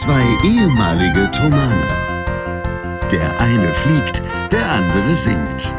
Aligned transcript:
Zwei 0.00 0.24
ehemalige 0.42 1.30
Tomane. 1.30 1.86
Der 3.12 3.38
eine 3.38 3.70
fliegt, 3.74 4.22
der 4.50 4.66
andere 4.72 5.14
singt. 5.14 5.74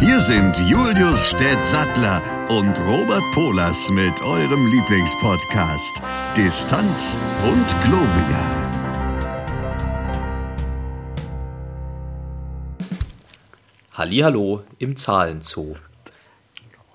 Hier 0.00 0.20
sind 0.20 0.58
Julius 0.68 1.28
Städtsattler 1.28 2.20
und 2.50 2.78
Robert 2.80 3.22
Polas 3.32 3.88
mit 3.88 4.20
eurem 4.20 4.66
Lieblingspodcast 4.66 5.94
Distanz 6.36 7.16
und 7.42 7.66
Globia. 7.82 8.44
Hallihallo 13.94 14.64
im 14.76 14.94
Zahlenzoo. 14.94 15.76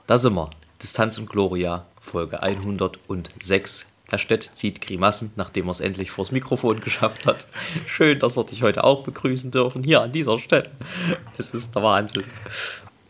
Da 0.05 0.19
sind 0.19 0.35
wir. 0.35 0.51
Distanz 0.81 1.17
und 1.17 1.29
Gloria, 1.29 1.85
Folge 2.15 2.41
106. 2.41 3.87
Herr 4.09 4.17
Stett 4.17 4.51
zieht 4.53 4.79
Grimassen, 4.79 5.33
nachdem 5.35 5.67
er 5.67 5.71
es 5.71 5.81
endlich 5.81 6.11
vors 6.11 6.31
Mikrofon 6.31 6.79
geschafft 6.79 7.25
hat. 7.25 7.45
Schön, 7.87 8.19
dass 8.19 8.37
wir 8.37 8.45
dich 8.45 8.63
heute 8.63 8.85
auch 8.85 9.03
begrüßen 9.03 9.51
dürfen, 9.51 9.83
hier 9.83 10.01
an 10.01 10.13
dieser 10.13 10.37
Stelle. 10.37 10.69
Es 11.37 11.49
ist 11.49 11.75
der 11.75 11.83
Wahnsinn. 11.83 12.23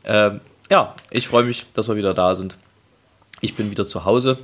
Ähm, 0.05 0.41
ja, 0.71 0.95
ich 1.11 1.27
freue 1.27 1.43
mich, 1.43 1.71
dass 1.73 1.87
wir 1.87 1.95
wieder 1.97 2.15
da 2.15 2.33
sind. 2.33 2.57
Ich 3.41 3.53
bin 3.53 3.69
wieder 3.69 3.85
zu 3.85 4.05
Hause. 4.05 4.39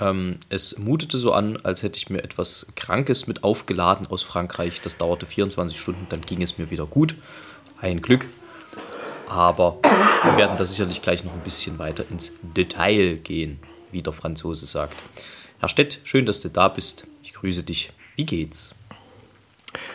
Ähm, 0.00 0.38
es 0.48 0.78
mutete 0.78 1.18
so 1.18 1.32
an, 1.32 1.58
als 1.62 1.82
hätte 1.82 1.98
ich 1.98 2.08
mir 2.08 2.24
etwas 2.24 2.68
Krankes 2.76 3.26
mit 3.26 3.44
aufgeladen 3.44 4.06
aus 4.06 4.22
Frankreich. 4.22 4.80
Das 4.80 4.96
dauerte 4.96 5.26
24 5.26 5.78
Stunden, 5.78 6.06
dann 6.08 6.22
ging 6.22 6.40
es 6.40 6.56
mir 6.56 6.70
wieder 6.70 6.86
gut. 6.86 7.14
Ein 7.78 8.00
Glück. 8.00 8.26
Aber 9.28 9.76
wir 10.24 10.38
werden 10.38 10.56
da 10.56 10.64
sicherlich 10.64 11.02
gleich 11.02 11.24
noch 11.24 11.34
ein 11.34 11.42
bisschen 11.42 11.78
weiter 11.78 12.04
ins 12.10 12.32
Detail 12.56 13.16
gehen, 13.16 13.60
wie 13.90 14.02
der 14.02 14.12
Franzose 14.12 14.66
sagt. 14.66 14.94
Herr 15.60 15.68
Stett, 15.68 16.00
schön, 16.04 16.26
dass 16.26 16.40
du 16.40 16.48
da 16.48 16.68
bist. 16.68 17.06
Ich 17.22 17.32
grüße 17.32 17.62
dich. 17.62 17.92
Wie 18.16 18.24
geht's? 18.26 18.74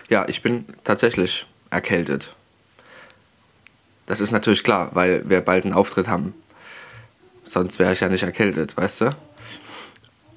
Ja, 0.09 0.27
ich 0.27 0.41
bin 0.41 0.65
tatsächlich 0.83 1.45
erkältet. 1.69 2.35
Das 4.05 4.19
ist 4.19 4.31
natürlich 4.31 4.63
klar, 4.63 4.89
weil 4.93 5.27
wir 5.29 5.41
bald 5.41 5.63
einen 5.63 5.73
Auftritt 5.73 6.07
haben. 6.07 6.33
Sonst 7.43 7.79
wäre 7.79 7.93
ich 7.93 7.99
ja 7.99 8.09
nicht 8.09 8.23
erkältet, 8.23 8.75
weißt 8.77 9.01
du? 9.01 9.15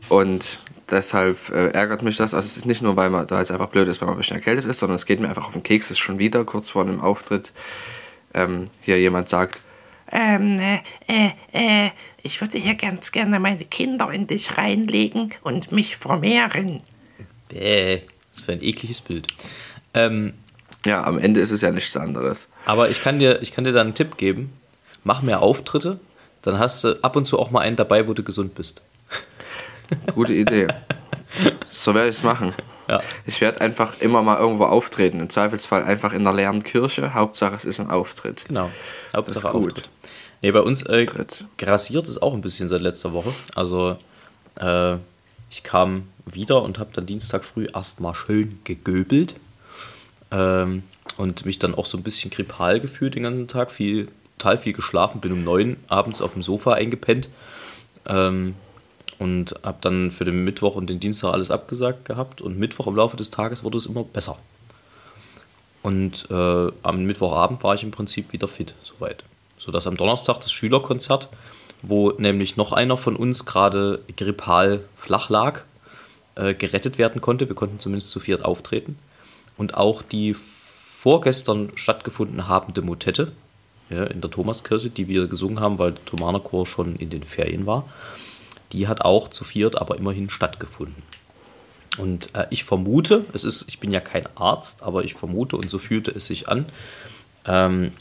Und 0.08 0.60
deshalb 0.90 1.50
äh, 1.50 1.70
ärgert 1.70 2.02
mich 2.02 2.16
das. 2.16 2.34
Also 2.34 2.46
es 2.46 2.56
ist 2.56 2.66
nicht 2.66 2.82
nur, 2.82 2.96
weil 2.96 3.10
man 3.10 3.26
da 3.26 3.38
jetzt 3.40 3.50
einfach 3.50 3.68
blöd 3.68 3.88
ist, 3.88 4.00
wenn 4.00 4.06
man 4.06 4.16
ein 4.16 4.18
bisschen 4.18 4.36
erkältet 4.36 4.64
ist, 4.64 4.78
sondern 4.78 4.96
es 4.96 5.06
geht 5.06 5.20
mir 5.20 5.28
einfach 5.28 5.46
auf 5.46 5.52
den 5.52 5.62
Keks. 5.62 5.86
Es 5.86 5.92
ist 5.92 5.98
schon 5.98 6.18
wieder 6.18 6.44
kurz 6.44 6.70
vor 6.70 6.82
einem 6.82 7.00
Auftritt 7.00 7.52
ähm, 8.34 8.66
hier 8.82 9.00
jemand 9.00 9.28
sagt, 9.28 9.60
ähm, 10.12 10.58
äh, 10.58 10.78
äh, 11.08 11.30
äh, 11.52 11.90
ich 12.22 12.40
würde 12.40 12.58
hier 12.58 12.74
ganz 12.74 13.12
gerne 13.12 13.40
meine 13.40 13.64
Kinder 13.64 14.10
in 14.10 14.26
dich 14.26 14.56
reinlegen 14.56 15.32
und 15.42 15.72
mich 15.72 15.96
vermehren. 15.96 16.82
Bäh, 17.48 18.00
das 18.30 18.40
ist 18.40 18.50
ein 18.50 18.62
ekliges 18.62 19.00
Bild. 19.00 19.28
Ähm, 19.94 20.34
ja, 20.84 21.02
am 21.04 21.18
Ende 21.18 21.40
ist 21.40 21.50
es 21.50 21.60
ja 21.60 21.70
nichts 21.70 21.96
anderes. 21.96 22.48
Aber 22.64 22.88
ich 22.90 23.02
kann 23.02 23.18
dir, 23.18 23.42
ich 23.42 23.52
kann 23.52 23.64
dir 23.64 23.72
da 23.72 23.80
einen 23.80 23.94
Tipp 23.94 24.16
geben. 24.16 24.52
Mach 25.04 25.22
mehr 25.22 25.42
Auftritte, 25.42 26.00
dann 26.42 26.58
hast 26.58 26.84
du 26.84 27.02
ab 27.02 27.16
und 27.16 27.26
zu 27.26 27.38
auch 27.38 27.50
mal 27.50 27.60
einen 27.60 27.76
dabei, 27.76 28.08
wo 28.08 28.12
du 28.12 28.22
gesund 28.22 28.54
bist. 28.54 28.82
Gute 30.14 30.34
Idee. 30.34 30.68
So 31.66 31.94
werde 31.94 32.08
ich 32.08 32.16
es 32.16 32.22
machen. 32.22 32.52
Ja. 32.88 33.00
Ich 33.24 33.40
werde 33.40 33.60
einfach 33.60 34.00
immer 34.00 34.22
mal 34.22 34.38
irgendwo 34.38 34.64
auftreten. 34.64 35.20
Im 35.20 35.30
Zweifelsfall 35.30 35.84
einfach 35.84 36.12
in 36.12 36.24
der 36.24 36.32
leeren 36.32 36.62
Kirche. 36.62 37.14
Hauptsache 37.14 37.56
es 37.56 37.64
ist 37.64 37.80
ein 37.80 37.90
Auftritt. 37.90 38.44
Genau. 38.46 38.70
Hauptsache 39.14 39.52
Auftritt. 39.52 39.90
Nee, 40.42 40.50
bei 40.50 40.60
uns 40.60 40.82
äh, 40.82 41.06
grassiert 41.58 42.08
es 42.08 42.20
auch 42.20 42.34
ein 42.34 42.40
bisschen 42.40 42.68
seit 42.68 42.82
letzter 42.82 43.12
Woche. 43.12 43.32
Also 43.54 43.96
äh, 44.60 44.96
ich 45.50 45.62
kam 45.62 46.08
wieder 46.26 46.62
und 46.62 46.78
habe 46.78 46.90
dann 46.92 47.06
Dienstag 47.06 47.44
früh 47.44 47.66
erstmal 47.72 48.14
schön 48.14 48.58
gegöbelt. 48.64 49.34
Ähm, 50.30 50.82
und 51.16 51.46
mich 51.46 51.58
dann 51.58 51.74
auch 51.74 51.86
so 51.86 51.96
ein 51.96 52.02
bisschen 52.02 52.30
grippal 52.30 52.80
gefühlt 52.80 53.14
den 53.14 53.22
ganzen 53.22 53.48
Tag. 53.48 53.70
Viel, 53.70 54.08
total 54.38 54.58
viel 54.58 54.72
geschlafen, 54.72 55.20
bin 55.20 55.32
um 55.32 55.44
neun 55.44 55.76
abends 55.88 56.20
auf 56.20 56.34
dem 56.34 56.42
Sofa 56.42 56.74
eingepennt. 56.74 57.28
Ähm, 58.06 58.54
und 59.18 59.54
habe 59.62 59.78
dann 59.80 60.10
für 60.10 60.24
den 60.24 60.44
Mittwoch 60.44 60.76
und 60.76 60.90
den 60.90 61.00
Dienstag 61.00 61.32
alles 61.32 61.50
abgesagt 61.50 62.04
gehabt 62.04 62.42
und 62.42 62.58
Mittwoch 62.58 62.86
im 62.86 62.96
Laufe 62.96 63.16
des 63.16 63.30
Tages 63.30 63.64
wurde 63.64 63.78
es 63.78 63.86
immer 63.86 64.04
besser. 64.04 64.38
Und 65.82 66.28
äh, 66.30 66.72
am 66.82 67.04
Mittwochabend 67.04 67.62
war 67.62 67.74
ich 67.74 67.82
im 67.82 67.92
Prinzip 67.92 68.32
wieder 68.32 68.48
fit, 68.48 68.74
soweit. 68.82 69.24
Sodass 69.58 69.86
am 69.86 69.96
Donnerstag 69.96 70.40
das 70.40 70.52
Schülerkonzert, 70.52 71.28
wo 71.82 72.10
nämlich 72.12 72.56
noch 72.56 72.72
einer 72.72 72.96
von 72.96 73.16
uns 73.16 73.44
gerade 73.46 74.00
grippal 74.16 74.84
flach 74.94 75.28
lag, 75.28 75.62
äh, 76.34 76.54
gerettet 76.54 76.98
werden 76.98 77.20
konnte. 77.20 77.48
Wir 77.48 77.56
konnten 77.56 77.80
zumindest 77.80 78.10
zu 78.10 78.20
viert 78.20 78.44
auftreten. 78.44 78.98
Und 79.56 79.74
auch 79.74 80.02
die 80.02 80.34
vorgestern 80.34 81.72
stattgefunden 81.76 82.48
habende 82.48 82.82
Motette 82.82 83.32
ja, 83.90 84.04
in 84.04 84.20
der 84.20 84.30
Thomaskirche, 84.30 84.90
die 84.90 85.08
wir 85.08 85.28
gesungen 85.28 85.60
haben, 85.60 85.78
weil 85.78 85.92
der 85.92 86.04
Thomanerchor 86.04 86.66
schon 86.66 86.96
in 86.96 87.10
den 87.10 87.22
Ferien 87.22 87.66
war, 87.66 87.88
die 88.72 88.88
hat 88.88 89.02
auch 89.02 89.28
zu 89.28 89.44
viert 89.44 89.80
aber 89.80 89.96
immerhin 89.96 90.30
stattgefunden. 90.30 91.02
Und 91.96 92.34
äh, 92.34 92.46
ich 92.50 92.64
vermute, 92.64 93.24
es 93.32 93.44
ist, 93.44 93.68
ich 93.68 93.78
bin 93.78 93.90
ja 93.90 94.00
kein 94.00 94.26
Arzt, 94.34 94.82
aber 94.82 95.04
ich 95.04 95.14
vermute, 95.14 95.56
und 95.56 95.70
so 95.70 95.78
fühlte 95.78 96.10
es 96.10 96.26
sich 96.26 96.48
an, 96.48 96.66
ähm, 97.46 97.92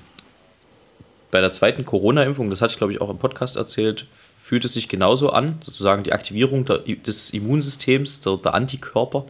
bei 1.36 1.42
der 1.42 1.52
zweiten 1.52 1.84
Corona-Impfung, 1.84 2.50
das 2.50 2.62
hatte 2.62 2.72
ich 2.72 2.78
glaube 2.78 2.94
ich 2.94 3.02
auch 3.02 3.10
im 3.10 3.18
Podcast 3.18 3.58
erzählt, 3.58 4.08
fühlt 4.42 4.64
es 4.64 4.74
sich 4.74 4.88
genauso 4.88 5.32
an, 5.32 5.60
sozusagen 5.66 6.04
die 6.04 6.14
Aktivierung 6.14 6.64
der, 6.64 6.78
des 6.78 7.32
Immunsystems, 7.32 8.22
der, 8.22 8.38
der, 8.38 8.54
Antikörper, 8.54 9.26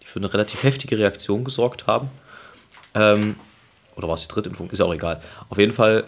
die 0.00 0.06
für 0.06 0.20
eine 0.20 0.32
relativ 0.32 0.62
heftige 0.62 0.96
Reaktion 0.96 1.42
gesorgt 1.42 1.88
haben. 1.88 2.10
Ähm, 2.94 3.34
oder 3.96 4.06
war 4.06 4.14
es 4.14 4.20
die 4.20 4.32
dritte 4.32 4.50
Impfung? 4.50 4.70
Ist 4.70 4.80
auch 4.80 4.94
egal. 4.94 5.20
Auf 5.48 5.58
jeden 5.58 5.72
Fall 5.72 6.04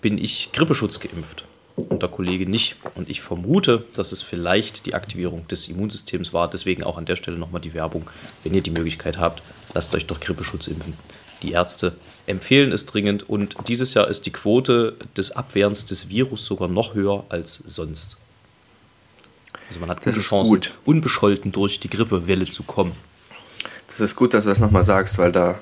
bin 0.00 0.16
ich 0.16 0.52
Grippeschutz 0.52 1.00
geimpft 1.00 1.44
und 1.76 2.00
der 2.00 2.08
Kollege 2.08 2.48
nicht. 2.48 2.76
Und 2.94 3.10
ich 3.10 3.20
vermute, 3.20 3.84
dass 3.94 4.10
es 4.10 4.22
vielleicht 4.22 4.86
die 4.86 4.94
Aktivierung 4.94 5.46
des 5.48 5.68
Immunsystems 5.68 6.32
war. 6.32 6.48
Deswegen 6.48 6.82
auch 6.82 6.96
an 6.96 7.04
der 7.04 7.16
Stelle 7.16 7.36
nochmal 7.36 7.60
die 7.60 7.74
Werbung. 7.74 8.08
Wenn 8.42 8.54
ihr 8.54 8.62
die 8.62 8.70
Möglichkeit 8.70 9.18
habt, 9.18 9.42
lasst 9.74 9.94
euch 9.94 10.06
doch 10.06 10.18
Grippeschutz 10.18 10.66
impfen. 10.66 10.94
Die 11.42 11.52
Ärzte 11.52 11.92
empfehlen 12.26 12.72
es 12.72 12.86
dringend 12.86 13.28
und 13.28 13.56
dieses 13.68 13.94
Jahr 13.94 14.08
ist 14.08 14.26
die 14.26 14.30
Quote 14.30 14.96
des 15.16 15.32
Abwehrens 15.32 15.86
des 15.86 16.08
Virus 16.08 16.44
sogar 16.44 16.68
noch 16.68 16.94
höher 16.94 17.24
als 17.28 17.54
sonst. 17.54 18.16
Also 19.68 19.80
man 19.80 19.90
hat 19.90 20.02
gute 20.02 20.20
Chancen, 20.20 20.50
gut. 20.50 20.72
unbescholten 20.84 21.52
durch 21.52 21.80
die 21.80 21.88
Grippewelle 21.88 22.44
zu 22.44 22.62
kommen. 22.62 22.92
Das 23.88 24.00
ist 24.00 24.16
gut, 24.16 24.34
dass 24.34 24.44
du 24.44 24.50
das 24.50 24.60
nochmal 24.60 24.84
sagst, 24.84 25.18
weil 25.18 25.32
da 25.32 25.58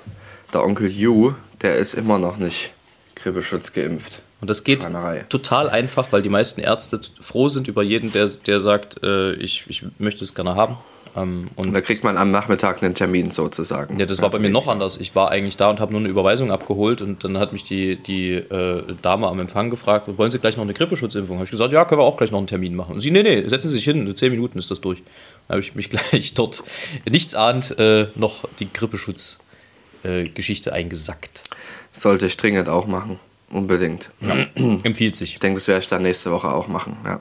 der 0.52 0.64
Onkel 0.64 0.90
Yu, 0.90 1.34
der 1.62 1.76
ist 1.76 1.94
immer 1.94 2.18
noch 2.18 2.36
nicht 2.36 2.72
Grippeschutz 3.14 3.72
geimpft. 3.72 4.22
Und 4.40 4.48
das 4.48 4.64
geht 4.64 4.88
total 5.28 5.68
einfach, 5.68 6.12
weil 6.12 6.22
die 6.22 6.30
meisten 6.30 6.60
Ärzte 6.60 7.00
froh 7.20 7.48
sind 7.48 7.68
über 7.68 7.82
jeden, 7.82 8.10
der, 8.12 8.26
der 8.26 8.60
sagt, 8.60 9.02
äh, 9.02 9.34
ich, 9.34 9.64
ich 9.68 9.84
möchte 9.98 10.24
es 10.24 10.34
gerne 10.34 10.54
haben. 10.54 10.78
Ähm, 11.16 11.48
und, 11.56 11.68
und, 11.68 11.74
da 11.74 11.80
kriegt 11.80 12.04
man 12.04 12.16
am 12.16 12.30
Nachmittag 12.30 12.82
einen 12.82 12.94
Termin 12.94 13.30
sozusagen. 13.30 13.98
Ja, 13.98 14.06
das 14.06 14.22
war 14.22 14.30
bei 14.30 14.38
mir 14.38 14.50
noch 14.50 14.68
anders. 14.68 15.00
Ich 15.00 15.14
war 15.14 15.30
eigentlich 15.30 15.56
da 15.56 15.70
und 15.70 15.80
habe 15.80 15.92
nur 15.92 16.00
eine 16.00 16.08
Überweisung 16.08 16.50
abgeholt 16.50 17.02
und 17.02 17.24
dann 17.24 17.38
hat 17.38 17.52
mich 17.52 17.64
die, 17.64 17.96
die 17.96 18.32
äh, 18.34 18.82
Dame 19.02 19.26
am 19.26 19.40
Empfang 19.40 19.70
gefragt, 19.70 20.06
wollen 20.16 20.30
Sie 20.30 20.38
gleich 20.38 20.56
noch 20.56 20.64
eine 20.64 20.74
Grippeschutzimpfung? 20.74 21.36
Habe 21.36 21.44
ich 21.44 21.50
gesagt, 21.50 21.72
ja, 21.72 21.84
können 21.84 22.00
wir 22.00 22.04
auch 22.04 22.16
gleich 22.16 22.30
noch 22.30 22.38
einen 22.38 22.46
Termin 22.46 22.74
machen. 22.74 22.94
Und 22.94 23.00
sie, 23.00 23.10
nee, 23.10 23.22
nee, 23.22 23.46
setzen 23.48 23.68
Sie 23.68 23.76
sich 23.76 23.84
hin, 23.84 24.06
in 24.06 24.16
zehn 24.16 24.30
Minuten 24.30 24.58
ist 24.58 24.70
das 24.70 24.80
durch. 24.80 25.02
Dann 25.48 25.56
habe 25.56 25.60
ich 25.60 25.74
mich 25.74 25.90
gleich 26.10 26.34
dort 26.34 26.62
nichts 27.08 27.34
ahnt 27.34 27.78
äh, 27.78 28.06
noch 28.14 28.44
die 28.58 28.72
Grippeschutzgeschichte 28.72 30.70
äh, 30.70 30.72
eingesackt. 30.72 31.44
Sollte 31.92 32.26
ich 32.26 32.36
dringend 32.36 32.68
auch 32.68 32.86
machen. 32.86 33.18
Unbedingt. 33.50 34.10
Ja. 34.20 34.46
Empfiehlt 34.84 35.16
sich. 35.16 35.34
Ich 35.34 35.40
denke, 35.40 35.58
das 35.58 35.66
werde 35.66 35.80
ich 35.80 35.88
dann 35.88 36.02
nächste 36.02 36.30
Woche 36.30 36.52
auch 36.52 36.68
machen. 36.68 36.96
Ja. 37.04 37.20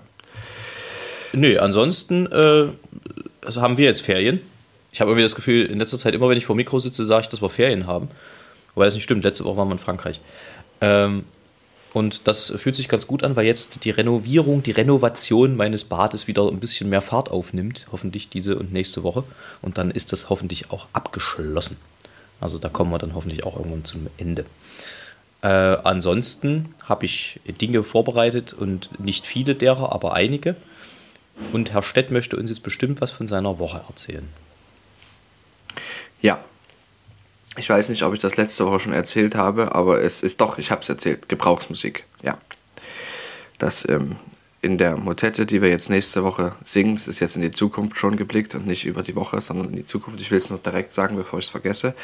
Nö, 1.34 1.58
ansonsten 1.60 2.28
äh, 2.28 2.68
also 3.50 3.64
haben 3.64 3.78
wir 3.78 3.86
jetzt 3.86 4.02
Ferien. 4.02 4.42
Ich 4.92 5.02
habe 5.02 5.10
irgendwie 5.10 5.24
das 5.24 5.34
Gefühl, 5.34 5.66
in 5.66 5.80
letzter 5.80 5.98
Zeit, 5.98 6.14
immer 6.14 6.30
wenn 6.30 6.38
ich 6.38 6.46
vor 6.46 6.56
Mikro 6.56 6.78
sitze, 6.78 7.04
sage 7.04 7.22
ich, 7.22 7.30
dass 7.30 7.42
wir 7.42 7.50
Ferien 7.50 7.88
haben. 7.88 8.08
Wobei 8.76 8.86
das 8.86 8.94
nicht 8.94 9.06
stimmt. 9.06 9.24
Letzte 9.24 9.44
Woche 9.44 9.58
waren 9.58 9.70
wir 9.70 9.74
in 9.74 9.80
Frankreich. 9.80 10.22
Ähm, 10.82 11.24
und 11.92 12.28
das 12.28 12.54
fühlt 12.58 12.76
sich 12.76 12.90
ganz 12.90 13.08
gut 13.08 13.24
an, 13.24 13.36
weil 13.36 13.48
jetzt 13.48 13.86
die 13.86 13.90
Renovierung, 13.90 14.62
die 14.62 14.70
Renovation 14.70 15.56
meines 15.56 15.84
Bades 15.84 16.28
wieder 16.28 16.48
ein 16.48 16.60
bisschen 16.60 16.92
mehr 16.92 17.02
Fahrt 17.02 17.32
aufnimmt. 17.32 17.88
Hoffentlich 17.92 18.30
diese 18.30 18.56
und 18.56 18.72
nächste 18.72 19.02
Woche. 19.02 19.24
Und 19.64 19.80
dann 19.80 19.90
ist 19.90 20.14
das 20.14 20.30
hoffentlich 20.30 20.70
auch 20.70 20.86
abgeschlossen. 20.94 21.78
Also 22.40 22.60
da 22.60 22.70
kommen 22.70 22.92
wir 22.92 23.00
dann 23.00 23.16
hoffentlich 23.16 23.46
auch 23.46 23.58
irgendwann 23.58 23.84
zum 23.84 24.06
Ende. 24.20 24.46
Äh, 25.42 25.48
ansonsten 25.48 26.76
habe 26.88 27.06
ich 27.06 27.40
Dinge 27.60 27.82
vorbereitet 27.82 28.54
und 28.54 29.00
nicht 29.00 29.26
viele 29.26 29.56
derer, 29.56 29.92
aber 29.92 30.14
einige. 30.14 30.56
Und 31.52 31.74
Herr 31.74 31.84
Stett 31.84 32.12
möchte 32.12 32.38
uns 32.38 32.50
jetzt 32.50 32.64
bestimmt 32.64 33.02
was 33.02 33.12
von 33.12 33.28
seiner 33.28 33.60
Woche 33.60 33.82
erzählen. 33.88 34.28
Ja. 36.22 36.44
Ich 37.58 37.70
weiß 37.70 37.90
nicht, 37.90 38.04
ob 38.04 38.14
ich 38.14 38.20
das 38.20 38.38
letzte 38.38 38.66
Woche 38.66 38.80
schon 38.80 38.94
erzählt 38.94 39.36
habe, 39.36 39.76
aber 39.76 40.02
es 40.02 40.22
ist 40.22 40.40
doch, 40.40 40.58
ich 40.58 40.72
habe 40.72 40.82
es 40.82 40.90
erzählt, 40.90 41.28
Gebrauchsmusik. 41.28 42.06
Ja. 42.22 42.38
Das 43.58 43.88
ähm, 43.90 44.16
in 44.62 44.78
der 44.78 44.98
Motette, 44.98 45.46
die 45.46 45.62
wir 45.62 45.70
jetzt 45.70 45.90
nächste 45.90 46.24
Woche 46.24 46.54
singen, 46.64 46.96
das 46.96 47.08
ist 47.08 47.20
jetzt 47.20 47.36
in 47.36 47.42
die 47.42 47.52
Zukunft 47.52 47.98
schon 47.98 48.18
geblickt 48.18 48.56
und 48.56 48.68
nicht 48.68 48.86
über 48.86 49.04
die 49.04 49.16
Woche, 49.16 49.40
sondern 49.40 49.70
in 49.70 49.76
die 49.76 49.86
Zukunft. 49.86 50.20
Ich 50.20 50.32
will 50.32 50.38
es 50.38 50.50
nur 50.50 50.60
direkt 50.60 50.94
sagen, 50.94 51.16
bevor 51.16 51.40
ich 51.40 51.46
es 51.46 51.52
vergesse. 51.52 51.96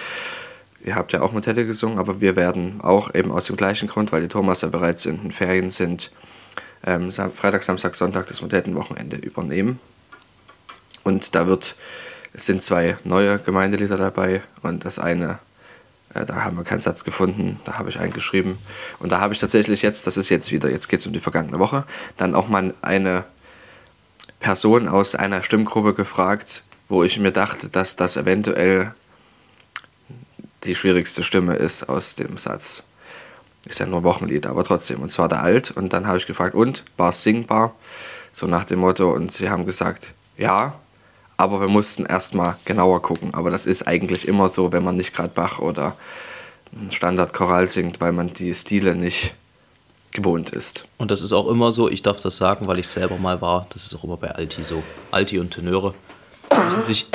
Ihr 0.83 0.95
habt 0.95 1.13
ja 1.13 1.21
auch 1.21 1.31
Motette 1.31 1.65
gesungen, 1.65 1.99
aber 1.99 2.21
wir 2.21 2.35
werden 2.35 2.79
auch 2.81 3.13
eben 3.13 3.31
aus 3.31 3.45
dem 3.45 3.57
gleichen 3.57 3.87
Grund, 3.87 4.11
weil 4.11 4.21
die 4.21 4.27
Thomas 4.27 4.61
ja 4.61 4.69
bereits 4.69 5.05
in 5.05 5.21
den 5.21 5.31
Ferien 5.31 5.69
sind, 5.69 6.11
ähm, 6.85 7.11
Freitag, 7.11 7.63
Samstag, 7.63 7.95
Sonntag 7.95 8.27
das 8.27 8.41
Motettenwochenende 8.41 9.17
übernehmen. 9.17 9.79
Und 11.03 11.35
da 11.35 11.47
wird, 11.47 11.75
es 12.33 12.45
sind 12.45 12.63
zwei 12.63 12.97
neue 13.03 13.39
Gemeindelieder 13.39 13.97
dabei 13.97 14.41
und 14.61 14.85
das 14.85 14.99
eine 14.99 15.39
äh, 16.15 16.25
da 16.25 16.43
haben 16.43 16.57
wir 16.57 16.63
keinen 16.63 16.81
Satz 16.81 17.03
gefunden, 17.03 17.59
da 17.65 17.77
habe 17.77 17.89
ich 17.89 17.99
einen 17.99 18.13
geschrieben. 18.13 18.57
Und 18.99 19.11
da 19.11 19.19
habe 19.19 19.33
ich 19.33 19.39
tatsächlich 19.39 19.81
jetzt, 19.81 20.07
das 20.07 20.17
ist 20.17 20.29
jetzt 20.29 20.51
wieder, 20.51 20.71
jetzt 20.71 20.87
geht 20.87 21.01
es 21.01 21.07
um 21.07 21.13
die 21.13 21.19
vergangene 21.19 21.59
Woche, 21.59 21.83
dann 22.17 22.33
auch 22.33 22.47
mal 22.47 22.73
eine 22.81 23.25
Person 24.39 24.87
aus 24.87 25.15
einer 25.15 25.41
Stimmgruppe 25.41 25.93
gefragt, 25.93 26.63
wo 26.87 27.03
ich 27.03 27.19
mir 27.19 27.31
dachte, 27.31 27.69
dass 27.69 27.95
das 27.95 28.15
eventuell 28.15 28.93
die 30.63 30.75
schwierigste 30.75 31.23
Stimme 31.23 31.55
ist 31.55 31.89
aus 31.89 32.15
dem 32.15 32.37
Satz. 32.37 32.83
Ist 33.65 33.79
ja 33.79 33.85
nur 33.85 34.03
Wochenlied, 34.03 34.45
aber 34.45 34.63
trotzdem. 34.63 35.01
Und 35.01 35.11
zwar 35.11 35.27
der 35.27 35.41
Alt. 35.41 35.71
Und 35.71 35.93
dann 35.93 36.07
habe 36.07 36.17
ich 36.17 36.27
gefragt, 36.27 36.55
und 36.55 36.83
war 36.97 37.09
es 37.09 37.23
singbar? 37.23 37.73
So 38.31 38.47
nach 38.47 38.65
dem 38.65 38.79
Motto. 38.79 39.11
Und 39.11 39.31
sie 39.31 39.49
haben 39.49 39.65
gesagt, 39.65 40.13
ja 40.37 40.75
aber 41.37 41.59
wir 41.59 41.67
mussten 41.67 42.05
erstmal 42.05 42.55
genauer 42.65 43.01
gucken. 43.01 43.33
Aber 43.33 43.49
das 43.49 43.65
ist 43.65 43.87
eigentlich 43.87 44.27
immer 44.27 44.49
so, 44.49 44.71
wenn 44.71 44.83
man 44.83 44.95
nicht 44.95 45.13
gerade 45.13 45.29
Bach 45.29 45.59
oder 45.59 45.95
Standardchoral 46.89 47.67
singt, 47.67 48.01
weil 48.01 48.11
man 48.11 48.33
die 48.33 48.53
Stile 48.53 48.95
nicht 48.95 49.33
gewohnt 50.11 50.51
ist. 50.51 50.85
Und 50.97 51.11
das 51.11 51.21
ist 51.21 51.33
auch 51.33 51.47
immer 51.47 51.71
so, 51.71 51.89
ich 51.89 52.01
darf 52.01 52.21
das 52.21 52.37
sagen, 52.37 52.67
weil 52.67 52.79
ich 52.79 52.87
selber 52.87 53.17
mal 53.17 53.41
war, 53.41 53.67
das 53.73 53.85
ist 53.85 53.95
auch 53.95 54.03
immer 54.05 54.17
bei 54.17 54.31
Alti 54.31 54.63
so. 54.63 54.81
Alti 55.11 55.39
und 55.39 55.51
Tenöre 55.51 55.93
müssen 56.65 56.83
sich 56.83 57.07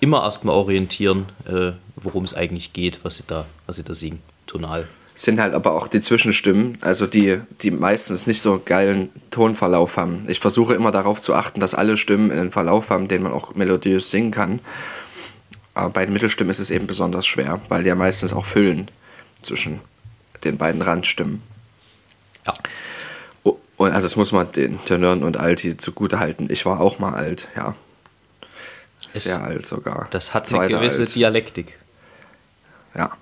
immer 0.00 0.22
erstmal 0.22 0.54
orientieren, 0.54 1.26
äh, 1.46 1.72
worum 1.96 2.24
es 2.24 2.34
eigentlich 2.34 2.72
geht, 2.72 3.04
was 3.04 3.16
sie 3.16 3.24
da, 3.26 3.46
was 3.66 3.76
sie 3.76 3.82
da 3.82 3.94
singen, 3.94 4.22
tonal 4.46 4.86
sind 5.18 5.40
halt 5.40 5.54
aber 5.54 5.72
auch 5.72 5.88
die 5.88 6.02
Zwischenstimmen, 6.02 6.76
also 6.82 7.06
die, 7.06 7.40
die 7.62 7.70
meistens 7.70 8.26
nicht 8.26 8.42
so 8.42 8.60
geilen 8.62 9.10
Tonverlauf 9.30 9.96
haben. 9.96 10.24
Ich 10.28 10.40
versuche 10.40 10.74
immer 10.74 10.92
darauf 10.92 11.22
zu 11.22 11.34
achten, 11.34 11.58
dass 11.58 11.74
alle 11.74 11.96
Stimmen 11.96 12.30
einen 12.30 12.52
Verlauf 12.52 12.90
haben, 12.90 13.08
den 13.08 13.22
man 13.22 13.32
auch 13.32 13.54
melodiös 13.54 14.10
singen 14.10 14.30
kann. 14.30 14.60
Aber 15.72 15.88
bei 15.88 16.04
den 16.04 16.12
Mittelstimmen 16.12 16.50
ist 16.50 16.60
es 16.60 16.70
eben 16.70 16.86
besonders 16.86 17.26
schwer, 17.26 17.60
weil 17.68 17.82
die 17.82 17.88
ja 17.88 17.94
meistens 17.94 18.34
auch 18.34 18.44
füllen 18.44 18.88
zwischen 19.40 19.80
den 20.44 20.58
beiden 20.58 20.82
Randstimmen. 20.82 21.42
Ja. 22.46 22.52
Und 23.78 23.92
also 23.92 24.06
das 24.06 24.16
muss 24.16 24.32
man 24.32 24.52
den 24.52 24.84
Tenören 24.84 25.22
und 25.22 25.38
Alti 25.38 25.78
zugute 25.78 26.18
halten. 26.18 26.48
Ich 26.50 26.66
war 26.66 26.80
auch 26.80 26.98
mal 26.98 27.14
alt, 27.14 27.48
ja. 27.56 27.74
Sehr 29.14 29.36
es, 29.36 29.38
alt 29.38 29.66
sogar. 29.66 30.08
Das 30.10 30.34
hat 30.34 30.52
eine 30.52 30.68
gewisse 30.68 31.02
alt. 31.02 31.14
Dialektik. 31.14 31.78
Ja. 32.94 33.12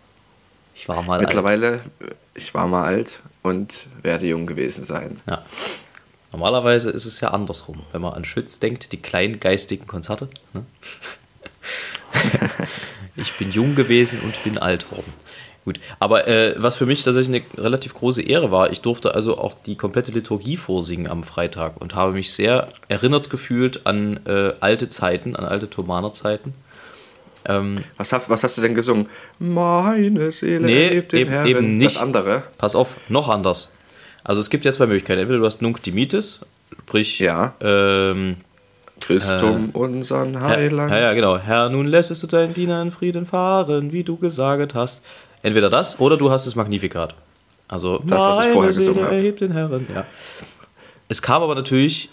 Ich 0.75 0.88
war 0.88 1.03
mal 1.03 1.21
Mittlerweile, 1.21 1.81
alt. 2.00 2.17
ich 2.35 2.53
war 2.55 2.67
mal 2.67 2.85
alt 2.85 3.21
und 3.43 3.87
werde 4.03 4.26
jung 4.26 4.47
gewesen 4.47 4.85
sein. 4.85 5.21
Ja. 5.29 5.44
Normalerweise 6.32 6.91
ist 6.91 7.06
es 7.06 7.21
ja 7.21 7.31
andersrum. 7.31 7.82
Wenn 7.93 8.03
man 8.03 8.15
an 8.15 8.25
Schütz 8.25 8.59
denkt, 8.59 8.91
die 8.93 8.97
kleinen 8.97 9.38
geistigen 9.38 9.87
Konzerte. 9.87 10.29
Ne? 10.53 10.67
ich 13.17 13.32
bin 13.35 13.53
jung 13.53 13.76
gewesen 13.76 14.21
und 14.21 14.43
bin 14.43 14.59
alt 14.59 14.91
worden. 14.91 15.12
Gut, 15.65 15.81
aber 15.99 16.29
äh, 16.29 16.56
was 16.59 16.75
für 16.75 16.85
mich 16.85 17.03
tatsächlich 17.03 17.43
eine 17.56 17.65
relativ 17.65 17.94
große 17.94 18.21
Ehre 18.21 18.50
war, 18.50 18.71
ich 18.71 18.82
durfte 18.82 19.15
also 19.15 19.38
auch 19.38 19.55
die 19.65 19.76
komplette 19.76 20.12
Liturgie 20.12 20.59
vorsingen 20.59 21.11
am 21.11 21.25
Freitag 21.25 21.81
und 21.81 21.94
habe 21.94 22.12
mich 22.12 22.35
sehr 22.35 22.69
erinnert 22.88 23.31
gefühlt 23.31 23.87
an 23.87 24.21
äh, 24.26 24.53
alte 24.61 24.88
Zeiten, 24.88 25.37
an 25.37 25.47
alte 25.47 25.71
Thomaner-Zeiten. 25.71 26.53
Ähm, 27.46 27.79
was, 27.96 28.12
hast, 28.12 28.31
was, 28.31 28.43
hast 28.43 28.58
du 28.58 28.62
denn 28.62 28.75
gesungen? 28.75 29.06
Meine 29.38 30.31
Seele 30.31 30.64
nee, 30.64 30.88
lebt 30.88 31.12
im 31.12 31.19
eben, 31.20 31.31
Herren. 31.31 31.46
Eben 31.46 31.76
nicht. 31.76 31.96
Das 31.96 32.02
andere? 32.02 32.43
Pass 32.58 32.75
auf, 32.75 32.96
noch 33.08 33.29
anders. 33.29 33.73
Also 34.23 34.41
es 34.41 34.49
gibt 34.49 34.64
ja 34.64 34.73
zwei 34.73 34.87
Möglichkeiten. 34.87 35.20
Entweder 35.20 35.41
du 35.41 35.44
hast 35.44 35.61
Nunc 35.61 35.82
Dimitis, 35.82 36.41
sprich 36.87 37.19
ja. 37.19 37.55
ähm, 37.61 38.37
Christum, 39.00 39.70
äh, 39.75 39.79
unseren 39.79 40.41
Heiland. 40.41 40.91
Ja, 40.91 40.99
ja, 40.99 41.12
genau. 41.12 41.37
Herr, 41.37 41.69
nun 41.69 41.87
lässest 41.87 42.23
du 42.23 42.26
deinen 42.26 42.55
Diener 42.55 42.81
in 42.81 42.91
Frieden 42.91 43.26
fahren, 43.26 43.93
wie 43.93 44.02
du 44.02 44.17
gesagt 44.17 44.75
hast. 44.75 45.02
Entweder 45.43 45.69
das 45.69 46.00
oder 46.00 46.17
du 46.17 46.31
hast 46.31 46.47
das 46.47 46.56
Magnifikat. 46.56 47.14
Also 47.69 47.99
das, 48.06 48.23
was 48.23 48.47
ich 48.47 48.52
vorher 48.52 48.73
gesungen 48.73 49.05
habe. 49.05 49.32
den 49.32 49.52
Herren, 49.52 49.87
ja. 49.94 50.06
Es 51.08 51.20
kam 51.20 51.43
aber 51.43 51.55
natürlich 51.55 52.08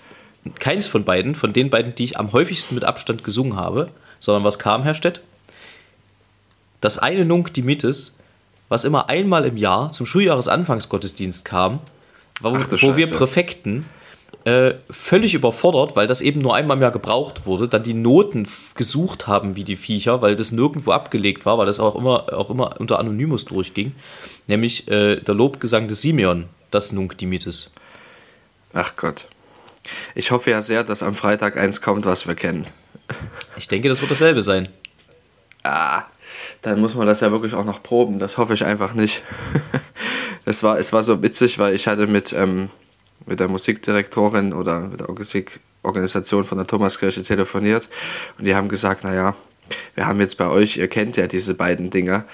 keins 0.60 0.88
von 0.88 1.04
beiden, 1.04 1.36
von 1.36 1.54
den 1.54 1.69
beiden, 1.69 1.95
die 1.95 2.04
ich 2.06 2.19
am 2.19 2.34
häufigsten 2.34 2.75
mit 2.75 2.84
Abstand 2.84 3.24
gesungen 3.24 3.56
habe, 3.56 3.89
sondern 4.22 4.46
was 4.46 4.58
kam, 4.58 4.84
Herr 4.84 4.96
Stett? 4.96 5.20
Das 6.80 6.98
eine 6.98 7.26
Nunc 7.26 7.54
Dimittis, 7.54 8.20
was 8.70 8.86
immer 8.86 9.10
einmal 9.10 9.44
im 9.44 9.58
Jahr 9.58 9.92
zum 9.92 10.06
Schuljahresanfangsgottesdienst 10.06 11.44
kam, 11.44 11.80
wo, 12.40 12.54
wo 12.54 12.96
wir 12.96 13.08
Präfekten 13.08 13.86
äh, 14.46 14.76
völlig 14.90 15.34
überfordert, 15.34 15.96
weil 15.96 16.08
das 16.08 16.22
eben 16.22 16.40
nur 16.40 16.56
einmal 16.56 16.78
im 16.78 16.82
Jahr 16.82 16.92
gebraucht 16.92 17.46
wurde, 17.46 17.68
dann 17.68 17.84
die 17.84 17.94
Noten 17.94 18.48
gesucht 18.76 19.28
haben 19.28 19.56
wie 19.56 19.64
die 19.64 19.76
Viecher, 19.76 20.22
weil 20.22 20.36
das 20.36 20.52
nirgendwo 20.52 20.92
abgelegt 20.92 21.46
war, 21.46 21.58
weil 21.58 21.66
das 21.66 21.80
auch 21.80 21.96
immer, 21.96 22.34
auch 22.34 22.50
immer 22.50 22.80
unter 22.80 22.98
Anonymus 22.98 23.46
durchging, 23.46 23.94
nämlich 24.48 24.88
äh, 24.88 25.18
der 25.18 25.36
Lobgesang 25.36 25.88
des 25.88 26.02
Simeon, 26.02 26.46
das 26.72 26.92
Nunc 26.92 27.18
Dimittis. 27.18 27.72
Ach 28.74 28.96
Gott. 28.96 29.26
Ich 30.16 30.32
hoffe 30.32 30.52
ja 30.52 30.62
sehr, 30.62 30.84
dass 30.84 31.04
am 31.04 31.16
Freitag 31.16 31.58
eins 31.58 31.82
kommt, 31.82 32.06
was 32.06 32.28
wir 32.28 32.36
kennen. 32.36 32.68
Ich 33.58 33.68
denke, 33.68 33.90
das 33.90 34.02
wird 34.02 34.12
dasselbe 34.12 34.42
sein. 34.42 34.68
Ah, 35.63 36.04
dann 36.62 36.80
muss 36.80 36.96
man 36.96 37.08
das 37.08 37.19
ja 37.19 37.31
wirklich 37.31 37.54
auch 37.54 37.66
noch 37.66 37.84
proben. 37.84 38.19
Das 38.19 38.38
hoffe 38.38 38.54
ich 38.54 38.66
einfach 38.66 38.94
nicht. 38.94 39.24
es, 40.46 40.63
war, 40.63 40.80
es 40.80 40.94
war 40.94 41.04
so 41.04 41.22
witzig, 41.22 41.60
weil 41.60 41.75
ich 41.75 41.88
hatte 41.88 42.08
mit, 42.08 42.34
ähm, 42.34 42.69
mit 43.25 43.40
der 43.40 43.48
Musikdirektorin 43.48 44.54
oder 44.54 44.80
mit 44.81 45.00
der 45.00 45.10
Musikorganisation 45.12 46.44
von 46.44 46.58
der 46.58 46.68
Thomaskirche 46.68 47.22
telefoniert 47.22 47.90
und 48.38 48.46
die 48.46 48.56
haben 48.56 48.69
gesagt, 48.69 49.04
naja, 49.04 49.36
wir 49.96 50.08
haben 50.08 50.19
jetzt 50.19 50.38
bei 50.38 50.48
euch, 50.48 50.78
ihr 50.78 50.88
kennt 50.88 51.18
ja 51.18 51.28
diese 51.28 51.54
beiden 51.54 51.90
Dinge, 51.90 52.25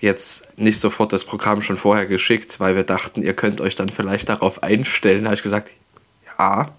jetzt 0.00 0.58
nicht 0.58 0.80
sofort 0.80 1.12
das 1.12 1.24
Programm 1.24 1.62
schon 1.62 1.76
vorher 1.76 2.06
geschickt, 2.06 2.58
weil 2.58 2.74
wir 2.74 2.84
dachten, 2.84 3.22
ihr 3.22 3.34
könnt 3.34 3.60
euch 3.60 3.76
dann 3.76 3.90
vielleicht 3.90 4.28
darauf 4.28 4.62
einstellen. 4.62 5.24
Da 5.24 5.26
habe 5.26 5.36
ich 5.36 5.42
gesagt, 5.42 5.72
ja, 6.38 6.70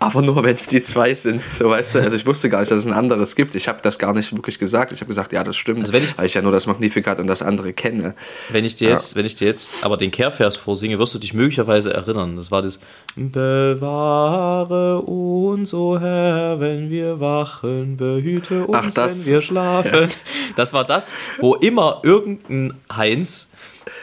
aber 0.00 0.22
nur 0.22 0.42
wenn 0.44 0.56
es 0.56 0.66
die 0.66 0.80
zwei 0.80 1.12
sind, 1.14 1.42
so 1.52 1.70
weißt 1.70 1.96
du. 1.96 1.98
Also 2.00 2.14
ich 2.14 2.24
wusste 2.26 2.48
gar 2.48 2.60
nicht, 2.60 2.70
dass 2.70 2.82
es 2.82 2.86
ein 2.86 2.92
anderes 2.92 3.34
gibt. 3.34 3.54
Ich 3.54 3.66
habe 3.68 3.80
das 3.82 3.98
gar 3.98 4.12
nicht 4.12 4.34
wirklich 4.34 4.58
gesagt. 4.58 4.92
Ich 4.92 5.00
habe 5.00 5.08
gesagt, 5.08 5.32
ja, 5.32 5.42
das 5.42 5.56
stimmt, 5.56 5.80
also 5.80 5.92
wenn 5.92 6.04
ich, 6.04 6.16
weil 6.16 6.26
ich 6.26 6.34
ja 6.34 6.42
nur 6.42 6.52
das 6.52 6.66
Magnifikat 6.66 7.18
und 7.18 7.26
das 7.26 7.42
andere 7.42 7.72
kenne. 7.72 8.14
Wenn 8.50 8.64
ich 8.64 8.76
dir 8.76 8.88
ja. 8.88 8.94
jetzt, 8.94 9.16
wenn 9.16 9.26
ich 9.26 9.34
dir 9.34 9.48
jetzt 9.48 9.84
aber 9.84 9.96
den 9.96 10.10
Kehrvers 10.10 10.56
vorsinge, 10.56 10.98
wirst 10.98 11.14
du 11.14 11.18
dich 11.18 11.34
möglicherweise 11.34 11.92
erinnern. 11.92 12.36
Das 12.36 12.50
war 12.50 12.62
das 12.62 12.80
Bewahre 13.16 15.00
uns, 15.00 15.74
o 15.74 15.94
oh 15.94 15.98
Herr, 15.98 16.60
wenn 16.60 16.90
wir 16.90 17.18
wachen, 17.18 17.96
behüte 17.96 18.66
uns, 18.66 18.96
Ach, 18.96 19.08
wenn 19.08 19.26
wir 19.26 19.40
schlafen. 19.40 20.02
Ja. 20.02 20.08
Das 20.56 20.72
war 20.72 20.84
das, 20.84 21.14
wo 21.40 21.54
immer 21.56 22.00
irgendein 22.04 22.74
Heinz 22.94 23.50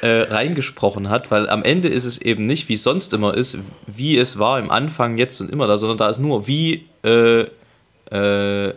äh, 0.01 0.22
reingesprochen 0.22 1.10
hat, 1.10 1.32
weil 1.32 1.50
am 1.50 1.63
Ende 1.63 1.89
ist 1.89 2.06
es 2.06 2.20
eben 2.20 2.46
nicht, 2.46 2.70
wie 2.70 2.74
es 2.74 2.84
sonst 2.84 3.13
immer 3.13 3.34
ist, 3.34 3.58
wie 3.88 4.18
es 4.18 4.38
war 4.39 4.60
im 4.60 4.72
Anfang, 4.72 5.18
jetzt 5.18 5.39
und 5.42 5.50
immer 5.50 5.68
da, 5.68 5.77
sondern 5.77 5.98
da 5.98 6.10
ist 6.10 6.20
nur 6.20 6.48
wie, 6.48 6.86
äh, 7.04 7.46
äh, 8.12 8.74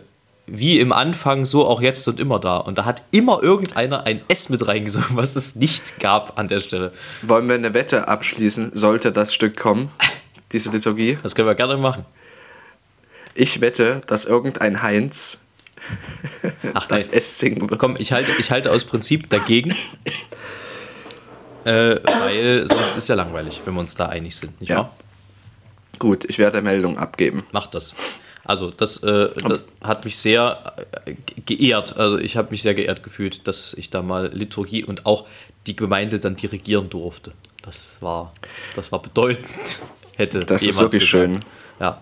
wie 0.47 0.79
im 0.79 0.91
Anfang, 0.91 1.45
so 1.45 1.67
auch 1.67 1.81
jetzt 1.81 2.07
und 2.07 2.19
immer 2.19 2.39
da. 2.39 2.57
Und 2.57 2.77
da 2.77 2.85
hat 2.85 3.03
immer 3.11 3.43
irgendeiner 3.43 4.05
ein 4.05 4.21
S 4.27 4.49
mit 4.49 4.67
reingesungen, 4.67 5.09
was 5.11 5.35
es 5.35 5.55
nicht 5.55 5.99
gab 5.99 6.39
an 6.39 6.47
der 6.47 6.59
Stelle. 6.59 6.91
Wollen 7.21 7.47
wir 7.47 7.55
eine 7.55 7.73
Wette 7.73 8.07
abschließen, 8.07 8.71
sollte 8.73 9.11
das 9.11 9.33
Stück 9.33 9.57
kommen, 9.57 9.91
diese 10.51 10.71
Liturgie? 10.71 11.17
Das 11.21 11.35
können 11.35 11.47
wir 11.47 11.55
gerne 11.55 11.77
machen. 11.77 12.05
Ich 13.35 13.61
wette, 13.61 14.01
dass 14.07 14.25
irgendein 14.25 14.81
Heinz 14.81 15.41
Ach, 16.73 16.85
das 16.87 17.07
S 17.07 17.39
singen 17.39 17.69
wird. 17.69 17.79
Komm, 17.79 17.95
ich 17.97 18.11
halte, 18.11 18.31
ich 18.37 18.51
halte 18.51 18.71
aus 18.71 18.83
Prinzip 18.83 19.29
dagegen 19.29 19.73
äh, 21.65 21.97
weil 22.03 22.67
sonst 22.67 22.97
ist 22.97 23.07
ja 23.09 23.15
langweilig, 23.15 23.61
wenn 23.65 23.73
wir 23.73 23.81
uns 23.81 23.95
da 23.95 24.07
einig 24.07 24.35
sind, 24.35 24.59
nicht 24.59 24.69
ja. 24.69 24.77
wahr? 24.77 24.95
Gut, 25.99 26.25
ich 26.25 26.39
werde 26.39 26.61
Meldung 26.61 26.97
abgeben. 26.97 27.43
Macht 27.51 27.75
das. 27.75 27.93
Also, 28.45 28.71
das, 28.71 29.03
äh, 29.03 29.29
das 29.47 29.61
hat 29.83 30.05
mich 30.05 30.17
sehr 30.17 30.73
äh, 31.05 31.13
geehrt. 31.45 31.97
Also, 31.97 32.17
ich 32.17 32.37
habe 32.37 32.51
mich 32.51 32.61
sehr 32.61 32.73
geehrt 32.73 33.03
gefühlt, 33.03 33.47
dass 33.47 33.73
ich 33.73 33.89
da 33.89 34.01
mal 34.01 34.31
Liturgie 34.33 34.83
und 34.83 35.05
auch 35.05 35.27
die 35.67 35.75
Gemeinde 35.75 36.19
dann 36.19 36.35
dirigieren 36.35 36.89
durfte. 36.89 37.33
Das 37.61 37.97
war, 37.99 38.33
das 38.75 38.91
war 38.91 39.01
bedeutend. 39.01 39.47
Hätte 40.15 40.45
das 40.45 40.63
ist 40.63 40.79
wirklich 40.79 41.03
gesagt. 41.03 41.29
schön. 41.31 41.39
Ja. 41.79 42.01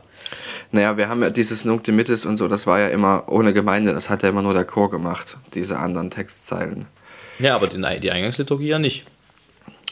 Naja, 0.71 0.97
wir 0.97 1.09
haben 1.09 1.21
ja 1.21 1.29
dieses 1.29 1.65
Nunc 1.65 1.83
Dimittis 1.83 2.25
und 2.25 2.37
so, 2.37 2.47
das 2.47 2.67
war 2.67 2.79
ja 2.79 2.89
immer 2.89 3.23
ohne 3.27 3.53
Gemeinde, 3.53 3.93
das 3.93 4.09
hat 4.09 4.23
ja 4.23 4.29
immer 4.29 4.41
nur 4.41 4.53
der 4.53 4.65
Chor 4.65 4.89
gemacht, 4.89 5.37
diese 5.53 5.77
anderen 5.77 6.09
Textzeilen. 6.09 6.87
Ja, 7.39 7.55
aber 7.55 7.67
die 7.67 8.11
Eingangsliturgie 8.11 8.67
ja 8.67 8.79
nicht. 8.79 9.05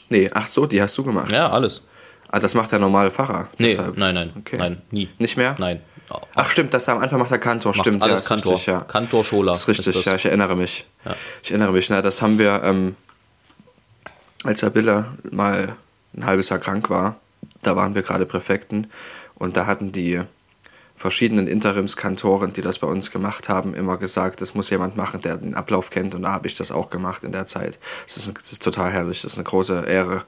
Nee, 0.09 0.29
ach 0.33 0.47
so, 0.47 0.65
die 0.65 0.81
hast 0.81 0.97
du 0.97 1.03
gemacht. 1.03 1.31
Ja, 1.31 1.50
alles. 1.50 1.88
Ah, 2.29 2.39
das 2.39 2.53
macht 2.53 2.71
der 2.71 2.79
normale 2.79 3.12
Pfarrer. 3.12 3.47
Nee, 3.57 3.69
deshalb. 3.69 3.97
nein, 3.97 4.13
nein, 4.15 4.33
Okay. 4.39 4.57
nein, 4.57 4.81
nie. 4.91 5.09
Nicht 5.19 5.38
mehr? 5.38 5.55
Nein. 5.57 5.81
Ach 6.35 6.50
stimmt, 6.50 6.74
das 6.74 6.88
am 6.89 7.00
Anfang 7.00 7.17
macht 7.19 7.31
der 7.31 7.39
Kantor, 7.39 7.71
Macht 7.71 7.79
stimmt. 7.81 8.03
alles 8.03 8.24
ja, 8.24 8.27
Kantor. 8.27 8.51
Richtig, 8.53 8.67
ja. 8.67 8.79
Kantor 8.81 9.24
Schola 9.24 9.51
Das 9.53 9.62
ist 9.62 9.67
richtig, 9.69 9.95
ist 9.95 10.05
ja, 10.05 10.15
ich 10.15 10.25
erinnere 10.25 10.55
mich. 10.55 10.85
Ich 11.41 11.50
erinnere 11.51 11.71
mich, 11.71 11.89
na, 11.89 12.01
das 12.01 12.21
haben 12.21 12.38
wir, 12.38 12.62
ähm, 12.63 12.95
als 14.43 14.62
Herr 14.62 14.69
Biller 14.69 15.13
mal 15.31 15.75
ein 16.15 16.25
halbes 16.25 16.50
Jahr 16.50 16.59
krank 16.59 16.89
war, 16.91 17.15
da 17.63 17.75
waren 17.75 17.95
wir 17.95 18.03
gerade 18.03 18.25
Präfekten 18.27 18.88
und 19.35 19.57
da 19.57 19.65
hatten 19.65 19.91
die 19.91 20.21
verschiedenen 20.96 21.48
Interimskantoren, 21.48 22.54
die 22.54 22.62
das 22.62 22.80
bei 22.80 22.88
uns 22.88 23.12
gemacht 23.12 23.50
haben, 23.50 23.74
immer 23.74 23.98
gesagt, 23.98 24.40
das 24.42 24.56
muss 24.56 24.70
jemand 24.70 24.96
machen, 24.96 25.22
der 25.22 25.38
den 25.38 25.54
Ablauf 25.54 25.90
kennt 25.90 26.16
und 26.16 26.24
da 26.24 26.32
habe 26.32 26.48
ich 26.48 26.56
das 26.56 26.72
auch 26.72 26.90
gemacht 26.90 27.24
in 27.24 27.32
der 27.32 27.46
Zeit. 27.46 27.80
Das 28.06 28.18
ist, 28.18 28.28
ist 28.28 28.64
total 28.64 28.92
herrlich, 28.92 29.22
das 29.22 29.34
ist 29.34 29.38
eine 29.38 29.44
große 29.44 29.86
Ehre, 29.86 30.24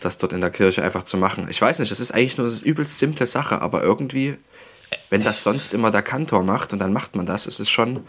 das 0.00 0.16
dort 0.16 0.32
in 0.32 0.40
der 0.40 0.50
Kirche 0.50 0.82
einfach 0.82 1.02
zu 1.02 1.18
machen. 1.18 1.46
Ich 1.50 1.60
weiß 1.60 1.78
nicht, 1.78 1.92
das 1.92 2.00
ist 2.00 2.12
eigentlich 2.12 2.38
nur 2.38 2.48
eine 2.48 2.56
übelst 2.60 2.98
simple 2.98 3.26
Sache, 3.26 3.60
aber 3.60 3.82
irgendwie, 3.82 4.36
wenn 5.10 5.22
das 5.22 5.42
sonst 5.42 5.74
immer 5.74 5.90
der 5.90 6.02
Kantor 6.02 6.42
macht 6.42 6.72
und 6.72 6.78
dann 6.78 6.92
macht 6.92 7.14
man 7.14 7.26
das, 7.26 7.46
ist 7.46 7.60
es 7.60 7.68
schon, 7.68 8.06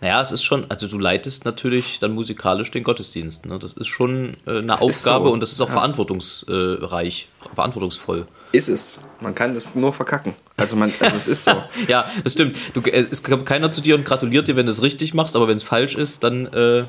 Naja, 0.00 0.20
es 0.22 0.32
ist 0.32 0.44
schon, 0.44 0.64
also 0.70 0.88
du 0.88 0.98
leitest 0.98 1.44
natürlich 1.44 1.98
dann 1.98 2.12
musikalisch 2.12 2.70
den 2.70 2.82
Gottesdienst. 2.82 3.44
Ne? 3.44 3.58
Das 3.58 3.74
ist 3.74 3.86
schon 3.86 4.32
äh, 4.46 4.58
eine 4.58 4.74
ist 4.74 4.80
Aufgabe 4.80 5.26
so, 5.26 5.32
und 5.32 5.40
das 5.40 5.52
ist 5.52 5.60
auch 5.60 5.68
ja. 5.68 5.74
verantwortungsreich, 5.74 7.28
verantwortungsvoll. 7.54 8.26
ist 8.52 8.68
es. 8.68 8.98
Man 9.20 9.34
kann 9.34 9.52
das 9.52 9.74
nur 9.74 9.92
verkacken. 9.92 10.34
Also, 10.56 10.76
man, 10.76 10.90
also 11.00 11.16
es 11.16 11.26
ist 11.26 11.44
so. 11.44 11.52
Ja, 11.88 12.10
das 12.24 12.32
stimmt. 12.32 12.56
Du, 12.72 12.80
es 12.80 13.22
kommt 13.22 13.44
keiner 13.44 13.70
zu 13.70 13.82
dir 13.82 13.94
und 13.94 14.06
gratuliert 14.06 14.48
dir, 14.48 14.56
wenn 14.56 14.64
du 14.64 14.72
es 14.72 14.80
richtig 14.80 15.12
machst, 15.12 15.36
aber 15.36 15.48
wenn 15.48 15.56
es 15.56 15.62
falsch 15.62 15.94
ist, 15.94 16.24
dann. 16.24 16.46
Äh, 16.46 16.84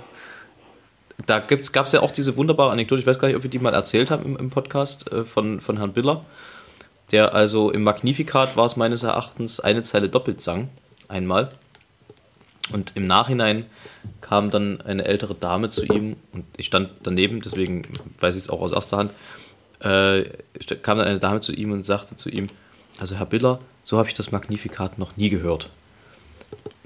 da 1.25 1.39
gab 1.39 1.85
es 1.85 1.91
ja 1.91 1.99
auch 1.99 2.11
diese 2.11 2.35
wunderbare 2.35 2.71
Anekdote, 2.71 3.01
ich 3.01 3.05
weiß 3.05 3.19
gar 3.19 3.27
nicht, 3.27 3.37
ob 3.37 3.43
wir 3.43 3.49
die 3.49 3.59
mal 3.59 3.75
erzählt 3.75 4.09
haben 4.09 4.25
im, 4.25 4.37
im 4.37 4.49
Podcast 4.49 5.11
äh, 5.11 5.23
von, 5.23 5.61
von 5.61 5.77
Herrn 5.77 5.93
Biller, 5.93 6.25
der 7.11 7.35
also 7.35 7.69
im 7.69 7.83
Magnificat 7.83 8.57
war 8.57 8.65
es 8.65 8.75
meines 8.75 9.03
Erachtens 9.03 9.59
eine 9.59 9.83
Zeile 9.83 10.09
doppelt 10.09 10.41
sang, 10.41 10.69
einmal. 11.09 11.49
Und 12.71 12.93
im 12.95 13.05
Nachhinein 13.05 13.65
kam 14.21 14.51
dann 14.51 14.81
eine 14.81 15.05
ältere 15.05 15.35
Dame 15.35 15.69
zu 15.69 15.85
ihm 15.85 16.15
und 16.31 16.45
ich 16.57 16.65
stand 16.65 16.89
daneben, 17.03 17.41
deswegen 17.41 17.81
weiß 18.19 18.35
ich 18.35 18.43
es 18.43 18.49
auch 18.49 18.61
aus 18.61 18.71
erster 18.71 18.97
Hand. 18.97 19.11
Äh, 19.79 20.29
kam 20.83 20.97
dann 20.97 21.07
eine 21.07 21.19
Dame 21.19 21.39
zu 21.39 21.53
ihm 21.53 21.71
und 21.71 21.81
sagte 21.81 22.15
zu 22.15 22.29
ihm: 22.29 22.47
Also, 22.99 23.15
Herr 23.15 23.25
Biller, 23.25 23.59
so 23.83 23.97
habe 23.97 24.07
ich 24.07 24.13
das 24.13 24.31
Magnificat 24.31 24.97
noch 24.97 25.17
nie 25.17 25.29
gehört. 25.29 25.69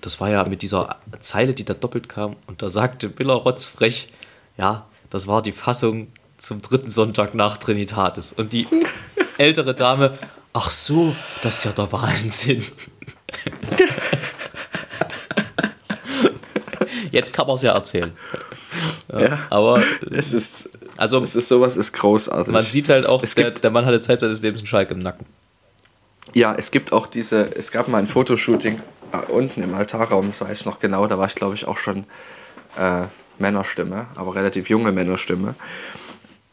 Das 0.01 0.19
war 0.19 0.29
ja 0.29 0.43
mit 0.45 0.61
dieser 0.61 0.97
Zeile, 1.19 1.53
die 1.53 1.65
da 1.65 1.73
doppelt 1.73 2.09
kam, 2.09 2.35
und 2.47 2.61
da 2.61 2.69
sagte 2.69 3.09
Biller 3.09 3.33
rotzfrech: 3.33 4.09
Ja, 4.57 4.87
das 5.09 5.27
war 5.27 5.41
die 5.41 5.51
Fassung 5.51 6.07
zum 6.37 6.61
dritten 6.61 6.89
Sonntag 6.89 7.33
nach 7.35 7.57
Trinitatis. 7.57 8.33
Und 8.33 8.53
die 8.53 8.67
ältere 9.37 9.75
Dame: 9.75 10.17
Ach 10.53 10.69
so, 10.69 11.15
das 11.41 11.57
ist 11.57 11.63
ja 11.65 11.71
der 11.71 11.91
Wahnsinn. 11.91 12.63
Jetzt 17.15 17.33
kann 17.33 17.47
man 17.47 17.55
es 17.55 17.61
ja 17.61 17.73
erzählen. 17.73 18.11
Ja. 19.11 19.39
Aber 19.49 19.81
Es 20.11 20.33
ist, 20.33 20.69
also 20.97 21.21
es 21.23 21.35
ist 21.35 21.47
sowas 21.47 21.77
ist 21.77 21.93
großartig. 21.93 22.51
man 22.53 22.63
sieht 22.63 22.89
halt 22.89 23.05
auch, 23.05 23.23
Es 23.23 23.33
der, 23.35 23.45
gibt- 23.51 23.63
der 23.63 23.71
Mann 23.71 23.85
hatte 23.85 23.99
Zeit 24.01 24.19
seines 24.19 24.41
Lebens 24.41 24.61
einen 24.61 24.67
Schalk 24.67 24.91
im 24.91 24.99
Nacken. 24.99 25.25
Ja, 26.33 26.53
es 26.57 26.71
gibt 26.71 26.91
auch 26.91 27.07
diese, 27.07 27.55
es 27.55 27.71
gab 27.71 27.87
mal 27.87 27.99
ein 27.99 28.07
Fotoshooting 28.07 28.81
äh, 29.13 29.31
unten 29.31 29.63
im 29.63 29.73
Altarraum, 29.73 30.27
das 30.27 30.41
weiß 30.41 30.59
ich 30.61 30.65
noch 30.65 30.79
genau, 30.79 31.07
da 31.07 31.17
war 31.17 31.27
ich 31.27 31.35
glaube 31.35 31.55
ich 31.55 31.65
auch 31.67 31.77
schon 31.77 32.03
äh, 32.77 33.03
Männerstimme, 33.39 34.07
aber 34.15 34.35
relativ 34.35 34.69
junge 34.69 34.91
Männerstimme. 34.91 35.55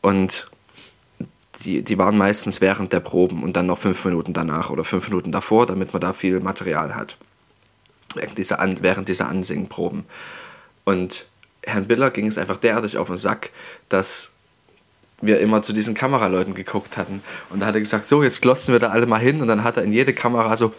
Und 0.01 0.49
die, 1.65 1.83
die 1.83 1.99
waren 1.99 2.17
meistens 2.19 2.61
während 2.61 2.93
der 2.93 3.01
Proben 3.01 3.43
und 3.43 3.57
dann 3.57 3.67
noch 3.67 3.79
fünf 3.79 4.05
Minuten 4.05 4.33
danach 4.33 4.71
oder 4.71 4.85
fünf 4.85 5.09
Minuten 5.09 5.33
davor, 5.33 5.67
damit 5.67 5.93
man 5.93 6.01
da 6.01 6.13
viel 6.13 6.39
Material 6.41 6.95
hat. 6.95 7.17
Während 8.15 8.37
dieser, 8.37 8.59
An 8.61 8.79
während 8.83 9.09
dieser 9.09 9.29
Ansingproben. 9.29 10.05
Und 10.85 11.27
Herrn 11.65 11.87
Biller 11.87 12.11
ging 12.11 12.27
es 12.27 12.39
einfach 12.39 12.57
derartig 12.57 12.99
auf 12.99 13.07
den 13.09 13.17
Sack, 13.17 13.51
dass 13.89 14.33
wir 15.21 15.39
immer 15.41 15.63
zu 15.63 15.73
diesen 15.73 15.95
Kameraleuten 15.95 16.55
geguckt 16.55 16.97
hatten. 16.97 17.23
Und 17.51 17.61
da 17.61 17.67
hat 17.67 17.75
er 17.75 17.81
gesagt, 17.81 18.09
so, 18.09 18.23
jetzt 18.23 18.43
glotzen 18.43 18.75
wir 18.75 18.81
da 18.81 18.89
alle 18.89 19.07
mal 19.07 19.21
hin. 19.21 19.41
Und 19.41 19.49
dann 19.49 19.63
hat 19.63 19.77
er 19.77 19.85
in 19.85 19.93
jede 19.93 20.13
Kamera 20.13 20.57
so 20.57 20.73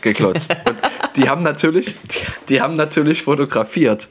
geklotzt. 0.00 0.56
Und 0.66 0.76
die 1.16 1.28
haben 1.28 1.42
natürlich, 1.42 1.96
die, 2.02 2.26
die 2.48 2.60
haben 2.60 2.76
natürlich 2.76 3.22
fotografiert. 3.22 4.08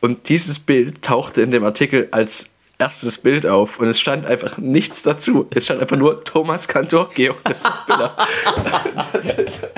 Und 0.00 0.28
dieses 0.28 0.58
Bild 0.58 1.02
tauchte 1.02 1.42
in 1.42 1.50
dem 1.50 1.64
Artikel 1.64 2.08
als 2.12 2.50
erstes 2.78 3.18
Bild 3.18 3.46
auf 3.46 3.78
und 3.78 3.88
es 3.88 4.00
stand 4.00 4.26
einfach 4.26 4.58
nichts 4.58 5.02
dazu. 5.02 5.46
Es 5.54 5.64
stand 5.64 5.80
einfach 5.80 5.96
nur 5.96 6.22
Thomas 6.24 6.68
Kantor, 6.68 7.10
Georg 7.14 7.42
Biller. 7.42 8.16
Das 9.12 9.38
ist, 9.38 9.68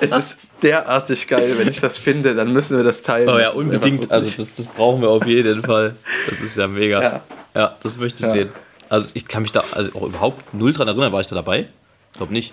es 0.00 0.12
ist 0.12 0.38
derartig 0.62 1.28
geil, 1.28 1.54
wenn 1.58 1.68
ich 1.68 1.80
das 1.80 1.98
finde, 1.98 2.34
dann 2.34 2.52
müssen 2.52 2.76
wir 2.76 2.84
das 2.84 3.02
teilen. 3.02 3.28
Oh 3.28 3.38
ja, 3.38 3.50
unbedingt. 3.50 4.10
Also 4.10 4.30
das, 4.36 4.54
das 4.54 4.66
brauchen 4.66 5.02
wir 5.02 5.10
auf 5.10 5.26
jeden 5.26 5.62
Fall. 5.62 5.96
Das 6.30 6.40
ist 6.40 6.56
ja 6.56 6.66
mega. 6.68 7.02
Ja. 7.02 7.22
Ja, 7.54 7.76
das 7.82 7.98
möchte 7.98 8.20
ich 8.20 8.26
Ja. 8.26 8.30
sehen. 8.32 8.48
Also 8.88 9.10
ich 9.14 9.26
kann 9.26 9.42
mich 9.42 9.52
da 9.52 9.64
also 9.72 9.90
auch 9.98 10.02
überhaupt 10.06 10.54
null 10.54 10.72
dran 10.72 10.88
erinnern. 10.88 11.12
War 11.12 11.20
ich 11.20 11.26
da 11.26 11.34
dabei? 11.34 11.68
Ich 12.12 12.18
glaube 12.18 12.32
nicht. 12.32 12.52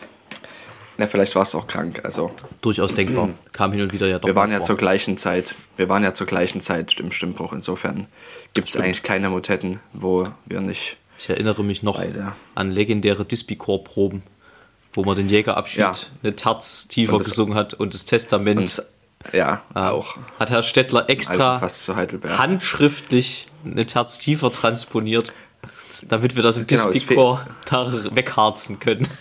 ja, 0.97 1.07
vielleicht 1.07 1.35
war 1.35 1.43
es 1.43 1.53
auch 1.55 1.67
krank. 1.67 2.01
Also 2.03 2.31
Durchaus 2.61 2.95
denkbar. 2.95 3.29
Kam 3.51 3.71
hin 3.73 3.81
und 3.81 3.93
wieder 3.93 4.07
ja 4.07 4.19
doch. 4.19 4.27
wir 4.27 4.35
waren 4.35 4.51
ja 4.51 4.57
vor. 4.57 4.65
zur 4.67 4.77
gleichen 4.77 5.17
Zeit, 5.17 5.55
wir 5.77 5.89
waren 5.89 6.03
ja 6.03 6.13
zur 6.13 6.25
gleichen 6.27 6.61
Zeit 6.61 6.99
im 6.99 7.11
Stimmbruch. 7.11 7.53
Insofern 7.53 8.07
gibt 8.53 8.69
es 8.69 8.77
eigentlich 8.77 9.03
keine 9.03 9.29
Motetten, 9.29 9.79
wo 9.93 10.27
wir 10.45 10.61
nicht. 10.61 10.97
Ich 11.19 11.29
erinnere 11.29 11.63
mich 11.63 11.83
noch 11.83 12.03
an 12.55 12.71
legendäre 12.71 13.23
Dispicor-Proben, 13.25 14.23
wo 14.93 15.03
man 15.03 15.15
den 15.15 15.29
Jägerabschied 15.29 15.79
Ja. 15.79 15.91
eine 16.23 16.35
Terz 16.35 16.87
tiefer 16.87 17.17
gesungen 17.17 17.55
hat 17.55 17.73
und 17.73 17.93
das 17.93 18.05
Testament. 18.05 18.59
Und, 18.59 19.33
ja, 19.33 19.61
Ah, 19.73 19.89
auch. 19.91 20.17
Hat 20.39 20.49
Herr 20.49 20.63
Stettler 20.63 21.09
extra 21.09 21.57
Also 21.57 21.95
handschriftlich 21.95 23.45
eine 23.65 23.85
Terz 23.85 24.19
tiefer 24.19 24.51
transponiert, 24.51 25.31
damit 26.01 26.35
wir 26.35 26.43
das 26.43 26.57
im 26.57 26.67
Genau, 26.67 26.91
Dispicor 26.91 27.45
da 27.65 27.91
wegharzen 28.15 28.79
können. 28.79 29.07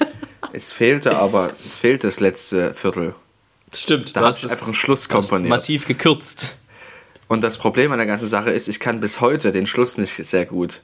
Es 0.54 0.70
fehlte 0.70 1.16
aber, 1.16 1.50
es 1.64 1.78
fehlte 1.78 2.06
das 2.08 2.20
letzte 2.20 2.74
Viertel. 2.74 3.14
Das 3.70 3.80
stimmt. 3.80 4.14
Da 4.14 4.20
du 4.20 4.26
hast 4.26 4.44
einfach 4.44 4.66
einen 4.66 4.74
Schluss 4.74 5.08
komponiert. 5.08 5.48
massiv 5.48 5.86
gekürzt. 5.86 6.56
Und 7.26 7.40
das 7.42 7.56
Problem 7.56 7.90
an 7.92 7.96
der 7.96 8.06
ganzen 8.06 8.26
Sache 8.26 8.50
ist, 8.50 8.68
ich 8.68 8.78
kann 8.78 9.00
bis 9.00 9.22
heute 9.22 9.50
den 9.52 9.66
Schluss 9.66 9.96
nicht 9.96 10.12
sehr 10.12 10.44
gut. 10.44 10.82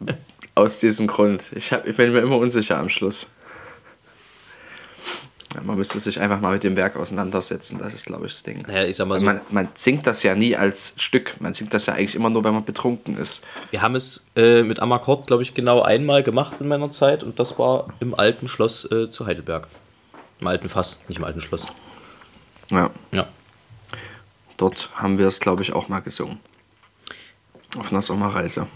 Aus 0.54 0.80
diesem 0.80 1.06
Grund. 1.06 1.52
Ich, 1.54 1.72
hab, 1.72 1.86
ich 1.86 1.96
bin 1.96 2.12
mir 2.12 2.18
immer 2.18 2.36
unsicher 2.36 2.76
am 2.78 2.90
Schluss. 2.90 3.28
Ja, 5.54 5.62
man 5.62 5.78
müsste 5.78 5.98
sich 5.98 6.20
einfach 6.20 6.40
mal 6.40 6.52
mit 6.52 6.62
dem 6.62 6.76
Werk 6.76 6.96
auseinandersetzen. 6.96 7.78
Das 7.78 7.94
ist, 7.94 8.04
glaube 8.06 8.26
ich, 8.26 8.32
das 8.32 8.42
Ding. 8.42 8.62
Naja, 8.66 8.84
ich 8.84 8.96
sag 8.96 9.06
mal 9.06 9.14
Weil 9.14 9.20
so, 9.20 9.24
man, 9.24 9.40
man 9.50 9.68
singt 9.74 10.06
das 10.06 10.22
ja 10.22 10.34
nie 10.34 10.54
als 10.54 10.94
Stück. 10.98 11.40
Man 11.40 11.54
singt 11.54 11.72
das 11.72 11.86
ja 11.86 11.94
eigentlich 11.94 12.16
immer 12.16 12.28
nur, 12.28 12.44
wenn 12.44 12.52
man 12.52 12.64
betrunken 12.64 13.16
ist. 13.16 13.42
wir 13.70 13.80
haben 13.80 13.94
es 13.94 14.30
äh, 14.36 14.62
mit 14.62 14.80
Amakord, 14.80 15.26
glaube 15.26 15.42
ich, 15.42 15.54
genau 15.54 15.80
einmal 15.80 16.22
gemacht 16.22 16.60
in 16.60 16.68
meiner 16.68 16.90
Zeit 16.90 17.22
und 17.22 17.38
das 17.38 17.58
war 17.58 17.88
im 18.00 18.14
alten 18.14 18.46
Schloss 18.46 18.90
äh, 18.90 19.08
zu 19.08 19.26
Heidelberg. 19.26 19.68
Im 20.40 20.46
alten 20.46 20.68
Fass, 20.68 21.02
nicht 21.08 21.18
im 21.18 21.24
alten 21.24 21.40
Schloss. 21.40 21.64
Ja. 22.70 22.90
Ja. 23.14 23.26
Dort 24.58 24.90
haben 24.96 25.18
wir 25.18 25.28
es, 25.28 25.40
glaube 25.40 25.62
ich, 25.62 25.72
auch 25.72 25.88
mal 25.88 26.00
gesungen. 26.00 26.40
Auf 27.78 27.90
einer 27.90 28.02
Sommerreise. 28.02 28.66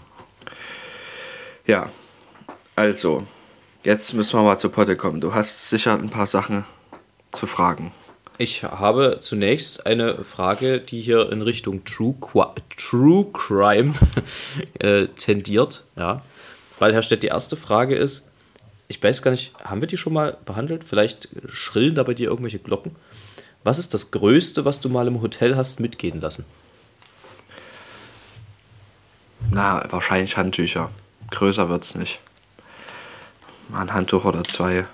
Ja, 1.67 1.89
also, 2.75 3.27
jetzt 3.83 4.13
müssen 4.13 4.37
wir 4.39 4.43
mal 4.43 4.57
zu 4.57 4.69
Potte 4.69 4.95
kommen. 4.95 5.21
Du 5.21 5.33
hast 5.33 5.69
sicher 5.69 5.93
ein 5.93 6.09
paar 6.09 6.27
Sachen 6.27 6.65
zu 7.31 7.47
fragen. 7.47 7.91
Ich 8.37 8.63
habe 8.63 9.17
zunächst 9.21 9.85
eine 9.85 10.23
Frage, 10.23 10.79
die 10.79 11.01
hier 11.01 11.31
in 11.31 11.41
Richtung 11.41 11.83
True, 11.85 12.15
Qua- 12.19 12.55
True 12.75 13.27
Crime 13.31 13.93
äh, 14.79 15.07
tendiert. 15.07 15.83
Ja. 15.95 16.23
Weil, 16.79 16.93
Herr 16.93 17.03
Stett, 17.03 17.21
die 17.23 17.27
erste 17.27 17.55
Frage 17.55 17.95
ist, 17.95 18.27
ich 18.87 19.01
weiß 19.01 19.21
gar 19.21 19.31
nicht, 19.31 19.53
haben 19.63 19.81
wir 19.81 19.87
die 19.87 19.97
schon 19.97 20.13
mal 20.13 20.37
behandelt? 20.45 20.83
Vielleicht 20.83 21.29
schrillen 21.47 21.95
da 21.95 22.03
bei 22.03 22.13
dir 22.15 22.29
irgendwelche 22.29 22.59
Glocken. 22.59 22.95
Was 23.63 23.79
ist 23.79 23.93
das 23.93 24.11
Größte, 24.11 24.65
was 24.65 24.81
du 24.81 24.89
mal 24.89 25.07
im 25.07 25.21
Hotel 25.21 25.55
hast 25.55 25.79
mitgehen 25.79 26.19
lassen? 26.19 26.43
Na, 29.51 29.83
wahrscheinlich 29.89 30.37
Handtücher. 30.37 30.89
Größer 31.31 31.69
wird's 31.69 31.95
nicht. 31.95 32.19
Mal 33.69 33.81
ein 33.81 33.93
Handtuch 33.93 34.25
oder 34.25 34.43
zwei. 34.43 34.85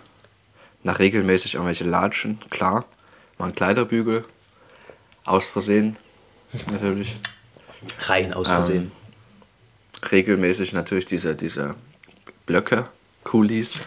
Nach 0.83 0.99
regelmäßig 0.99 1.55
irgendwelche 1.55 1.83
Latschen, 1.83 2.39
klar. 2.49 2.85
Mal 3.37 3.47
ein 3.47 3.55
Kleiderbügel. 3.55 4.25
Aus 5.25 5.47
Versehen, 5.47 5.97
natürlich. 6.71 7.17
Rein 8.01 8.33
aus 8.33 8.47
Versehen. 8.47 8.91
regelmäßig 10.11 10.73
natürlich 10.73 11.05
diese, 11.05 11.35
diese 11.35 11.75
Blöcke, 12.45 12.87
Kulis. 13.23 13.81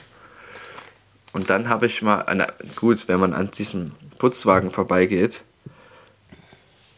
Und 1.32 1.50
dann 1.50 1.68
habe 1.68 1.86
ich 1.86 2.02
mal, 2.02 2.22
eine, 2.22 2.52
gut, 2.76 3.08
wenn 3.08 3.18
man 3.18 3.32
an 3.32 3.50
diesem 3.50 3.92
Putzwagen 4.18 4.70
vorbeigeht, 4.70 5.42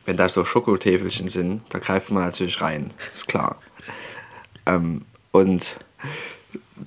wenn 0.04 0.16
da 0.16 0.28
so 0.28 0.44
Schokotäfelchen 0.44 1.28
sind, 1.28 1.62
da 1.70 1.78
greift 1.78 2.10
man 2.10 2.24
natürlich 2.24 2.60
rein, 2.60 2.92
ist 3.12 3.28
klar. 3.28 3.56
Ähm, 4.66 5.04
und 5.30 5.76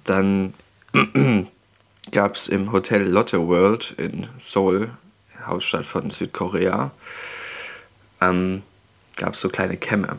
Dann 0.03 0.53
gab 2.11 2.35
es 2.35 2.47
im 2.47 2.71
Hotel 2.71 3.03
Lotte 3.03 3.47
World 3.47 3.93
in 3.97 4.27
Seoul, 4.37 4.89
Hauptstadt 5.45 5.85
von 5.85 6.09
Südkorea, 6.09 6.91
ähm, 8.21 8.63
gab 9.15 9.33
es 9.33 9.39
so 9.39 9.49
kleine 9.49 9.77
Kämme. 9.77 10.17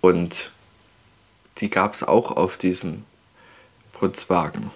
Und 0.00 0.50
die 1.58 1.70
gab 1.70 1.94
es 1.94 2.02
auch 2.02 2.32
auf 2.32 2.58
diesem 2.58 3.04
Putzwagen. 3.92 4.70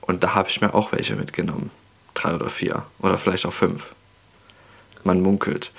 Und 0.00 0.24
da 0.24 0.34
habe 0.34 0.48
ich 0.48 0.60
mir 0.60 0.74
auch 0.74 0.90
welche 0.90 1.14
mitgenommen. 1.14 1.70
Drei 2.14 2.34
oder 2.34 2.50
vier. 2.50 2.84
Oder 2.98 3.18
vielleicht 3.18 3.46
auch 3.46 3.52
fünf. 3.52 3.94
Man 5.04 5.20
munkelt. 5.20 5.70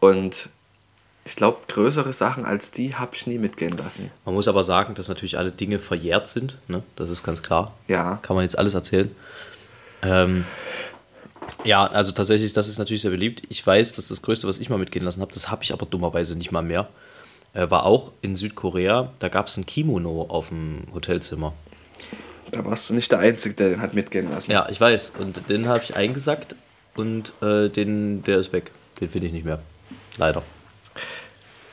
Und 0.00 0.48
ich 1.26 1.34
glaube, 1.34 1.58
größere 1.66 2.12
Sachen 2.12 2.44
als 2.44 2.70
die 2.70 2.94
habe 2.94 3.16
ich 3.16 3.26
nie 3.26 3.38
mitgehen 3.38 3.76
lassen. 3.76 4.12
Man 4.24 4.34
muss 4.36 4.46
aber 4.46 4.62
sagen, 4.62 4.94
dass 4.94 5.08
natürlich 5.08 5.38
alle 5.38 5.50
Dinge 5.50 5.80
verjährt 5.80 6.28
sind. 6.28 6.58
Ne? 6.68 6.84
Das 6.94 7.10
ist 7.10 7.24
ganz 7.24 7.42
klar. 7.42 7.74
Ja. 7.88 8.20
Kann 8.22 8.36
man 8.36 8.44
jetzt 8.44 8.56
alles 8.56 8.74
erzählen. 8.74 9.10
Ähm, 10.02 10.44
ja, 11.64 11.84
also 11.84 12.12
tatsächlich, 12.12 12.52
das 12.52 12.68
ist 12.68 12.78
natürlich 12.78 13.02
sehr 13.02 13.10
beliebt. 13.10 13.42
Ich 13.48 13.66
weiß, 13.66 13.92
dass 13.94 14.06
das 14.06 14.22
Größte, 14.22 14.46
was 14.46 14.58
ich 14.58 14.70
mal 14.70 14.78
mitgehen 14.78 15.04
lassen 15.04 15.20
habe, 15.20 15.32
das 15.32 15.50
habe 15.50 15.64
ich 15.64 15.72
aber 15.72 15.84
dummerweise 15.84 16.38
nicht 16.38 16.52
mal 16.52 16.62
mehr, 16.62 16.88
äh, 17.54 17.68
war 17.68 17.86
auch 17.86 18.12
in 18.20 18.36
Südkorea. 18.36 19.10
Da 19.18 19.28
gab 19.28 19.48
es 19.48 19.56
ein 19.56 19.66
Kimono 19.66 20.26
auf 20.28 20.50
dem 20.50 20.84
Hotelzimmer. 20.94 21.54
Da 22.52 22.64
warst 22.64 22.88
du 22.88 22.94
nicht 22.94 23.10
der 23.10 23.18
Einzige, 23.18 23.56
der 23.56 23.70
den 23.70 23.80
hat 23.80 23.94
mitgehen 23.94 24.30
lassen. 24.30 24.52
Ja, 24.52 24.68
ich 24.70 24.80
weiß. 24.80 25.14
Und 25.18 25.48
den 25.48 25.66
habe 25.66 25.82
ich 25.82 25.96
eingesackt 25.96 26.54
und 26.94 27.32
äh, 27.42 27.68
den, 27.68 28.22
der 28.22 28.38
ist 28.38 28.52
weg. 28.52 28.70
Den 29.00 29.08
finde 29.08 29.26
ich 29.26 29.32
nicht 29.32 29.44
mehr. 29.44 29.58
Leider. 30.18 30.44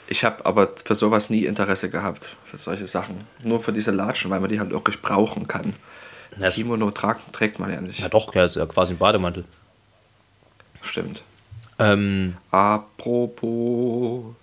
Ich 0.07 0.23
habe 0.23 0.45
aber 0.45 0.69
für 0.83 0.95
sowas 0.95 1.29
nie 1.29 1.45
Interesse 1.45 1.89
gehabt, 1.89 2.35
für 2.45 2.57
solche 2.57 2.87
Sachen. 2.87 3.21
Nur 3.43 3.59
für 3.59 3.71
diese 3.71 3.91
Latschen, 3.91 4.29
weil 4.31 4.39
man 4.39 4.49
die 4.49 4.59
halt 4.59 4.71
wirklich 4.71 5.01
brauchen 5.01 5.47
kann. 5.47 5.73
Ja, 6.37 6.49
Kimono 6.49 6.91
tra 6.91 7.15
trägt 7.31 7.59
man 7.59 7.71
ja 7.71 7.79
nicht. 7.79 7.99
Ja 7.99 8.09
doch, 8.09 8.33
ja, 8.35 8.43
ist 8.43 8.55
ja 8.55 8.65
quasi 8.65 8.93
ein 8.93 8.97
Bademantel. 8.97 9.45
Stimmt. 10.81 11.23
Ähm, 11.79 12.35
Apropos, 12.51 14.35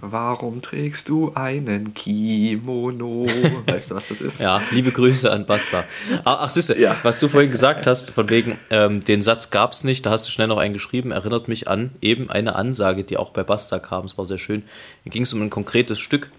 warum 0.00 0.62
trägst 0.62 1.08
du 1.08 1.32
einen 1.34 1.94
Kimono? 1.94 3.26
Weißt 3.66 3.90
du, 3.90 3.94
was 3.94 4.08
das 4.08 4.20
ist? 4.20 4.40
Ja, 4.46 4.60
liebe 4.70 4.92
Grüße 4.92 5.30
an 5.30 5.46
Basta. 5.46 5.84
Ach, 6.24 6.38
ach 6.42 6.50
siehste, 6.50 6.78
Ja. 6.78 6.96
was 7.02 7.20
du 7.20 7.28
vorhin 7.28 7.50
gesagt 7.50 7.86
hast, 7.86 8.10
von 8.10 8.28
wegen, 8.30 8.58
ähm, 8.70 9.02
den 9.04 9.22
Satz 9.22 9.50
gab 9.50 9.72
es 9.72 9.84
nicht, 9.84 10.04
da 10.06 10.10
hast 10.10 10.26
du 10.26 10.30
schnell 10.30 10.46
noch 10.48 10.58
einen 10.58 10.74
geschrieben, 10.74 11.10
erinnert 11.10 11.48
mich 11.48 11.68
an 11.68 11.90
eben 12.00 12.30
eine 12.30 12.56
Ansage, 12.56 13.04
die 13.04 13.16
auch 13.16 13.30
bei 13.30 13.42
Basta 13.42 13.78
kam. 13.78 14.04
Es 14.04 14.16
war 14.18 14.24
sehr 14.26 14.38
schön. 14.38 14.62
Da 15.04 15.10
ging 15.10 15.22
es 15.22 15.32
um 15.32 15.42
ein 15.42 15.50
konkretes 15.50 15.98
Stück. 15.98 16.30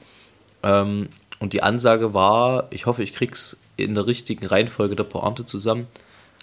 Ähm, 0.63 1.09
und 1.39 1.53
die 1.53 1.61
Ansage 1.63 2.13
war, 2.13 2.67
ich 2.71 2.85
hoffe, 2.85 3.03
ich 3.03 3.13
krieg's 3.13 3.59
in 3.75 3.93
der 3.93 4.07
richtigen 4.07 4.45
Reihenfolge 4.45 4.95
der 4.95 5.03
Pointe 5.03 5.45
zusammen. 5.45 5.87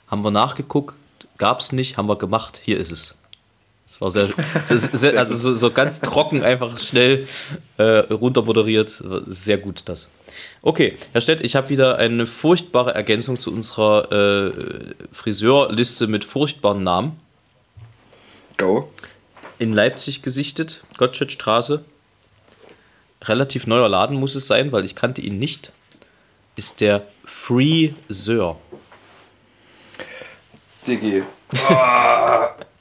Haben 0.06 0.22
wir 0.22 0.30
nachgeguckt, 0.30 0.96
gab 1.38 1.60
es 1.60 1.72
nicht, 1.72 1.96
haben 1.96 2.08
wir 2.08 2.16
gemacht, 2.16 2.60
hier 2.62 2.78
ist 2.78 2.92
es. 2.92 3.16
Das 3.86 4.00
war 4.00 4.10
sehr, 4.10 4.28
sehr 4.66 5.18
also 5.18 5.34
so, 5.34 5.52
so 5.52 5.70
ganz 5.70 6.00
trocken, 6.00 6.42
einfach 6.42 6.78
schnell 6.78 7.28
äh, 7.76 7.82
runter 8.12 8.42
moderiert. 8.42 9.02
Sehr 9.26 9.58
gut 9.58 9.82
das. 9.84 10.08
Okay, 10.62 10.96
Herr 11.12 11.20
Stett, 11.20 11.42
ich 11.42 11.54
habe 11.54 11.68
wieder 11.68 11.98
eine 11.98 12.26
furchtbare 12.26 12.94
Ergänzung 12.94 13.38
zu 13.38 13.52
unserer 13.52 14.10
äh, 14.10 14.52
Friseurliste 15.12 16.06
mit 16.06 16.24
furchtbaren 16.24 16.82
Namen. 16.82 17.20
Go. 18.56 18.90
In 19.58 19.72
Leipzig 19.72 20.22
gesichtet, 20.22 20.82
Gottschedstraße. 20.96 21.84
Relativ 23.22 23.66
neuer 23.66 23.88
Laden 23.88 24.18
muss 24.18 24.34
es 24.34 24.46
sein, 24.46 24.72
weil 24.72 24.84
ich 24.84 24.94
kannte 24.94 25.20
ihn 25.20 25.38
nicht. 25.38 25.72
Ist 26.56 26.80
der 26.80 27.06
Freeseur. 27.24 28.58
Diggi. 30.86 31.22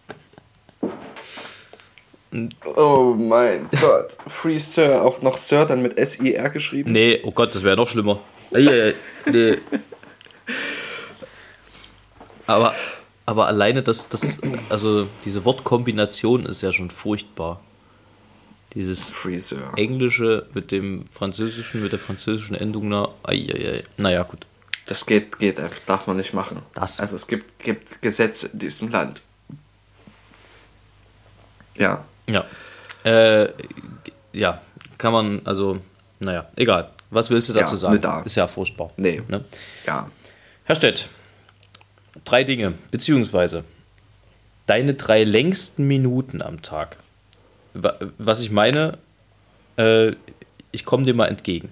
Oh 2.75 3.13
mein 3.17 3.69
Gott. 3.79 4.17
Free 4.27 4.57
Sir, 4.57 5.03
auch 5.03 5.21
noch 5.21 5.37
Sir, 5.37 5.65
dann 5.65 5.81
mit 5.81 5.97
S-I-R 5.97 6.49
geschrieben. 6.49 6.91
Nee, 6.91 7.21
oh 7.23 7.31
Gott, 7.31 7.53
das 7.53 7.63
wäre 7.63 7.75
noch 7.77 7.87
schlimmer. 7.87 8.19
Nee. 8.51 8.93
Aber, 12.47 12.73
aber 13.25 13.47
alleine 13.47 13.83
das, 13.83 14.09
das, 14.09 14.39
also 14.69 15.07
diese 15.25 15.45
Wortkombination 15.45 16.45
ist 16.45 16.61
ja 16.61 16.71
schon 16.73 16.91
furchtbar. 16.91 17.61
Dieses 18.73 19.03
Free 19.03 19.37
Sir. 19.37 19.71
Englische 19.77 20.47
mit 20.53 20.71
dem 20.71 21.05
Französischen, 21.13 21.83
mit 21.83 21.91
der 21.91 21.99
französischen 21.99 22.55
Endung, 22.55 22.89
na, 22.89 23.09
ai, 23.23 23.47
ai, 23.53 23.67
ai. 23.75 23.83
naja, 23.97 24.23
gut. 24.23 24.45
Das 24.87 25.05
geht, 25.05 25.37
geht, 25.37 25.61
darf 25.85 26.07
man 26.07 26.17
nicht 26.17 26.33
machen. 26.33 26.63
Das- 26.73 26.99
Also 26.99 27.15
es 27.15 27.27
gibt, 27.27 27.59
gibt 27.63 28.01
Gesetze 28.01 28.47
in 28.51 28.59
diesem 28.59 28.89
Land. 28.89 29.21
Ja. 31.75 32.03
Ja. 32.27 32.45
Äh, 33.03 33.49
ja, 34.31 34.61
kann 34.97 35.13
man, 35.13 35.41
also, 35.45 35.79
naja, 36.19 36.47
egal. 36.55 36.89
Was 37.09 37.29
willst 37.29 37.49
du 37.49 37.53
dazu 37.53 37.73
Ja, 37.73 37.77
sagen? 37.77 37.93
nicht 37.93 38.05
da. 38.05 38.21
Ist 38.21 38.35
ja 38.35 38.47
furchtbar. 38.47 38.91
Nee. 38.97 39.21
Ne? 39.27 39.43
Ja. 39.85 40.09
Herr 40.63 40.75
Stett, 40.75 41.09
drei 42.25 42.43
Dinge, 42.43 42.73
beziehungsweise 42.91 43.63
deine 44.65 44.93
drei 44.95 45.23
längsten 45.23 45.85
Minuten 45.85 46.41
am 46.41 46.61
Tag. 46.61 46.97
Wa- 47.73 47.97
Was 48.17 48.39
ich 48.41 48.49
meine, 48.51 48.97
äh, 49.77 50.13
ich 50.71 50.85
komme 50.85 51.03
dir 51.03 51.13
mal 51.13 51.27
entgegen. 51.27 51.71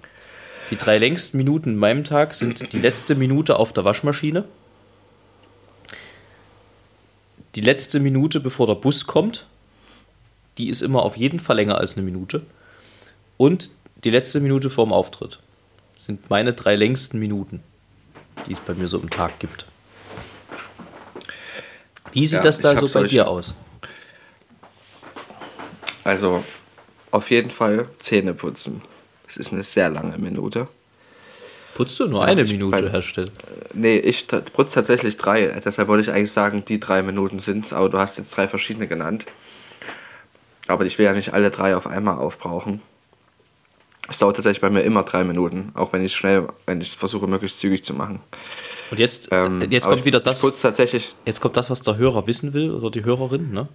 Die 0.70 0.76
drei 0.76 0.98
längsten 0.98 1.38
Minuten 1.38 1.70
in 1.70 1.76
meinem 1.76 2.04
Tag 2.04 2.34
sind 2.34 2.72
die 2.72 2.78
letzte 2.78 3.14
Minute 3.14 3.56
auf 3.56 3.72
der 3.72 3.84
Waschmaschine, 3.84 4.44
die 7.54 7.60
letzte 7.60 8.00
Minute, 8.00 8.40
bevor 8.40 8.66
der 8.66 8.76
Bus 8.76 9.06
kommt, 9.06 9.46
die 10.58 10.68
ist 10.68 10.82
immer 10.82 11.02
auf 11.02 11.16
jeden 11.16 11.40
Fall 11.40 11.56
länger 11.56 11.78
als 11.78 11.96
eine 11.96 12.04
Minute, 12.04 12.42
und 13.36 13.70
die 14.04 14.10
letzte 14.10 14.40
Minute 14.40 14.70
vorm 14.70 14.92
Auftritt 14.92 15.38
sind 15.98 16.28
meine 16.30 16.52
drei 16.52 16.74
längsten 16.76 17.18
Minuten 17.18 17.60
die 18.48 18.52
es 18.54 18.60
bei 18.60 18.74
mir 18.74 18.88
so 18.88 18.98
im 18.98 19.10
Tag 19.10 19.38
gibt. 19.38 19.66
Wie 22.12 22.26
sieht 22.26 22.38
Ja, 22.38 22.42
das 22.42 22.58
da 22.60 22.74
so 22.74 22.88
bei 22.98 23.06
dir 23.06 23.28
aus? 23.28 23.54
Also 26.04 26.42
auf 27.10 27.30
jeden 27.30 27.50
Fall 27.50 27.88
Zähne 27.98 28.34
putzen. 28.34 28.82
Das 29.26 29.36
ist 29.36 29.52
eine 29.52 29.62
sehr 29.62 29.88
lange 29.90 30.18
Minute. 30.18 30.66
Putzt 31.74 31.98
du 32.00 32.06
nur 32.08 32.24
eine 32.24 32.42
ich- 32.42 32.52
Minute, 32.52 32.82
bei- 32.82 32.90
Herr 32.90 33.02
Still? 33.02 33.26
Nee, 33.72 33.98
ich 33.98 34.26
putze 34.26 34.74
tatsächlich 34.74 35.16
drei. 35.16 35.46
Deshalb 35.64 35.88
wollte 35.88 36.02
ich 36.10 36.14
eigentlich 36.14 36.32
sagen, 36.32 36.64
die 36.66 36.80
drei 36.80 37.02
Minuten 37.02 37.38
sind 37.38 37.64
es, 37.64 37.72
aber 37.72 37.88
du 37.88 37.98
hast 37.98 38.18
jetzt 38.18 38.36
drei 38.36 38.48
verschiedene 38.48 38.88
genannt. 38.88 39.24
Aber 40.72 40.86
ich 40.86 40.96
will 40.96 41.04
ja 41.04 41.12
nicht 41.12 41.34
alle 41.34 41.50
drei 41.50 41.76
auf 41.76 41.86
einmal 41.86 42.16
aufbrauchen. 42.16 42.80
Es 44.08 44.18
dauert 44.18 44.36
tatsächlich 44.36 44.62
bei 44.62 44.70
mir 44.70 44.80
immer 44.82 45.02
drei 45.04 45.22
Minuten, 45.22 45.70
auch 45.74 45.92
wenn 45.92 46.02
ich 46.02 46.14
schnell, 46.14 46.48
wenn 46.64 46.80
ich 46.80 46.88
es 46.88 46.94
versuche, 46.94 47.26
möglichst 47.26 47.58
zügig 47.58 47.84
zu 47.84 47.92
machen. 47.92 48.20
Und 48.90 48.98
jetzt, 48.98 49.28
Ähm, 49.32 49.62
jetzt 49.70 49.86
kommt 49.86 50.06
wieder 50.06 50.18
ich, 50.18 50.24
das, 50.24 50.38
Ich 50.38 50.44
putze 50.44 50.62
tatsächlich. 50.62 51.14
jetzt 51.26 51.40
kommt 51.42 51.58
das, 51.58 51.68
was 51.68 51.82
der 51.82 51.98
Hörer 51.98 52.26
wissen 52.26 52.54
will 52.54 52.70
oder 52.70 52.90
die 52.90 53.04
Hörerin, 53.04 53.52
ne? 53.52 53.68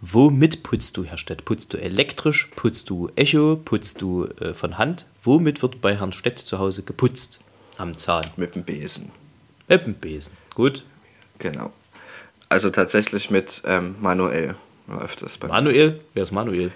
Womit 0.00 0.62
putzt 0.62 0.96
du, 0.98 1.04
Herr 1.04 1.16
Stett? 1.18 1.44
Putzt 1.46 1.72
du 1.72 1.78
elektrisch? 1.78 2.50
Putzt 2.54 2.90
du 2.90 3.10
Echo? 3.16 3.56
Putzt 3.56 4.00
du 4.02 4.26
äh, 4.40 4.52
von 4.52 4.76
Hand? 4.76 5.06
Womit 5.24 5.62
wird 5.62 5.80
bei 5.80 5.96
Herrn 5.96 6.12
Stett 6.12 6.38
zu 6.38 6.58
Hause 6.58 6.82
geputzt? 6.82 7.40
Am 7.78 7.96
Zahn. 7.96 8.26
Mit 8.36 8.54
dem 8.54 8.64
Besen. 8.64 9.10
Mit 9.66 9.86
dem 9.86 9.94
Besen. 9.94 10.34
Gut. 10.54 10.84
Genau. 11.38 11.72
Also 12.50 12.70
tatsächlich 12.70 13.30
mit 13.30 13.62
ähm, 13.64 13.96
manuell 14.00 14.54
läuft 14.88 15.22
das 15.22 15.38
bei 15.38 15.46
mir. 15.46 15.54
Manuel? 15.54 16.00
Wer 16.14 16.22
ist 16.22 16.32
Manuel? 16.32 16.72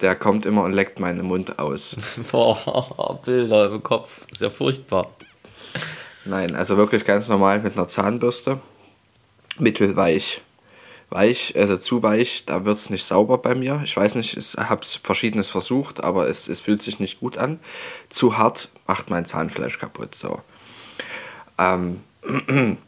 Der 0.00 0.16
kommt 0.16 0.46
immer 0.46 0.64
und 0.64 0.72
leckt 0.72 0.98
meinen 0.98 1.26
Mund 1.26 1.58
aus. 1.58 1.96
Boah, 2.32 3.20
Bilder 3.24 3.70
im 3.70 3.82
Kopf. 3.82 4.26
Ist 4.32 4.40
ja 4.40 4.50
furchtbar. 4.50 5.08
Nein, 6.24 6.54
also 6.54 6.76
wirklich 6.76 7.04
ganz 7.04 7.28
normal 7.28 7.60
mit 7.60 7.76
einer 7.76 7.88
Zahnbürste. 7.88 8.60
Mittelweich. 9.58 10.40
Weich, 11.10 11.54
also 11.56 11.76
zu 11.76 12.02
weich, 12.02 12.44
da 12.46 12.64
wird 12.64 12.78
es 12.78 12.88
nicht 12.88 13.04
sauber 13.04 13.36
bei 13.36 13.54
mir. 13.54 13.82
Ich 13.84 13.94
weiß 13.94 14.14
nicht, 14.14 14.34
ich 14.34 14.54
habe 14.56 14.80
verschiedenes 15.02 15.50
versucht, 15.50 16.02
aber 16.02 16.26
es, 16.26 16.48
es 16.48 16.60
fühlt 16.60 16.82
sich 16.82 17.00
nicht 17.00 17.20
gut 17.20 17.36
an. 17.36 17.60
Zu 18.08 18.38
hart 18.38 18.68
macht 18.86 19.10
mein 19.10 19.26
Zahnfleisch 19.26 19.78
kaputt. 19.78 20.14
So. 20.14 20.40
Ähm, 21.58 22.00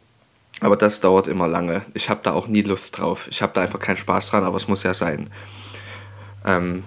aber 0.64 0.77
das 0.77 1.03
dauert 1.03 1.29
immer 1.29 1.46
lange. 1.46 1.83
Ich 1.92 2.09
habe 2.09 2.20
da 2.22 2.33
auch 2.33 2.46
nie 2.46 2.62
Lust 2.62 2.98
drauf. 2.98 3.29
Ich 3.31 3.42
habe 3.42 3.53
da 3.53 3.61
einfach 3.61 3.79
keinen 3.79 3.98
Spaß 3.98 4.31
dran, 4.31 4.44
aber 4.44 4.57
es 4.57 4.66
muss 4.66 4.83
ja 4.83 4.94
sein. 4.94 5.31
Ähm, 6.46 6.85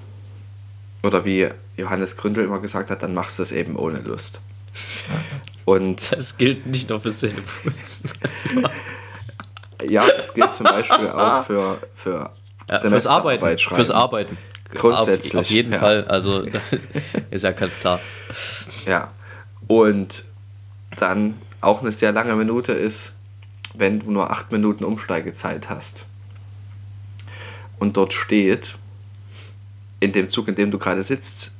oder 1.04 1.26
wie 1.26 1.48
Johannes 1.76 2.18
Gründel 2.18 2.46
immer 2.46 2.60
gesagt 2.60 2.90
hat, 2.90 3.04
dann 3.04 3.14
machst 3.14 3.38
du 3.38 3.44
es 3.44 3.52
eben 3.52 3.76
ohne 3.76 4.00
Lust. 4.00 4.40
Und 5.64 6.12
Das 6.12 6.38
gilt 6.38 6.66
nicht 6.66 6.90
nur 6.90 7.00
fürs 7.00 7.20
Zähneputzen. 7.20 8.10
ja, 9.88 10.08
es 10.08 10.34
gilt 10.34 10.56
zum 10.56 10.64
Beispiel 10.66 11.10
auch 11.10 11.46
für, 11.46 11.78
für 11.94 12.32
Ja, 12.68 12.80
fürs 12.80 13.06
Arbeiten. 13.06 13.60
schreiben. 13.60 13.76
Fürs 13.76 13.92
Arbeiten. 13.92 14.38
Grundsätzlich. 14.74 15.36
Auf, 15.36 15.42
auf 15.42 15.50
jeden 15.52 15.74
ja. 15.74 15.80
Fall, 15.80 16.06
also 16.06 16.48
ist 17.30 17.44
ja 17.44 17.52
ganz 17.52 17.78
klar. 17.78 18.00
Ja. 18.88 19.12
Und 19.68 20.24
dann 20.98 21.40
auch 21.62 21.82
eine 21.82 21.92
sehr 21.92 22.12
lange 22.12 22.36
Minute 22.36 22.72
ist, 22.74 23.14
wenn 23.78 24.00
du 24.00 24.12
nur 24.12 24.32
acht 24.32 24.52
Minuten 24.52 24.84
Umsteigezeit 24.84 25.70
hast. 25.70 26.06
Und 27.80 27.98
dort 27.98 28.14
steht, 28.14 28.76
in 30.00 30.12
dem 30.12 30.30
Zug, 30.30 30.48
in 30.48 30.56
dem 30.56 30.72
du 30.72 30.80
gerade 30.80 31.04
sitzt, 31.04 31.52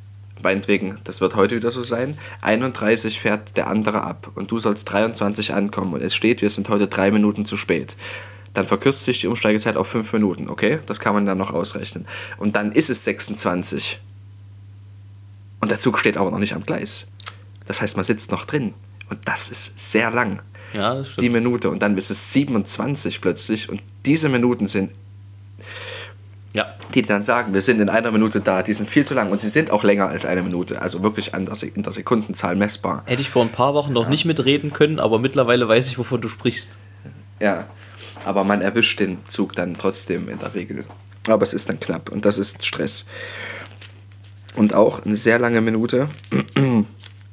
meinetwegen, 0.42 0.98
das 1.04 1.22
wird 1.22 1.36
heute 1.36 1.56
wieder 1.56 1.72
so 1.72 1.84
sein, 1.84 2.18
31 2.42 3.20
fährt 3.20 3.58
der 3.58 3.68
andere 3.68 4.02
ab 4.04 4.32
und 4.36 4.52
du 4.52 4.60
sollst 4.60 4.92
23 4.92 5.54
ankommen 5.54 5.94
und 5.94 6.02
es 6.02 6.16
steht, 6.16 6.42
wir 6.42 6.50
sind 6.50 6.70
heute 6.70 6.88
drei 6.88 7.12
Minuten 7.12 7.46
zu 7.46 7.58
spät. 7.58 7.96
Dann 8.54 8.66
verkürzt 8.66 9.04
sich 9.04 9.22
die 9.22 9.28
Umsteigezeit 9.28 9.78
auf 9.78 9.88
fünf 9.88 10.14
Minuten, 10.14 10.50
okay? 10.50 10.80
Das 10.88 11.00
kann 11.00 11.14
man 11.14 11.26
dann 11.26 11.38
noch 11.38 11.52
ausrechnen. 11.52 12.08
Und 12.38 12.56
dann 12.56 12.72
ist 12.72 12.90
es 12.90 13.04
26. 13.04 14.00
Und 15.60 15.70
der 15.70 15.80
Zug 15.80 16.00
steht 16.00 16.18
aber 16.18 16.32
noch 16.32 16.40
nicht 16.40 16.54
am 16.54 16.64
Gleis. 16.64 17.06
Das 17.68 17.82
heißt, 17.82 17.98
man 17.98 18.06
sitzt 18.06 18.32
noch 18.32 18.46
drin. 18.46 18.74
Und 19.10 19.20
das 19.28 19.50
ist 19.50 19.92
sehr 19.92 20.10
lang. 20.10 20.42
Ja, 20.74 20.96
das 20.96 21.12
stimmt. 21.12 21.24
Die 21.26 21.30
Minute. 21.30 21.70
Und 21.70 21.82
dann 21.82 21.98
ist 21.98 22.10
es 22.12 22.32
27 22.34 23.22
plötzlich. 23.22 23.70
Und 23.70 23.82
diese 24.06 24.30
Minuten 24.30 24.68
sind 24.68 24.92
Ja, 26.54 26.66
die 26.96 27.02
dann 27.04 27.24
sagen, 27.24 27.54
wir 27.54 27.62
sind 27.62 27.80
in 27.82 27.90
einer 27.90 28.12
Minute 28.12 28.40
da, 28.42 28.64
die 28.64 28.74
sind 28.74 28.90
viel 28.90 29.06
zu 29.06 29.14
lang 29.14 29.32
und 29.32 29.40
sie 29.40 29.50
sind 29.50 29.70
auch 29.70 29.84
länger 29.84 30.08
als 30.10 30.26
eine 30.26 30.42
Minute, 30.42 30.82
also 30.82 31.04
wirklich 31.04 31.36
an 31.36 31.46
der, 31.46 31.54
Se- 31.56 31.68
in 31.68 31.84
der 31.84 31.92
Sekundenzahl 31.92 32.56
messbar. 32.56 33.04
hätte 33.06 33.22
ich 33.22 33.30
vor 33.30 33.44
ein 33.44 33.52
paar 33.52 33.74
Wochen 33.76 33.94
noch 33.94 34.10
nicht 34.10 34.26
mitreden 34.26 34.74
können, 34.74 35.00
aber 35.00 35.20
mittlerweile 35.20 35.68
weiß 35.68 35.88
ich, 35.90 36.00
wovon 36.00 36.20
du 36.22 36.30
sprichst. 36.30 36.80
Ja, 37.40 37.68
aber 38.26 38.44
man 38.44 38.62
erwischt 38.62 39.00
den 39.00 39.20
Zug 39.28 39.56
dann 39.56 39.76
trotzdem 39.78 40.30
in 40.30 40.40
der 40.40 40.56
Regel. 40.56 40.84
Aber 41.28 41.44
es 41.44 41.54
ist 41.54 41.70
dann 41.70 41.80
knapp 41.80 42.10
und 42.12 42.26
das 42.26 42.38
ist 42.40 42.66
Stress. 42.66 43.06
Und 44.56 44.74
auch 44.74 45.06
eine 45.06 45.16
sehr 45.18 45.38
lange 45.38 45.62
Minute 45.62 46.10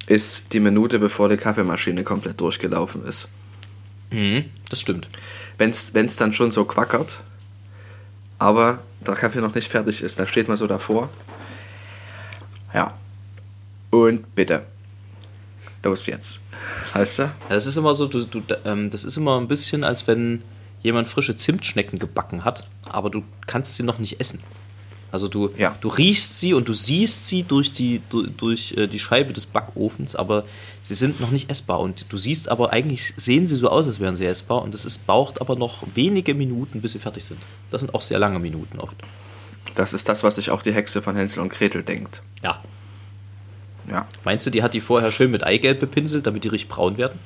ist 0.06 0.52
die 0.52 0.60
Minute, 0.60 0.98
bevor 0.98 1.28
die 1.28 1.36
Kaffeemaschine 1.36 2.04
komplett 2.04 2.40
durchgelaufen 2.40 3.04
ist. 3.04 3.28
Mhm, 4.10 4.44
das 4.68 4.80
stimmt. 4.80 5.08
Wenn 5.58 5.70
es 5.70 6.16
dann 6.16 6.32
schon 6.32 6.50
so 6.50 6.64
quackert, 6.64 7.20
aber 8.38 8.80
der 9.06 9.14
Kaffee 9.14 9.40
noch 9.40 9.54
nicht 9.54 9.70
fertig 9.70 10.02
ist, 10.02 10.18
dann 10.18 10.26
steht 10.26 10.48
man 10.48 10.56
so 10.56 10.66
davor. 10.66 11.10
Ja. 12.72 12.94
Und 13.90 14.34
bitte. 14.34 14.64
Los 15.82 16.06
jetzt. 16.06 16.40
Heißt 16.94 17.18
du? 17.18 17.30
Das 17.48 17.66
ist 17.66 17.76
immer 17.76 17.94
so, 17.94 18.06
du, 18.06 18.24
du, 18.24 18.42
ähm, 18.64 18.90
das 18.90 19.04
ist 19.04 19.16
immer 19.16 19.38
ein 19.38 19.48
bisschen, 19.48 19.84
als 19.84 20.06
wenn 20.06 20.42
jemand 20.82 21.08
frische 21.08 21.36
Zimtschnecken 21.36 21.98
gebacken 21.98 22.44
hat, 22.44 22.64
aber 22.84 23.10
du 23.10 23.22
kannst 23.46 23.76
sie 23.76 23.82
noch 23.82 23.98
nicht 23.98 24.20
essen. 24.20 24.40
Also 25.14 25.28
du, 25.28 25.48
Ja. 25.56 25.76
du 25.80 25.86
riechst 25.86 26.40
sie 26.40 26.54
und 26.54 26.68
du 26.68 26.72
siehst 26.72 27.28
sie 27.28 27.44
durch 27.44 27.70
die, 27.70 28.02
durch, 28.10 28.30
durch 28.36 28.74
äh, 28.76 28.88
die 28.88 28.98
Scheibe 28.98 29.32
des 29.32 29.46
Backofens, 29.46 30.16
aber 30.16 30.42
sie 30.82 30.94
sind 30.94 31.20
noch 31.20 31.30
nicht 31.30 31.48
essbar. 31.48 31.78
Und 31.78 32.06
du 32.08 32.16
siehst 32.16 32.48
aber 32.48 32.72
eigentlich, 32.72 33.14
sehen 33.16 33.46
sie 33.46 33.54
so 33.54 33.68
aus, 33.68 33.86
als 33.86 34.00
wären 34.00 34.16
sie 34.16 34.26
essbar. 34.26 34.60
Und 34.62 34.74
es 34.74 34.98
braucht 34.98 35.40
aber 35.40 35.54
noch 35.54 35.84
wenige 35.94 36.34
Minuten, 36.34 36.80
bis 36.80 36.92
sie 36.92 36.98
fertig 36.98 37.24
sind. 37.24 37.38
Das 37.70 37.80
sind 37.82 37.94
auch 37.94 38.02
sehr 38.02 38.18
lange 38.18 38.40
Minuten 38.40 38.80
oft. 38.80 38.96
Das 39.76 39.92
ist 39.92 40.08
das, 40.08 40.24
was 40.24 40.34
sich 40.34 40.50
auch 40.50 40.62
die 40.62 40.72
Hexe 40.74 41.00
von 41.00 41.14
Hänsel 41.14 41.42
und 41.44 41.50
Gretel 41.50 41.84
denkt. 41.84 42.20
Ja. 42.42 42.60
Ja. 43.88 44.08
Meinst 44.24 44.44
du, 44.46 44.50
die 44.50 44.64
hat 44.64 44.74
die 44.74 44.80
vorher 44.80 45.12
schön 45.12 45.30
mit 45.30 45.44
Eigelb 45.46 45.78
bepinselt, 45.78 46.26
damit 46.26 46.42
die 46.42 46.48
richtig 46.48 46.68
braun 46.68 46.96
werden? 46.98 47.20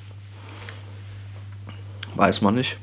Weiß 2.16 2.42
man 2.42 2.54
nicht. 2.54 2.76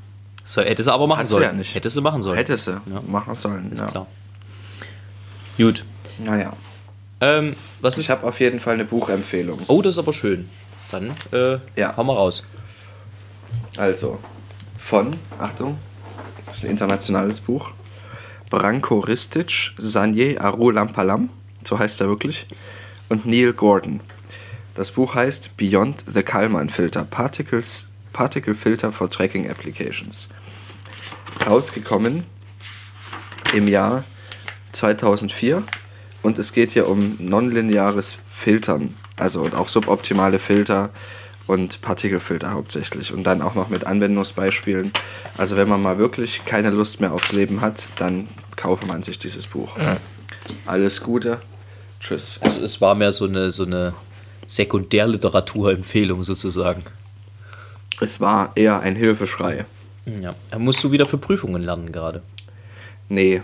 So, 0.44 0.62
hätte 0.62 0.82
sie 0.82 0.92
aber 0.92 1.06
machen 1.06 1.20
Hat 1.20 1.28
sie 1.28 1.34
sollen. 1.34 1.44
ja 1.44 1.54
nicht. 1.54 1.76
Hätte 1.76 1.92
sie 1.92 2.02
machen 2.02 2.24
sollen. 2.24 2.38
Hätte 2.38 2.58
sie 2.58 2.72
Ja. 2.72 3.02
machen 3.08 3.36
sollen. 3.36 3.72
Ist 3.72 3.82
ja. 3.82 3.88
klar. 3.88 4.08
Gut. 5.58 5.86
Naja. 6.24 6.54
Ähm, 7.22 7.56
was 7.82 7.98
Ich 7.98 8.10
habe 8.10 8.26
auf 8.26 8.40
jeden 8.40 8.60
Fall 8.60 8.74
eine 8.76 8.86
Buchempfehlung. 8.86 9.62
Oh, 9.68 9.82
das 9.82 9.96
ist 9.96 10.00
aber 10.00 10.14
schön. 10.14 10.50
Dann 10.92 11.12
äh, 11.32 11.58
Ja. 11.76 11.96
hau 11.98 12.04
mal 12.04 12.14
raus. 12.14 12.44
Also, 13.78 14.20
von, 14.78 15.12
Achtung, 15.40 15.78
das 16.46 16.58
ist 16.58 16.66
ein 16.66 16.72
internationales 16.72 17.40
Buch. 17.42 17.72
Branko 18.50 19.00
Ristic, 19.00 19.72
Sanje 19.78 20.40
Arulampalam, 20.40 21.30
so 21.64 21.80
heißt 21.80 22.00
er 22.02 22.08
wirklich, 22.08 22.46
und 23.10 23.26
Neil 23.26 23.54
Gordon. 23.54 24.02
Das 24.76 24.92
Buch 24.92 25.16
heißt 25.16 25.58
Beyond 25.58 26.04
the 26.08 26.22
Kalman 26.22 26.70
Filter, 26.70 27.04
Particles, 27.06 27.88
Particle 28.14 28.56
Filter 28.56 28.92
for 28.92 29.10
Tracking 29.10 29.50
Applications. 29.50 30.28
Rausgekommen 31.46 32.24
im 33.54 33.68
Jahr 33.68 34.04
2004 34.76 35.64
und 36.22 36.40
es 36.40 36.54
geht 36.54 36.72
hier 36.72 36.88
um 36.88 37.18
nonlineares 37.20 38.18
Filtern, 38.30 38.96
also 39.16 39.42
und 39.42 39.56
auch 39.56 39.70
suboptimale 39.70 40.40
Filter 40.40 40.90
und 41.48 41.82
Partikelfilter 41.82 42.52
hauptsächlich 42.52 43.14
und 43.14 43.24
dann 43.24 43.42
auch 43.42 43.56
noch 43.56 43.70
mit 43.70 43.86
Anwendungsbeispielen. 43.86 44.92
Also 45.38 45.58
wenn 45.58 45.70
man 45.70 45.82
mal 45.82 45.98
wirklich 45.98 46.44
keine 46.46 46.72
Lust 46.72 47.02
mehr 47.02 47.14
aufs 47.14 47.32
Leben 47.32 47.62
hat, 47.62 47.88
dann 47.98 48.28
kaufe 48.56 48.86
man 48.86 49.04
sich 49.04 49.20
dieses 49.20 49.48
Buch. 49.48 49.76
Alles 50.66 51.02
Gute. 51.02 51.42
Tschüss. 52.00 52.40
Also 52.42 52.62
es 52.62 52.82
war 52.82 52.96
mehr 52.96 53.12
so 53.12 53.26
eine, 53.26 53.52
so 53.52 53.64
eine 53.64 53.94
Sekundärliteraturempfehlung 54.48 56.24
sozusagen. 56.24 56.84
Es 58.02 58.20
war 58.20 58.52
eher 58.56 58.80
ein 58.82 58.96
Hilfeschrei. 58.96 59.66
Ja. 60.22 60.36
Musst 60.58 60.84
du 60.84 60.92
wieder 60.92 61.06
für 61.06 61.18
Prüfungen 61.18 61.62
lernen 61.62 61.92
gerade? 61.92 62.22
Nee, 63.10 63.42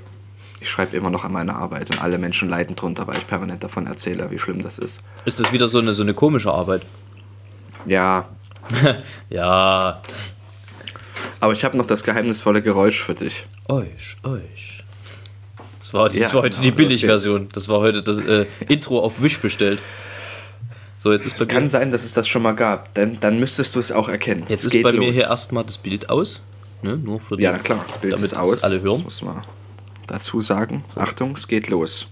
ich 0.61 0.69
schreibe 0.69 0.95
immer 0.95 1.09
noch 1.09 1.23
an 1.25 1.31
meiner 1.33 1.55
Arbeit 1.55 1.89
und 1.91 2.01
alle 2.01 2.17
Menschen 2.17 2.49
leiden 2.49 2.75
drunter, 2.75 3.07
weil 3.07 3.17
ich 3.17 3.27
permanent 3.27 3.63
davon 3.63 3.87
erzähle, 3.87 4.29
wie 4.31 4.39
schlimm 4.39 4.61
das 4.63 4.77
ist. 4.77 5.01
Ist 5.25 5.39
das 5.39 5.51
wieder 5.51 5.67
so 5.67 5.79
eine, 5.79 5.91
so 5.93 6.03
eine 6.03 6.13
komische 6.13 6.51
Arbeit? 6.51 6.83
Ja, 7.85 8.29
Ja. 9.29 10.01
aber 11.39 11.53
ich 11.53 11.63
habe 11.63 11.77
noch 11.77 11.85
das 11.85 12.03
geheimnisvolle 12.03 12.61
Geräusch 12.61 13.01
für 13.03 13.15
dich. 13.15 13.45
Euch, 13.67 14.17
euch. 14.23 14.83
Das 15.79 15.93
war, 15.93 16.07
das 16.09 16.17
Ja, 16.19 16.33
war 16.33 16.43
heute 16.43 16.51
genau, 16.57 16.63
die 16.63 16.71
Billigversion. 16.71 17.49
Das 17.53 17.67
war 17.67 17.79
heute 17.79 18.03
das 18.03 18.19
äh, 18.19 18.45
Intro 18.69 18.99
auf 18.99 19.21
Wish 19.21 19.39
bestellt. 19.39 19.79
So, 20.99 21.11
jetzt 21.11 21.25
ist 21.25 21.41
Es 21.41 21.47
bei 21.47 21.53
kann 21.53 21.63
mir, 21.63 21.69
sein, 21.69 21.89
dass 21.89 22.03
es 22.03 22.13
das 22.13 22.27
schon 22.27 22.43
mal 22.43 22.51
gab, 22.51 22.93
denn 22.93 23.17
dann 23.19 23.39
müsstest 23.39 23.73
du 23.75 23.79
es 23.79 23.91
auch 23.91 24.07
erkennen. 24.07 24.41
jetzt 24.47 24.59
Es 24.59 24.65
ist 24.67 24.71
geht 24.73 24.83
bei 24.83 24.91
mir 24.91 25.07
los. 25.07 25.15
hier 25.15 25.23
erstmal 25.25 25.63
das 25.63 25.79
Bild 25.79 26.09
aus. 26.11 26.41
Ne? 26.83 26.95
Nur 26.97 27.19
für 27.19 27.35
die, 27.37 27.43
Ja, 27.43 27.57
klar, 27.57 27.83
das 27.87 27.97
Bild 27.97 28.19
ist 28.19 28.35
aus. 28.35 28.63
alle 28.63 28.75
Das 28.75 28.83
hören. 28.83 29.03
muss 29.03 29.21
man 29.23 29.41
dazu 30.11 30.41
sagen. 30.41 30.83
Achtung, 30.95 31.35
es 31.35 31.47
geht 31.47 31.67
los. 31.67 32.07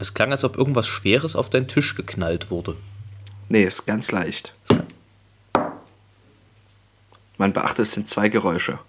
Es 0.00 0.12
klang, 0.12 0.32
als 0.32 0.44
ob 0.44 0.56
irgendwas 0.56 0.88
Schweres 0.88 1.36
auf 1.36 1.50
deinen 1.50 1.68
Tisch 1.68 1.94
geknallt 1.94 2.50
wurde. 2.50 2.76
Nee, 3.48 3.62
ist 3.62 3.86
ganz 3.86 4.10
leicht. 4.10 4.54
Man 7.36 7.52
beachte, 7.52 7.82
es 7.82 7.92
sind 7.92 8.08
zwei 8.08 8.28
Geräusche. 8.28 8.80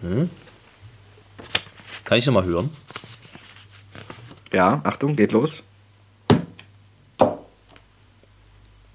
Kann 0.00 2.18
ich 2.18 2.26
nochmal 2.26 2.44
hören? 2.44 2.70
Ja, 4.52 4.80
Achtung, 4.84 5.16
geht 5.16 5.32
los. 5.32 5.62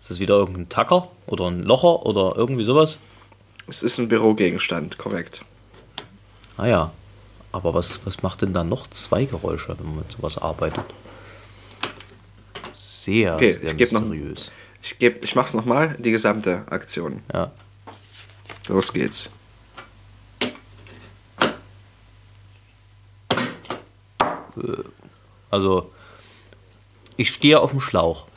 Ist 0.01 0.09
das 0.09 0.19
wieder 0.19 0.35
irgendein 0.35 0.69
Tacker 0.69 1.09
oder 1.27 1.45
ein 1.45 1.61
Locher 1.61 2.05
oder 2.05 2.35
irgendwie 2.35 2.63
sowas? 2.63 2.97
Es 3.67 3.81
ist 3.83 3.97
ein 3.97 4.07
Bürogegenstand, 4.09 4.97
korrekt. 4.97 5.43
Ah 6.57 6.65
ja. 6.67 6.91
Aber 7.51 7.73
was, 7.73 7.99
was 8.05 8.23
macht 8.23 8.41
denn 8.41 8.53
da 8.53 8.63
noch 8.63 8.87
zwei 8.87 9.25
Geräusche, 9.25 9.77
wenn 9.77 9.85
man 9.87 9.97
mit 9.97 10.11
sowas 10.11 10.37
arbeitet? 10.37 10.83
Sehr, 12.73 13.35
Okay, 13.35 13.53
sehr 13.53 13.63
ich 13.65 13.77
geb 13.77 13.91
noch- 13.91 14.01
mysteriös. 14.01 14.51
Ich, 14.81 14.99
geb, 14.99 15.23
ich 15.23 15.35
mach's 15.35 15.53
nochmal, 15.53 15.95
die 15.99 16.11
gesamte 16.11 16.63
Aktion. 16.69 17.23
Ja. 17.33 17.51
Los 18.67 18.91
geht's. 18.91 19.29
Also, 25.49 25.91
ich 27.17 27.29
stehe 27.29 27.59
auf 27.59 27.71
dem 27.71 27.79
Schlauch. 27.79 28.27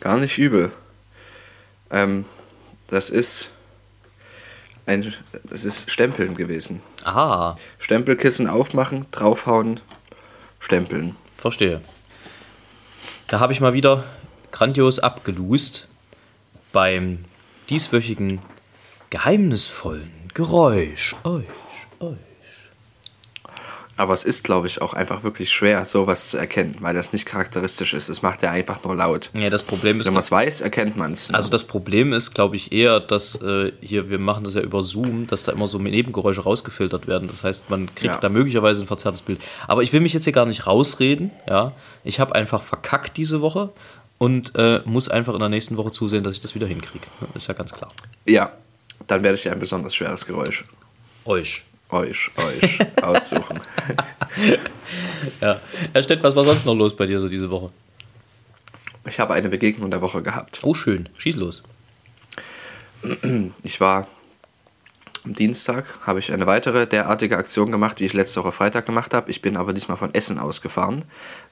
Gar 0.00 0.18
nicht 0.18 0.38
übel. 0.38 0.70
Ähm, 1.90 2.24
das 2.88 3.10
ist 3.10 3.50
ein, 4.88 5.14
das 5.44 5.64
ist 5.64 5.90
Stempeln 5.90 6.34
gewesen. 6.34 6.80
Aha, 7.04 7.56
Stempelkissen 7.78 8.48
aufmachen, 8.48 9.06
draufhauen, 9.10 9.80
stempeln. 10.60 11.14
verstehe. 11.36 11.82
Da 13.28 13.40
habe 13.40 13.52
ich 13.52 13.60
mal 13.60 13.74
wieder 13.74 14.04
grandios 14.50 14.98
abgelust 14.98 15.88
beim 16.72 17.24
dieswöchigen 17.68 18.40
geheimnisvollen 19.10 20.10
Geräusch. 20.32 21.14
Euch, 21.24 21.44
euch. 22.00 22.27
Aber 23.98 24.14
es 24.14 24.22
ist, 24.22 24.44
glaube 24.44 24.68
ich, 24.68 24.80
auch 24.80 24.94
einfach 24.94 25.24
wirklich 25.24 25.50
schwer, 25.50 25.84
sowas 25.84 26.28
zu 26.28 26.38
erkennen, 26.38 26.76
weil 26.78 26.94
das 26.94 27.12
nicht 27.12 27.26
charakteristisch 27.26 27.94
ist. 27.94 28.08
Es 28.08 28.22
macht 28.22 28.42
ja 28.42 28.52
einfach 28.52 28.82
nur 28.84 28.94
laut. 28.94 29.30
Ja, 29.34 29.50
das 29.50 29.64
Problem 29.64 29.98
ist. 29.98 30.06
Wenn 30.06 30.14
man 30.14 30.20
es 30.20 30.30
weiß, 30.30 30.60
erkennt 30.60 30.96
man 30.96 31.12
es. 31.12 31.34
Also 31.34 31.50
das 31.50 31.64
Problem 31.64 32.12
ist, 32.12 32.32
glaube 32.32 32.54
ich, 32.54 32.70
eher, 32.70 33.00
dass 33.00 33.42
äh, 33.42 33.72
hier, 33.80 34.08
wir 34.08 34.20
machen 34.20 34.44
das 34.44 34.54
ja 34.54 34.60
über 34.60 34.84
Zoom, 34.84 35.26
dass 35.26 35.42
da 35.42 35.50
immer 35.50 35.66
so 35.66 35.78
Nebengeräusche 35.78 36.42
rausgefiltert 36.42 37.08
werden. 37.08 37.26
Das 37.26 37.42
heißt, 37.42 37.70
man 37.70 37.92
kriegt 37.92 38.14
ja. 38.14 38.20
da 38.20 38.28
möglicherweise 38.28 38.84
ein 38.84 38.86
verzerrtes 38.86 39.22
Bild. 39.22 39.40
Aber 39.66 39.82
ich 39.82 39.92
will 39.92 40.00
mich 40.00 40.12
jetzt 40.12 40.22
hier 40.24 40.32
gar 40.32 40.46
nicht 40.46 40.68
rausreden. 40.68 41.32
Ja, 41.48 41.72
Ich 42.04 42.20
habe 42.20 42.36
einfach 42.36 42.62
verkackt 42.62 43.16
diese 43.16 43.40
Woche 43.40 43.70
und 44.18 44.52
äh, 44.54 44.80
muss 44.84 45.08
einfach 45.08 45.34
in 45.34 45.40
der 45.40 45.48
nächsten 45.48 45.76
Woche 45.76 45.90
zusehen, 45.90 46.22
dass 46.22 46.34
ich 46.34 46.40
das 46.40 46.54
wieder 46.54 46.68
hinkriege. 46.68 47.06
Ist 47.34 47.48
ja 47.48 47.54
ganz 47.54 47.72
klar. 47.72 47.88
Ja, 48.26 48.52
dann 49.08 49.24
werde 49.24 49.34
ich 49.34 49.42
dir 49.42 49.50
ein 49.50 49.58
besonders 49.58 49.96
schweres 49.96 50.24
Geräusch. 50.24 50.64
Euch 51.24 51.64
euch, 51.90 52.30
euch 52.36 52.78
aussuchen. 53.02 53.60
ja. 55.40 55.60
Herr 55.92 56.02
Stett, 56.02 56.22
was 56.22 56.36
war 56.36 56.44
sonst 56.44 56.64
noch 56.66 56.74
los 56.74 56.96
bei 56.96 57.06
dir 57.06 57.20
so 57.20 57.28
diese 57.28 57.50
Woche? 57.50 57.70
Ich 59.06 59.18
habe 59.20 59.34
eine 59.34 59.48
Begegnung 59.48 59.90
der 59.90 60.02
Woche 60.02 60.22
gehabt. 60.22 60.60
Oh, 60.62 60.74
schön. 60.74 61.08
Schieß 61.16 61.36
los. 61.36 61.62
Ich 63.62 63.80
war 63.80 64.06
am 65.24 65.34
Dienstag, 65.34 66.06
habe 66.06 66.18
ich 66.18 66.32
eine 66.32 66.46
weitere 66.46 66.86
derartige 66.86 67.38
Aktion 67.38 67.72
gemacht, 67.72 68.00
wie 68.00 68.04
ich 68.04 68.12
letzte 68.12 68.40
Woche 68.40 68.52
Freitag 68.52 68.86
gemacht 68.86 69.14
habe. 69.14 69.30
Ich 69.30 69.40
bin 69.40 69.56
aber 69.56 69.72
diesmal 69.72 69.96
von 69.96 70.14
Essen 70.14 70.38
ausgefahren 70.38 71.04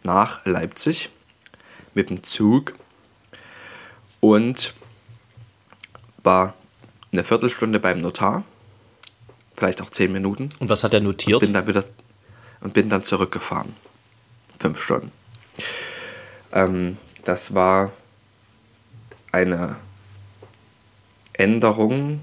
nach 0.02 0.44
Leipzig 0.44 1.08
mit 1.94 2.10
dem 2.10 2.22
Zug 2.22 2.74
und 4.20 4.74
war 6.22 6.54
eine 7.12 7.24
Viertelstunde 7.24 7.80
beim 7.80 8.00
Notar 8.00 8.44
vielleicht 9.56 9.82
auch 9.82 9.90
zehn 9.90 10.12
Minuten. 10.12 10.50
Und 10.58 10.68
was 10.68 10.84
hat 10.84 10.94
er 10.94 11.00
notiert? 11.00 11.42
Und 11.42 11.46
bin 11.48 11.54
dann, 11.54 11.66
wieder, 11.66 11.84
und 12.60 12.74
bin 12.74 12.88
dann 12.88 13.02
zurückgefahren. 13.02 13.74
Fünf 14.58 14.80
Stunden. 14.82 15.12
Ähm, 16.52 16.96
das 17.24 17.54
war 17.54 17.92
eine 19.32 19.76
Änderung, 21.32 22.20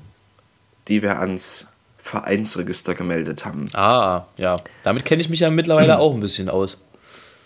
die 0.88 1.02
wir 1.02 1.20
ans 1.20 1.68
Vereinsregister 1.98 2.96
gemeldet 2.96 3.46
haben. 3.46 3.70
Ah, 3.74 4.26
ja. 4.38 4.58
Damit 4.84 5.06
kenne 5.06 5.22
ich 5.22 5.30
mich 5.30 5.40
ja 5.40 5.50
mittlerweile 5.50 6.00
auch 6.00 6.14
ein 6.14 6.20
bisschen 6.20 6.50
aus. 6.50 6.78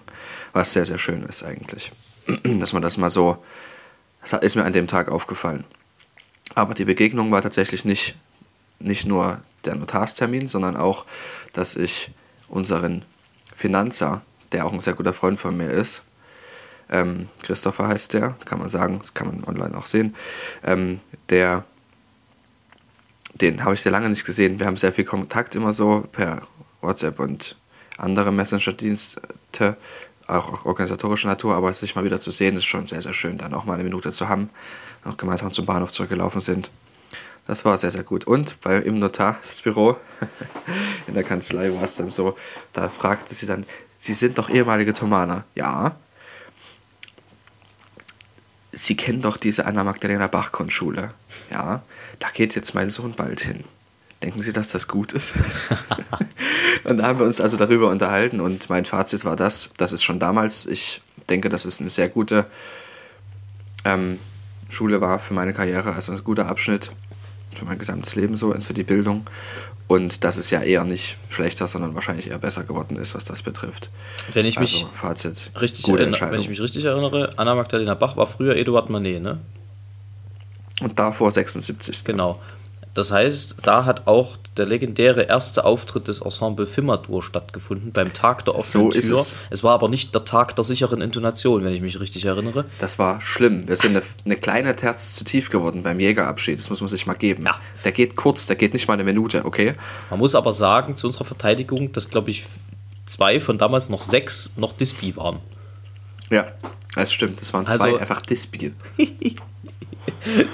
Was 0.52 0.72
sehr, 0.72 0.84
sehr 0.84 0.98
schön 0.98 1.22
ist 1.24 1.42
eigentlich. 1.42 1.92
dass 2.60 2.72
man 2.72 2.82
das 2.82 2.96
mal 2.96 3.10
so, 3.10 3.42
das 4.20 4.32
ist 4.34 4.56
mir 4.56 4.64
an 4.64 4.72
dem 4.72 4.86
Tag 4.86 5.08
aufgefallen. 5.08 5.64
Aber 6.54 6.74
die 6.74 6.84
Begegnung 6.84 7.30
war 7.30 7.42
tatsächlich 7.42 7.84
nicht, 7.84 8.16
nicht 8.78 9.06
nur 9.06 9.40
der 9.64 9.74
Notarstermin, 9.74 10.48
sondern 10.48 10.76
auch, 10.76 11.04
dass 11.52 11.76
ich 11.76 12.10
unseren 12.48 13.02
Finanzer, 13.56 14.22
der 14.52 14.66
auch 14.66 14.72
ein 14.72 14.80
sehr 14.80 14.94
guter 14.94 15.12
Freund 15.12 15.38
von 15.38 15.56
mir 15.56 15.70
ist, 15.70 16.02
ähm, 16.90 17.28
Christopher 17.42 17.88
heißt 17.88 18.12
der, 18.12 18.36
kann 18.44 18.58
man 18.58 18.68
sagen, 18.68 18.98
das 18.98 19.14
kann 19.14 19.28
man 19.28 19.44
online 19.44 19.76
auch 19.76 19.86
sehen, 19.86 20.14
ähm, 20.62 21.00
der, 21.30 21.64
den 23.34 23.64
habe 23.64 23.74
ich 23.74 23.80
sehr 23.80 23.92
lange 23.92 24.10
nicht 24.10 24.24
gesehen. 24.24 24.60
Wir 24.60 24.66
haben 24.66 24.76
sehr 24.76 24.92
viel 24.92 25.04
Kontakt 25.04 25.54
immer 25.54 25.72
so 25.72 26.06
per 26.12 26.42
WhatsApp 26.82 27.18
und 27.18 27.56
andere 27.96 28.32
Messenger-Dienste 28.32 29.76
auch 30.26 30.64
organisatorischer 30.64 31.28
Natur, 31.28 31.54
aber 31.54 31.72
sich 31.72 31.94
mal 31.94 32.04
wieder 32.04 32.18
zu 32.18 32.30
sehen, 32.30 32.56
ist 32.56 32.64
schon 32.64 32.86
sehr, 32.86 33.02
sehr 33.02 33.12
schön, 33.12 33.38
dann 33.38 33.54
auch 33.54 33.64
mal 33.64 33.74
eine 33.74 33.84
Minute 33.84 34.10
zu 34.12 34.28
haben, 34.28 34.50
noch 35.04 35.16
gemeinsam 35.16 35.52
zum 35.52 35.66
Bahnhof 35.66 35.92
zurückgelaufen 35.92 36.40
sind. 36.40 36.70
Das 37.46 37.64
war 37.64 37.76
sehr, 37.76 37.90
sehr 37.90 38.04
gut. 38.04 38.24
Und 38.24 38.60
bei, 38.62 38.78
im 38.78 38.98
Notarsbüro, 38.98 39.98
in 41.06 41.14
der 41.14 41.24
Kanzlei 41.24 41.74
war 41.74 41.82
es 41.82 41.96
dann 41.96 42.10
so, 42.10 42.36
da 42.72 42.88
fragte 42.88 43.34
sie 43.34 43.46
dann, 43.46 43.66
Sie 43.98 44.12
sind 44.12 44.36
doch 44.36 44.50
ehemalige 44.50 44.92
Thomaner. 44.92 45.44
Ja. 45.54 45.96
Sie 48.70 48.96
kennen 48.96 49.22
doch 49.22 49.38
diese 49.38 49.64
Anna-Magdalena 49.64 50.26
Bach-Grundschule. 50.26 51.14
Ja. 51.50 51.82
Da 52.18 52.28
geht 52.28 52.54
jetzt 52.54 52.74
mein 52.74 52.90
Sohn 52.90 53.12
bald 53.12 53.40
hin. 53.40 53.64
Denken 54.24 54.40
Sie, 54.40 54.54
dass 54.54 54.72
das 54.72 54.88
gut 54.88 55.12
ist? 55.12 55.34
und 56.84 56.96
da 56.96 57.04
haben 57.04 57.18
wir 57.18 57.26
uns 57.26 57.42
also 57.42 57.58
darüber 57.58 57.90
unterhalten 57.90 58.40
und 58.40 58.70
mein 58.70 58.86
Fazit 58.86 59.26
war 59.26 59.36
das, 59.36 59.68
das 59.76 59.92
ist 59.92 60.02
schon 60.02 60.18
damals, 60.18 60.64
ich 60.64 61.02
denke, 61.28 61.50
dass 61.50 61.66
es 61.66 61.78
eine 61.78 61.90
sehr 61.90 62.08
gute 62.08 62.46
ähm, 63.84 64.18
Schule 64.70 65.02
war 65.02 65.18
für 65.18 65.34
meine 65.34 65.52
Karriere, 65.52 65.92
also 65.92 66.12
ein 66.12 66.24
guter 66.24 66.46
Abschnitt 66.46 66.90
für 67.54 67.66
mein 67.66 67.76
gesamtes 67.76 68.14
Leben 68.14 68.34
so, 68.34 68.52
für 68.58 68.72
die 68.72 68.82
Bildung. 68.82 69.26
Und 69.88 70.24
dass 70.24 70.38
es 70.38 70.48
ja 70.48 70.62
eher 70.62 70.84
nicht 70.84 71.18
schlechter, 71.28 71.68
sondern 71.68 71.94
wahrscheinlich 71.94 72.30
eher 72.30 72.38
besser 72.38 72.64
geworden 72.64 72.96
ist, 72.96 73.14
was 73.14 73.26
das 73.26 73.42
betrifft. 73.42 73.90
Wenn 74.32 74.46
ich 74.46 74.58
mich, 74.58 74.84
also, 74.84 74.94
Fazit, 74.94 75.50
richtig, 75.60 75.86
erinnere, 75.86 76.30
wenn 76.30 76.40
ich 76.40 76.48
mich 76.48 76.62
richtig 76.62 76.84
erinnere, 76.84 77.28
Anna 77.36 77.54
Magdalena 77.54 77.92
Bach 77.92 78.16
war 78.16 78.26
früher 78.26 78.56
Eduard 78.56 78.88
Manet, 78.88 79.22
ne? 79.22 79.40
Und 80.80 80.98
davor 80.98 81.30
76. 81.30 82.04
Genau. 82.04 82.40
Das 82.94 83.10
heißt, 83.10 83.56
da 83.64 83.84
hat 83.84 84.06
auch 84.06 84.36
der 84.56 84.66
legendäre 84.66 85.22
erste 85.22 85.64
Auftritt 85.64 86.06
des 86.06 86.20
Ensemble 86.20 86.64
Fimmerdur 86.64 87.24
stattgefunden, 87.24 87.90
beim 87.92 88.12
Tag 88.12 88.44
der 88.44 88.54
offenen 88.54 88.92
so 88.92 89.00
Tür. 89.00 89.18
Es. 89.18 89.36
es. 89.50 89.64
war 89.64 89.74
aber 89.74 89.88
nicht 89.88 90.14
der 90.14 90.24
Tag 90.24 90.54
der 90.54 90.64
sicheren 90.64 91.00
Intonation, 91.00 91.64
wenn 91.64 91.72
ich 91.72 91.80
mich 91.80 91.98
richtig 91.98 92.24
erinnere. 92.24 92.66
Das 92.78 93.00
war 93.00 93.20
schlimm. 93.20 93.66
Wir 93.66 93.74
sind 93.74 93.96
eine, 93.96 94.04
eine 94.24 94.36
kleine 94.36 94.76
Terz 94.76 95.16
zu 95.16 95.24
tief 95.24 95.50
geworden 95.50 95.82
beim 95.82 95.98
Jägerabschied. 95.98 96.58
Das 96.58 96.70
muss 96.70 96.80
man 96.80 96.88
sich 96.88 97.06
mal 97.06 97.14
geben. 97.14 97.44
Ja. 97.44 97.56
Der 97.84 97.90
geht 97.90 98.14
kurz, 98.14 98.46
der 98.46 98.54
geht 98.54 98.72
nicht 98.72 98.86
mal 98.86 98.94
eine 98.94 99.04
Minute, 99.04 99.44
okay? 99.44 99.74
Man 100.10 100.20
muss 100.20 100.36
aber 100.36 100.52
sagen, 100.52 100.96
zu 100.96 101.08
unserer 101.08 101.24
Verteidigung, 101.24 101.92
dass, 101.92 102.10
glaube 102.10 102.30
ich, 102.30 102.46
zwei 103.06 103.40
von 103.40 103.58
damals 103.58 103.88
noch 103.88 104.02
sechs 104.02 104.52
noch 104.56 104.72
Dispi 104.72 105.16
waren. 105.16 105.40
Ja, 106.34 106.48
das 106.96 107.12
stimmt. 107.12 107.40
Das 107.40 107.54
waren 107.54 107.64
zwei 107.64 107.84
also, 107.84 107.98
einfach 107.98 108.20
Dispi. 108.22 108.72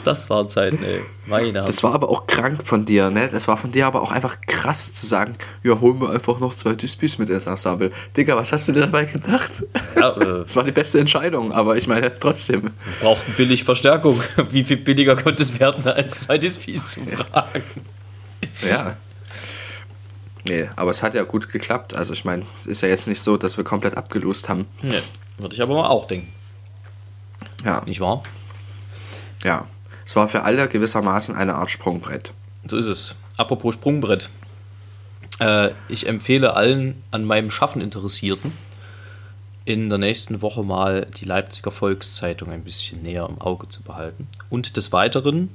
Das 0.05 0.29
waren 0.31 0.49
Zeiten, 0.49 0.83
ey. 0.85 1.01
Meine 1.27 1.53
das 1.53 1.83
war 1.85 1.95
aber 1.95 2.09
auch 2.09 2.27
krank 2.27 2.67
von 2.67 2.85
dir, 2.85 3.11
ne? 3.11 3.29
Das 3.31 3.47
war 3.47 3.57
von 3.57 3.71
dir 3.71 3.87
aber 3.87 4.03
auch 4.03 4.11
einfach 4.11 4.41
krass 4.47 4.93
zu 4.93 5.07
sagen, 5.07 5.35
ja, 5.63 5.81
holen 5.81 6.01
wir 6.01 6.11
einfach 6.11 6.41
noch 6.41 6.55
zwei 6.55 6.75
Dispys 6.75 7.19
mit 7.19 7.29
ins 7.29 7.47
Ensemble. 7.47 7.91
Digga, 8.17 8.37
was 8.37 8.53
hast 8.53 8.67
du 8.67 8.73
dir 8.73 8.81
dabei 8.81 9.05
gedacht? 9.05 9.65
Ja, 9.97 10.11
äh, 10.17 10.43
das 10.43 10.57
war 10.57 10.65
die 10.65 10.73
beste 10.73 10.99
Entscheidung, 10.99 11.53
aber 11.53 11.77
ich 11.77 11.87
meine, 11.87 12.17
trotzdem. 12.19 12.71
Brauchten 13.01 13.33
billig 13.35 13.63
Verstärkung. 13.63 14.21
Wie 14.51 14.65
viel 14.65 14.79
billiger 14.79 15.15
konnte 15.15 15.43
es 15.43 15.59
werden, 15.61 15.87
als 15.87 16.23
zwei 16.23 16.39
Dispys 16.39 16.89
zu 16.89 17.01
fragen? 17.05 17.63
Ja. 18.69 18.97
Nee, 20.49 20.69
aber 20.75 20.91
es 20.91 21.03
hat 21.03 21.15
ja 21.15 21.23
gut 21.23 21.49
geklappt. 21.49 21.95
Also 21.95 22.13
ich 22.13 22.25
meine, 22.25 22.43
es 22.57 22.67
ist 22.67 22.81
ja 22.81 22.89
jetzt 22.89 23.07
nicht 23.07 23.23
so, 23.23 23.37
dass 23.37 23.57
wir 23.57 23.63
komplett 23.63 23.97
abgelost 23.97 24.49
haben. 24.49 24.67
Nee, 24.83 25.01
würde 25.43 25.55
ich 25.55 25.63
aber 25.63 25.75
mal 25.75 25.89
auch 25.89 26.07
denken. 26.07 26.33
Ja. 27.65 27.83
Nicht 27.87 28.01
wahr? 28.01 28.23
Ja, 29.45 29.67
es 30.05 30.17
war 30.17 30.29
für 30.29 30.43
alle 30.43 30.69
gewissermaßen 30.69 31.35
eine 31.35 31.55
Art 31.55 31.71
Sprungbrett. 31.71 32.33
So 32.67 32.77
ist 32.77 32.87
es. 32.87 33.17
Apropos 33.37 33.75
Sprungbrett. 33.75 34.31
Äh, 35.39 35.71
ich 35.89 36.07
empfehle 36.07 36.57
allen 36.57 37.03
an 37.11 37.25
meinem 37.25 37.51
Schaffen 37.51 37.81
Interessierten 37.81 38.53
in 39.65 39.89
der 39.89 39.99
nächsten 39.99 40.43
Woche 40.43 40.63
mal 40.63 41.07
die 41.17 41.25
Leipziger 41.25 41.71
Volkszeitung 41.71 42.51
ein 42.51 42.65
bisschen 42.65 43.03
näher 43.03 43.27
im 43.29 43.41
Auge 43.41 43.69
zu 43.69 43.83
behalten. 43.83 44.27
Und 44.49 44.77
des 44.77 44.93
Weiteren, 44.93 45.51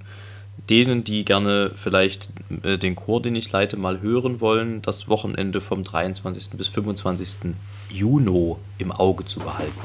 denen, 0.70 1.04
die 1.04 1.26
gerne 1.26 1.72
vielleicht 1.76 2.30
äh, 2.64 2.78
den 2.78 2.96
Chor, 2.96 3.22
den 3.22 3.36
ich 3.36 3.52
leite, 3.52 3.78
mal 3.78 4.02
hören 4.02 4.40
wollen, 4.40 4.82
das 4.82 5.10
Wochenende 5.10 5.60
vom 5.60 5.84
23. 5.84 6.52
bis 6.52 6.68
25. 6.68 7.56
Juni 7.96 8.56
im 8.78 8.92
Auge 8.92 9.26
zu 9.26 9.40
behalten. 9.40 9.80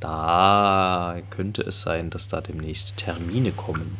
Da 0.00 1.16
könnte 1.30 1.62
es 1.62 1.80
sein, 1.80 2.10
dass 2.10 2.28
da 2.28 2.40
demnächst 2.40 2.96
Termine 2.96 3.52
kommen. 3.52 3.96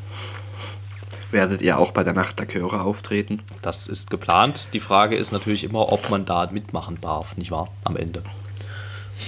Werdet 1.31 1.63
ihr 1.63 1.79
auch 1.79 1.93
bei 1.93 2.05
der 2.05 2.13
Nacht 2.13 2.39
der 2.39 2.47
Chöre 2.47 2.83
auftreten? 2.83 3.43
Das 3.63 3.89
ist 3.89 4.11
geplant. 4.11 4.69
Die 4.75 4.81
Frage 4.81 5.17
ist 5.17 5.33
natürlich 5.33 5.65
immer, 5.65 5.93
ob 5.93 6.11
man 6.11 6.25
da 6.25 6.49
mitmachen 6.51 7.01
darf, 7.01 7.37
nicht 7.37 7.51
wahr? 7.51 7.69
Am 7.85 7.97
Ende. 7.97 8.23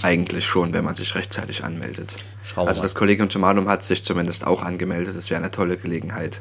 Eigentlich 0.02 0.44
schon, 0.44 0.72
wenn 0.72 0.84
man 0.84 0.94
sich 0.94 1.14
rechtzeitig 1.14 1.64
anmeldet. 1.64 2.16
Schauen 2.44 2.68
also 2.68 2.80
wir. 2.80 2.82
das 2.84 2.94
Kollegium 2.94 3.28
Tomanum 3.28 3.68
hat 3.68 3.82
sich 3.82 4.04
zumindest 4.04 4.46
auch 4.46 4.62
angemeldet. 4.62 5.16
Es 5.16 5.30
wäre 5.30 5.40
eine 5.40 5.50
tolle 5.50 5.76
Gelegenheit, 5.76 6.40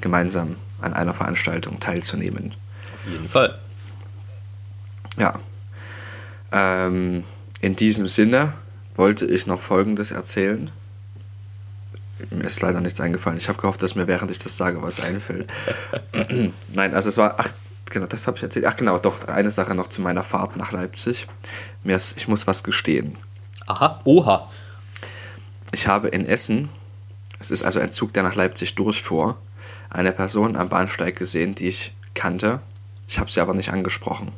gemeinsam 0.00 0.56
an 0.80 0.94
einer 0.94 1.12
Veranstaltung 1.12 1.80
teilzunehmen. 1.80 2.54
Auf 2.94 3.12
jeden 3.12 3.28
Fall. 3.28 3.58
Ja. 5.18 5.38
Ähm, 6.52 7.24
in 7.60 7.76
diesem 7.76 8.06
Sinne 8.06 8.54
wollte 8.96 9.26
ich 9.26 9.46
noch 9.46 9.60
Folgendes 9.60 10.10
erzählen. 10.10 10.70
Mir 12.30 12.44
ist 12.44 12.60
leider 12.60 12.80
nichts 12.80 13.00
eingefallen. 13.00 13.38
Ich 13.38 13.48
habe 13.48 13.60
gehofft, 13.60 13.82
dass 13.82 13.94
mir 13.94 14.06
während 14.06 14.30
ich 14.30 14.38
das 14.38 14.56
sage 14.56 14.82
was 14.82 15.00
einfällt. 15.00 15.48
Nein, 16.72 16.94
also 16.94 17.08
es 17.08 17.16
war, 17.16 17.36
ach, 17.38 17.48
genau, 17.86 18.06
das 18.06 18.26
habe 18.26 18.36
ich 18.36 18.42
erzählt. 18.42 18.66
Ach 18.66 18.76
genau, 18.76 18.98
doch, 18.98 19.26
eine 19.28 19.50
Sache 19.50 19.74
noch 19.74 19.88
zu 19.88 20.02
meiner 20.02 20.22
Fahrt 20.22 20.56
nach 20.56 20.72
Leipzig. 20.72 21.26
Mir 21.82 21.96
ist, 21.96 22.16
ich 22.16 22.28
muss 22.28 22.46
was 22.46 22.62
gestehen. 22.62 23.16
Aha, 23.66 24.00
oha. 24.04 24.50
Ich 25.72 25.86
habe 25.86 26.08
in 26.08 26.26
Essen, 26.26 26.68
es 27.38 27.50
ist 27.50 27.62
also 27.62 27.80
ein 27.80 27.90
Zug, 27.90 28.12
der 28.12 28.22
nach 28.22 28.34
Leipzig 28.34 28.74
durchfuhr, 28.74 29.38
eine 29.88 30.12
Person 30.12 30.56
am 30.56 30.68
Bahnsteig 30.68 31.16
gesehen, 31.16 31.54
die 31.54 31.68
ich 31.68 31.94
kannte. 32.14 32.60
Ich 33.08 33.18
habe 33.18 33.30
sie 33.30 33.40
aber 33.40 33.54
nicht 33.54 33.72
angesprochen. 33.72 34.32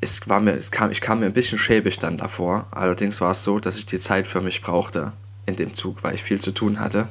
Es 0.00 0.28
war 0.28 0.40
mir, 0.40 0.52
es 0.52 0.70
kam, 0.70 0.90
ich 0.90 1.00
kam 1.00 1.20
mir 1.20 1.26
ein 1.26 1.32
bisschen 1.32 1.58
schäbig 1.58 1.98
dann 1.98 2.18
davor. 2.18 2.66
Allerdings 2.70 3.20
war 3.20 3.32
es 3.32 3.42
so, 3.42 3.58
dass 3.58 3.76
ich 3.76 3.86
die 3.86 3.98
Zeit 3.98 4.26
für 4.26 4.40
mich 4.40 4.62
brauchte 4.62 5.12
in 5.46 5.56
dem 5.56 5.74
Zug, 5.74 6.02
weil 6.04 6.14
ich 6.14 6.22
viel 6.22 6.40
zu 6.40 6.52
tun 6.52 6.78
hatte. 6.78 7.08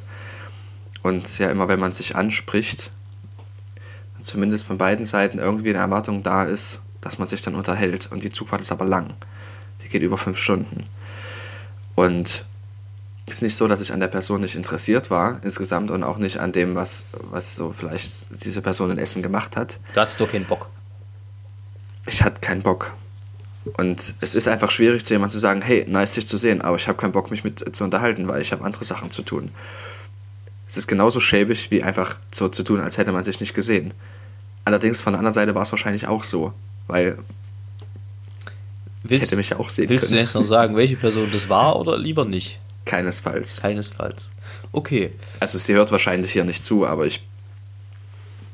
Und 1.04 1.40
ja, 1.40 1.50
immer 1.50 1.68
wenn 1.68 1.80
man 1.80 1.92
sich 1.92 2.16
anspricht, 2.16 2.92
zumindest 4.22 4.66
von 4.66 4.78
beiden 4.78 5.06
Seiten 5.06 5.40
irgendwie 5.40 5.70
eine 5.70 5.80
Erwartung 5.80 6.24
da 6.24 6.44
ist, 6.44 6.82
dass 7.02 7.18
man 7.18 7.28
sich 7.28 7.42
dann 7.42 7.56
unterhält. 7.56 8.10
Und 8.12 8.24
die 8.24 8.30
Zugfahrt 8.30 8.62
ist 8.62 8.72
aber 8.72 8.86
lang. 8.86 9.14
Die 9.84 9.90
geht 9.90 10.02
über 10.02 10.18
fünf 10.18 10.38
Stunden. 10.38 10.86
Und 11.96 12.46
es 13.26 13.36
ist 13.36 13.42
nicht 13.42 13.56
so, 13.56 13.68
dass 13.68 13.82
ich 13.82 13.92
an 13.92 14.00
der 14.00 14.08
Person 14.08 14.42
nicht 14.42 14.56
interessiert 14.56 15.10
war 15.10 15.40
insgesamt 15.44 15.92
und 15.92 16.04
auch 16.04 16.18
nicht 16.18 16.38
an 16.38 16.52
dem, 16.52 16.76
was, 16.76 17.06
was 17.12 17.56
so 17.56 17.74
vielleicht 17.78 18.44
diese 18.44 18.62
Person 18.62 18.92
in 18.92 18.98
Essen 18.98 19.22
gemacht 19.22 19.58
hat. 19.58 19.80
Da 19.96 20.02
hast 20.02 20.20
du 20.20 20.26
keinen 20.26 20.46
Bock. 20.46 20.70
Ich 22.08 22.24
hatte 22.24 22.42
keinen 22.42 22.62
Bock. 22.62 22.94
Und 23.76 24.14
es 24.22 24.34
ist 24.34 24.48
einfach 24.48 24.72
schwierig 24.72 25.04
zu 25.04 25.14
jemandem 25.14 25.34
zu 25.34 25.40
sagen, 25.40 25.62
hey, 25.62 25.86
nice 25.88 26.14
dich 26.14 26.26
zu 26.26 26.38
sehen, 26.38 26.62
aber 26.62 26.78
ich 26.78 26.88
habe 26.88 26.98
keinen 26.98 27.12
Bock, 27.12 27.32
mich 27.32 27.44
mit 27.44 27.76
zu 27.76 27.84
unterhalten, 27.84 28.28
weil 28.28 28.42
ich 28.42 28.52
habe 28.54 28.64
andere 28.64 28.86
Sachen 28.86 29.12
zu 29.12 29.24
tun. 29.24 29.52
Es 30.68 30.78
ist 30.78 30.88
genauso 30.88 31.20
schäbig, 31.20 31.70
wie 31.70 31.84
einfach 31.84 32.18
so 32.32 32.48
zu 32.48 32.64
tun, 32.64 32.80
als 32.80 32.98
hätte 32.98 33.12
man 33.12 33.24
sich 33.24 33.40
nicht 33.40 33.54
gesehen. 33.54 33.94
Allerdings 34.66 35.02
von 35.02 35.14
der 35.14 35.20
anderen 35.20 35.34
Seite 35.34 35.54
war 35.56 35.64
es 35.64 35.72
wahrscheinlich 35.72 36.08
auch 36.08 36.24
so, 36.24 36.54
weil 36.88 37.18
Willst, 39.04 39.24
hätte 39.24 39.38
mich 39.38 39.50
ja 39.50 39.60
auch 39.60 39.70
sehen 39.70 39.90
willst 39.90 40.08
können. 40.08 40.16
du 40.18 40.20
jetzt 40.22 40.34
noch 40.34 40.44
sagen, 40.44 40.76
welche 40.76 40.96
Person 40.96 41.30
das 41.32 41.50
war 41.50 41.78
oder 41.78 41.98
lieber 41.98 42.26
nicht? 42.26 42.60
keinesfalls. 42.86 43.62
Keinesfalls. 43.62 44.32
Okay. 44.72 45.12
Also 45.40 45.58
sie 45.58 45.74
hört 45.74 45.92
wahrscheinlich 45.92 46.32
hier 46.32 46.46
nicht 46.46 46.64
zu, 46.64 46.86
aber 46.86 47.06
ich 47.06 47.22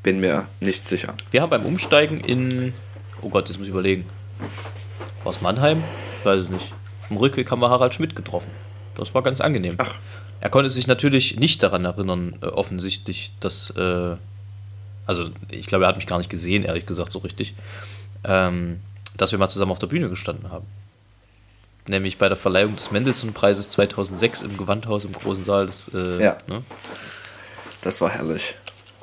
bin 0.01 0.19
mir 0.19 0.47
nicht 0.59 0.85
sicher. 0.85 1.13
Wir 1.31 1.41
haben 1.41 1.49
beim 1.49 1.65
Umsteigen 1.65 2.19
in. 2.19 2.73
Oh 3.23 3.29
Gott, 3.29 3.47
jetzt 3.49 3.57
muss 3.57 3.67
ich 3.67 3.71
überlegen. 3.73 4.05
War 5.23 5.31
es 5.31 5.41
Mannheim? 5.41 5.81
Ich 6.19 6.25
weiß 6.25 6.41
es 6.41 6.49
nicht. 6.49 6.73
Vom 7.07 7.17
Rückweg 7.17 7.49
haben 7.49 7.59
wir 7.61 7.69
Harald 7.69 7.93
Schmidt 7.93 8.15
getroffen. 8.15 8.51
Das 8.95 9.13
war 9.13 9.23
ganz 9.23 9.41
angenehm. 9.41 9.73
Ach. 9.77 9.95
Er 10.41 10.49
konnte 10.49 10.69
sich 10.69 10.87
natürlich 10.87 11.37
nicht 11.37 11.63
daran 11.63 11.85
erinnern, 11.85 12.37
äh, 12.41 12.47
offensichtlich, 12.47 13.31
dass. 13.39 13.69
Äh, 13.71 14.15
also, 15.05 15.29
ich 15.49 15.67
glaube, 15.67 15.85
er 15.85 15.87
hat 15.89 15.95
mich 15.97 16.07
gar 16.07 16.17
nicht 16.17 16.29
gesehen, 16.29 16.63
ehrlich 16.63 16.85
gesagt, 16.85 17.11
so 17.11 17.19
richtig. 17.19 17.53
Ähm, 18.25 18.79
dass 19.17 19.31
wir 19.31 19.39
mal 19.39 19.49
zusammen 19.49 19.71
auf 19.71 19.79
der 19.79 19.87
Bühne 19.87 20.09
gestanden 20.09 20.49
haben. 20.51 20.65
Nämlich 21.87 22.17
bei 22.17 22.27
der 22.29 22.37
Verleihung 22.37 22.75
des 22.75 22.91
Mendelssohn-Preises 22.91 23.69
2006 23.69 24.43
im 24.43 24.57
Gewandhaus 24.57 25.05
im 25.05 25.11
Großen 25.13 25.43
Saal. 25.43 25.65
Das, 25.65 25.89
äh, 25.93 26.23
Ja. 26.23 26.37
ne? 26.47 26.63
Das 27.81 27.99
war 28.01 28.09
herrlich. 28.09 28.55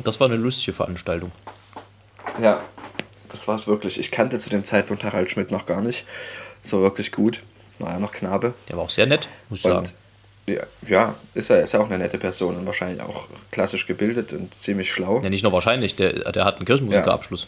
das 0.02 0.18
war 0.20 0.26
eine 0.28 0.36
lustige 0.36 0.72
Veranstaltung. 0.74 1.30
Ja, 2.40 2.62
das 3.30 3.48
war 3.48 3.56
es 3.56 3.66
wirklich. 3.66 3.98
Ich 3.98 4.10
kannte 4.10 4.38
zu 4.38 4.50
dem 4.50 4.64
Zeitpunkt 4.64 5.04
Harald 5.04 5.30
Schmidt 5.30 5.50
noch 5.50 5.66
gar 5.66 5.80
nicht. 5.82 6.04
So 6.62 6.80
wirklich 6.82 7.12
gut. 7.12 7.40
War 7.78 7.92
ja 7.92 7.98
noch 7.98 8.12
Knabe. 8.12 8.54
Der 8.68 8.76
war 8.76 8.84
auch 8.84 8.90
sehr 8.90 9.06
nett, 9.06 9.28
muss 9.48 9.58
ich 9.60 9.62
sagen. 9.62 9.78
Und 9.78 9.94
ja, 10.46 10.62
ja, 10.86 11.14
ist 11.34 11.48
er 11.50 11.62
ist 11.62 11.72
ja 11.72 11.80
auch 11.80 11.86
eine 11.86 11.98
nette 11.98 12.18
Person 12.18 12.56
und 12.56 12.66
wahrscheinlich 12.66 13.00
auch 13.02 13.26
klassisch 13.50 13.86
gebildet 13.86 14.32
und 14.32 14.54
ziemlich 14.54 14.90
schlau. 14.92 15.20
Ja, 15.22 15.30
nicht 15.30 15.42
nur 15.44 15.52
wahrscheinlich, 15.52 15.96
der, 15.96 16.32
der 16.32 16.44
hat 16.44 16.56
einen 16.56 16.66
Kirchenmusikerabschluss. 16.66 17.46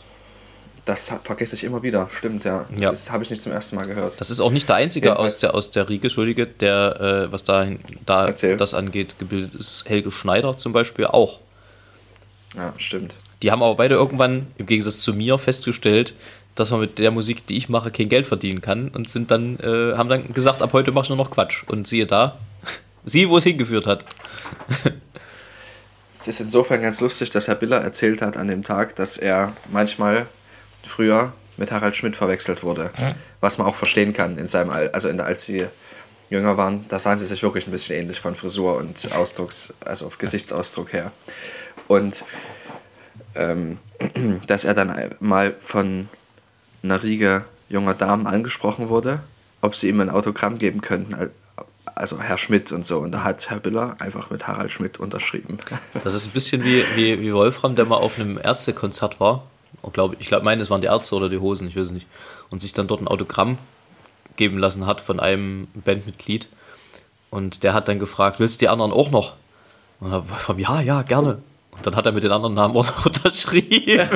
Das 0.85 1.11
ha- 1.13 1.21
vergesse 1.23 1.55
ich 1.55 1.65
immer 1.65 1.83
wieder, 1.83 2.09
stimmt, 2.17 2.45
ja. 2.45 2.67
Ja. 2.79 2.91
Das 2.91 3.11
habe 3.13 3.23
ich 3.23 3.31
nicht 3.31 3.41
zum 3.43 3.53
ersten 3.53 3.77
Mal 3.77 3.87
gehört. 3.87 4.21
Das 4.21 4.31
ist 4.31 4.41
auch 4.41 4.51
nicht 4.51 4.69
der 4.69 4.77
einzige 4.77 5.09
Jedenfalls- 5.11 5.35
aus 5.35 5.39
der, 5.41 5.55
aus 5.55 5.71
der 5.71 5.89
Riege, 5.89 6.05
Entschuldige, 6.09 6.47
der, 6.47 7.27
äh, 7.29 7.33
was 7.33 7.45
da, 7.45 7.67
da 8.07 8.27
Erzähl. 8.27 8.57
das 8.57 8.75
angeht, 8.75 9.19
gebildet 9.19 9.55
ist. 9.55 9.85
Helge 9.89 10.11
Schneider 10.11 10.57
zum 10.57 10.73
Beispiel 10.73 11.07
auch. 11.07 11.39
Ja, 12.57 12.73
stimmt. 12.79 13.17
Die 13.43 13.51
haben 13.51 13.63
aber 13.63 13.75
beide 13.75 13.97
irgendwann, 13.97 14.47
im 14.57 14.67
Gegensatz 14.67 15.01
zu 15.01 15.15
mir, 15.15 15.39
festgestellt, 15.39 16.15
dass 16.55 16.71
man 16.71 16.81
mit 16.81 16.99
der 16.99 17.11
Musik, 17.11 17.47
die 17.47 17.57
ich 17.57 17.69
mache, 17.69 17.91
kein 17.91 18.09
Geld 18.09 18.27
verdienen 18.27 18.61
kann 18.61 18.89
und 18.89 19.09
sind 19.09 19.31
dann, 19.31 19.59
äh, 19.61 19.97
haben 19.97 20.09
dann 20.09 20.33
gesagt, 20.33 20.63
ab 20.63 20.73
heute 20.73 20.93
mach 20.93 21.05
ich 21.05 21.09
nur 21.09 21.19
noch 21.19 21.31
Quatsch. 21.31 21.65
Und 21.67 21.89
siehe 21.89 22.07
da, 22.07 22.39
sieh, 23.05 23.29
wo 23.29 23.39
es 23.39 23.45
hingeführt 23.45 23.87
hat. 23.87 24.05
Es 26.15 26.29
ist 26.29 26.41
insofern 26.41 26.83
ganz 26.83 27.01
lustig, 27.01 27.31
dass 27.31 27.49
Herr 27.49 27.57
Biller 27.57 27.79
erzählt 27.79 28.23
hat 28.23 28.37
an 28.37 28.47
dem 28.47 28.63
Tag, 28.63 28.95
dass 28.95 29.17
er 29.17 29.55
manchmal 29.73 30.27
früher 30.85 31.33
mit 31.57 31.73
Harald 31.73 31.97
Schmidt 31.97 32.15
verwechselt 32.15 32.63
wurde. 32.63 32.93
Was 33.41 33.59
man 33.59 33.67
auch 33.67 33.75
verstehen 33.75 34.13
kann 34.13 34.39
in 34.39 34.47
seinem 34.47 34.71
Al 34.71 34.91
also 34.91 35.09
in 35.09 35.17
der, 35.17 35.27
als 35.27 35.45
sie 35.45 35.67
jünger 36.31 36.57
waren, 36.57 36.87
da 36.89 36.99
sahen 36.99 37.19
sie 37.19 37.27
sich 37.27 37.43
wirklich 37.43 37.67
ein 37.67 37.73
bisschen 37.73 37.97
ähnlich 37.97 38.21
von 38.21 38.35
Frisur 38.35 38.77
und 38.77 39.13
Ausdrucks, 39.13 39.75
also 39.85 40.07
auf 40.07 40.19
Gesichtsausdruck 40.19 40.93
her. 40.93 41.13
Und 41.89 42.25
ähm, 43.35 43.79
dass 44.47 44.65
er 44.65 44.75
dann 44.75 44.95
mal 45.21 45.55
von 45.61 46.09
einer 46.83 47.03
Riege 47.03 47.45
junger 47.69 47.95
Damen 47.95 48.27
angesprochen 48.27 48.89
wurde, 48.89 49.21
ob 49.61 49.75
sie 49.75 49.89
ihm 49.89 50.01
ein 50.01 50.11
Autogramm 50.11 50.59
geben 50.59 50.81
könnten, 50.81 51.15
al- 51.15 51.31
also 51.95 52.21
Herr 52.21 52.39
Schmidt 52.39 52.73
und 52.73 52.85
so. 52.87 52.99
Und 52.99 53.13
da 53.13 53.23
hat 53.23 53.51
Herr 53.51 53.61
Biller 53.61 53.97
einfach 54.01 54.31
mit 54.31 54.47
Harald 54.47 54.73
Schmidt 54.73 54.99
unterschrieben. 54.99 55.57
Das 56.05 56.15
ist 56.15 56.27
ein 56.27 56.33
bisschen 56.33 56.65
wie, 56.65 56.83
wie, 56.97 57.21
wie 57.21 57.33
Wolfram, 57.33 57.77
der 57.77 57.85
mal 57.85 57.97
auf 57.97 58.19
einem 58.19 58.39
Ärztekonzert 58.43 59.21
war. 59.21 59.45
Und 59.83 59.95
glaub, 59.95 60.17
ich 60.21 60.29
glaube, 60.29 60.45
meine, 60.45 60.63
es 60.63 60.71
waren 60.71 60.81
die 60.81 60.87
Ärzte 60.87 61.15
oder 61.15 61.29
die 61.29 61.39
Hosen, 61.39 61.69
ich 61.69 61.77
weiß 61.77 61.85
es 61.87 61.93
nicht. 61.93 62.07
Und 62.51 62.61
sich 62.61 62.73
dann 62.73 62.87
dort 62.89 63.01
ein 63.01 63.09
Autogramm 63.09 63.59
geben 64.37 64.59
lassen 64.59 64.87
hat 64.87 65.01
von 65.01 65.21
einem 65.21 65.69
Bandmitglied. 65.75 66.49
Und 67.31 67.63
der 67.63 67.75
hat 67.75 67.89
dann 67.89 67.99
gefragt, 67.99 68.39
willst 68.41 68.57
du 68.61 68.65
die 68.65 68.69
anderen 68.69 68.93
auch 68.93 69.11
noch? 69.11 69.35
Und 70.01 70.11
dann 70.13 70.29
Wolfram, 70.29 70.59
ja, 70.59 70.81
ja, 70.81 71.03
gerne. 71.03 71.39
Und 71.73 71.87
dann 71.87 71.97
hat 71.97 72.07
er 72.07 72.13
mit 72.13 72.23
den 72.23 72.31
anderen 72.33 72.55
Namen 72.55 72.77
auch 72.77 72.87
noch 72.87 73.07
unterschrieben. 73.07 74.09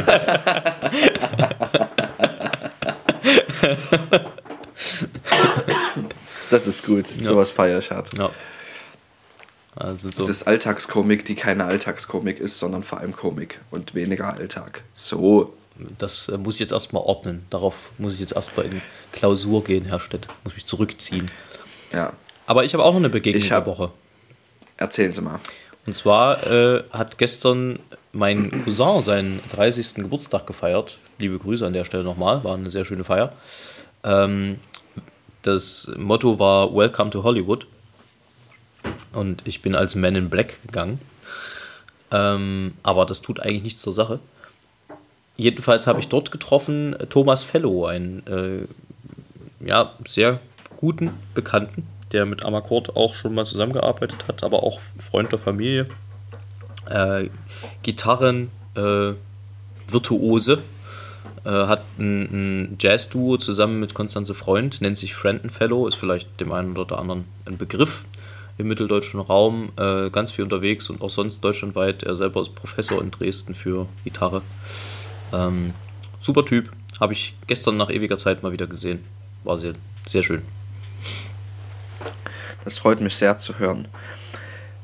Das 6.50 6.66
ist 6.66 6.84
gut. 6.84 7.06
Sowas 7.08 7.50
feiere 7.50 7.78
ich 7.78 7.90
hart. 7.90 8.16
ja. 8.16 8.30
Also 9.74 10.10
so. 10.10 10.20
Das 10.22 10.30
ist 10.30 10.46
Alltagskomik, 10.46 11.26
die 11.26 11.34
keine 11.34 11.66
Alltagskomik 11.66 12.40
ist, 12.40 12.58
sondern 12.58 12.82
vor 12.82 12.98
allem 13.00 13.14
Komik 13.14 13.60
und 13.70 13.94
weniger 13.94 14.32
Alltag. 14.32 14.82
So. 14.94 15.52
Das 15.98 16.28
äh, 16.28 16.38
muss 16.38 16.54
ich 16.54 16.60
jetzt 16.60 16.72
erstmal 16.72 17.02
ordnen. 17.02 17.44
Darauf 17.50 17.90
muss 17.98 18.14
ich 18.14 18.20
jetzt 18.20 18.32
erstmal 18.32 18.64
in 18.64 18.80
Klausur 19.12 19.62
gehen, 19.64 19.84
Herr 19.84 20.00
Stett. 20.00 20.28
Muss 20.44 20.54
mich 20.54 20.64
zurückziehen. 20.64 21.30
Ja. 21.92 22.14
Aber 22.46 22.64
ich 22.64 22.72
habe 22.72 22.84
auch 22.84 22.92
noch 22.92 23.00
eine 23.00 23.10
Begegnung 23.10 23.42
Ich 23.42 23.48
der 23.48 23.58
hab- 23.58 23.66
Woche. 23.66 23.90
Erzählen 24.78 25.12
Sie 25.12 25.20
mal. 25.20 25.40
Und 25.86 25.94
zwar 25.94 26.46
äh, 26.46 26.82
hat 26.90 27.16
gestern 27.16 27.78
mein 28.12 28.64
Cousin 28.64 29.00
seinen 29.00 29.40
30. 29.50 29.94
Geburtstag 29.96 30.46
gefeiert. 30.46 30.98
Liebe 31.18 31.38
Grüße 31.38 31.64
an 31.66 31.72
der 31.72 31.84
Stelle 31.84 32.02
nochmal, 32.02 32.42
war 32.44 32.54
eine 32.54 32.70
sehr 32.70 32.84
schöne 32.84 33.04
Feier. 33.04 33.32
Ähm, 34.02 34.58
das 35.42 35.90
Motto 35.96 36.38
war 36.38 36.74
Welcome 36.74 37.10
to 37.10 37.22
Hollywood. 37.22 37.66
Und 39.12 39.42
ich 39.46 39.62
bin 39.62 39.76
als 39.76 39.94
Man 39.94 40.16
in 40.16 40.28
Black 40.28 40.60
gegangen. 40.66 41.00
Ähm, 42.10 42.74
aber 42.82 43.06
das 43.06 43.22
tut 43.22 43.40
eigentlich 43.40 43.62
nichts 43.62 43.82
zur 43.82 43.92
Sache. 43.92 44.18
Jedenfalls 45.36 45.86
habe 45.86 46.00
ich 46.00 46.08
dort 46.08 46.30
getroffen 46.30 46.96
Thomas 47.10 47.42
Fellow, 47.42 47.86
ein 47.86 48.22
äh, 48.26 49.66
ja, 49.66 49.92
sehr 50.06 50.40
guten 50.76 51.10
Bekannten, 51.34 51.86
der 52.12 52.26
mit 52.26 52.44
Amakord 52.44 52.96
auch 52.96 53.14
schon 53.14 53.34
mal 53.34 53.44
zusammengearbeitet 53.44 54.28
hat, 54.28 54.44
aber 54.44 54.62
auch 54.62 54.80
Freund 54.98 55.32
der 55.32 55.38
Familie. 55.38 55.86
Äh, 56.88 57.30
Gitarren, 57.82 58.50
äh, 58.74 59.12
Virtuose, 59.88 60.62
äh, 61.44 61.50
hat 61.50 61.84
ein, 61.98 62.22
ein 62.22 62.76
Jazz-Duo 62.80 63.36
zusammen 63.36 63.80
mit 63.80 63.94
Konstanze 63.94 64.34
Freund, 64.34 64.80
nennt 64.80 64.96
sich 64.96 65.14
Friend 65.14 65.50
Fellow, 65.52 65.86
ist 65.86 65.94
vielleicht 65.94 66.40
dem 66.40 66.52
einen 66.52 66.76
oder 66.76 66.98
anderen 66.98 67.24
ein 67.44 67.56
Begriff 67.56 68.04
im 68.58 68.68
mitteldeutschen 68.68 69.20
Raum, 69.20 69.70
äh, 69.76 70.10
ganz 70.10 70.32
viel 70.32 70.44
unterwegs 70.44 70.88
und 70.90 71.02
auch 71.02 71.10
sonst 71.10 71.42
deutschlandweit. 71.44 72.02
Er 72.02 72.16
selber 72.16 72.40
ist 72.40 72.54
Professor 72.54 73.00
in 73.00 73.10
Dresden 73.10 73.54
für 73.54 73.86
Gitarre. 74.04 74.42
Ähm, 75.32 75.74
super 76.20 76.44
Typ, 76.44 76.72
habe 76.98 77.12
ich 77.12 77.34
gestern 77.46 77.76
nach 77.76 77.90
ewiger 77.90 78.18
Zeit 78.18 78.42
mal 78.42 78.52
wieder 78.52 78.66
gesehen. 78.66 79.00
War 79.44 79.58
sehr, 79.58 79.74
sehr 80.06 80.22
schön. 80.22 80.42
Das 82.66 82.78
freut 82.80 83.00
mich 83.00 83.14
sehr 83.14 83.36
zu 83.36 83.60
hören. 83.60 83.86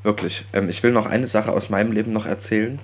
Wirklich. 0.05 0.45
Ähm, 0.53 0.69
ich 0.69 0.85
will 0.85 0.93
noch 0.93 1.07
eine 1.07 1.27
Sache 1.27 1.53
aus 1.53 1.69
meinem 1.69 1.91
Leben 1.91 2.13
noch 2.13 2.27
erzählen 2.27 2.79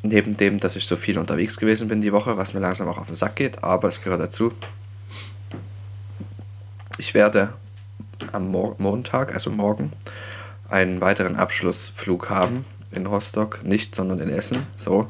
neben 0.00 0.36
dem, 0.36 0.60
dass 0.60 0.76
ich 0.76 0.86
so 0.86 0.96
viel 0.96 1.18
unterwegs 1.18 1.58
gewesen 1.58 1.88
bin 1.88 2.00
die 2.00 2.12
Woche, 2.12 2.38
was 2.38 2.54
mir 2.54 2.60
langsam 2.60 2.88
auch 2.88 2.96
auf 2.96 3.06
den 3.06 3.14
Sack 3.14 3.36
geht, 3.36 3.62
aber 3.62 3.88
es 3.88 4.02
gehört 4.02 4.20
dazu. 4.20 4.52
Ich 6.96 7.12
werde 7.12 7.52
am 8.32 8.48
Mo 8.48 8.76
Montag, 8.78 9.34
also 9.34 9.50
morgen, 9.50 9.92
einen 10.70 11.02
weiteren 11.02 11.36
Abschlussflug 11.36 12.30
haben 12.30 12.64
in 12.92 13.04
Rostock, 13.04 13.62
nicht, 13.62 13.94
sondern 13.94 14.20
in 14.20 14.30
Essen, 14.30 14.66
so. 14.76 15.08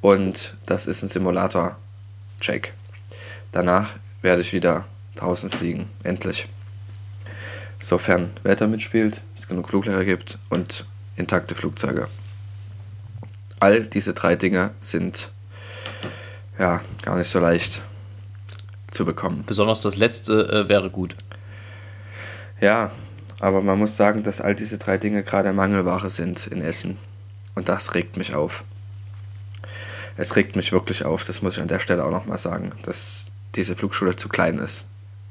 Und 0.00 0.54
das 0.66 0.86
ist 0.86 1.02
ein 1.02 1.08
Simulator-Check. 1.08 2.72
Danach 3.50 3.94
werde 4.22 4.42
ich 4.42 4.52
wieder 4.52 4.84
draußen 5.16 5.50
fliegen, 5.50 5.88
endlich. 6.04 6.48
Sofern 7.84 8.30
Wetter 8.42 8.66
mitspielt, 8.66 9.20
es 9.36 9.46
genug 9.46 9.68
Fluglehrer 9.68 10.04
gibt 10.04 10.38
und 10.48 10.86
intakte 11.16 11.54
Flugzeuge 11.54 12.08
all 13.64 13.80
diese 13.80 14.12
drei 14.12 14.36
Dinge 14.36 14.72
sind 14.80 15.30
ja 16.58 16.82
gar 17.02 17.16
nicht 17.16 17.30
so 17.30 17.38
leicht 17.38 17.82
zu 18.90 19.06
bekommen. 19.06 19.42
Besonders 19.46 19.80
das 19.80 19.96
letzte 19.96 20.48
äh, 20.48 20.68
wäre 20.68 20.90
gut. 20.90 21.16
Ja, 22.60 22.90
aber 23.40 23.62
man 23.62 23.78
muss 23.78 23.96
sagen, 23.96 24.22
dass 24.22 24.42
all 24.42 24.54
diese 24.54 24.76
drei 24.76 24.98
Dinge 24.98 25.22
gerade 25.22 25.52
Mangelware 25.52 26.10
sind 26.10 26.46
in 26.46 26.60
Essen. 26.60 26.98
Und 27.54 27.70
das 27.70 27.94
regt 27.94 28.18
mich 28.18 28.34
auf. 28.34 28.64
Es 30.16 30.36
regt 30.36 30.56
mich 30.56 30.70
wirklich 30.70 31.04
auf, 31.04 31.24
das 31.24 31.40
muss 31.40 31.56
ich 31.56 31.62
an 31.62 31.68
der 31.68 31.80
Stelle 31.80 32.04
auch 32.04 32.10
nochmal 32.10 32.38
sagen, 32.38 32.72
dass 32.82 33.32
diese 33.54 33.74
Flugschule 33.74 34.14
zu 34.14 34.28
klein 34.28 34.58
ist 34.58 34.84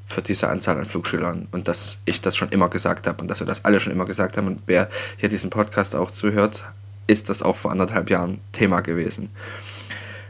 für 0.06 0.22
diese 0.22 0.48
Anzahl 0.48 0.78
an 0.78 0.84
Flugschülern 0.84 1.48
und 1.50 1.68
dass 1.68 1.98
ich 2.04 2.20
das 2.20 2.36
schon 2.36 2.50
immer 2.50 2.68
gesagt 2.68 3.06
habe 3.06 3.22
und 3.22 3.28
dass 3.28 3.40
wir 3.40 3.46
das 3.46 3.64
alle 3.64 3.80
schon 3.80 3.92
immer 3.92 4.04
gesagt 4.04 4.36
haben 4.36 4.46
und 4.46 4.62
wer 4.66 4.88
hier 5.16 5.28
diesen 5.28 5.50
Podcast 5.50 5.96
auch 5.96 6.10
zuhört, 6.10 6.64
ist 7.06 7.28
das 7.28 7.42
auch 7.42 7.56
vor 7.56 7.70
anderthalb 7.70 8.10
Jahren 8.10 8.40
Thema 8.52 8.80
gewesen. 8.80 9.28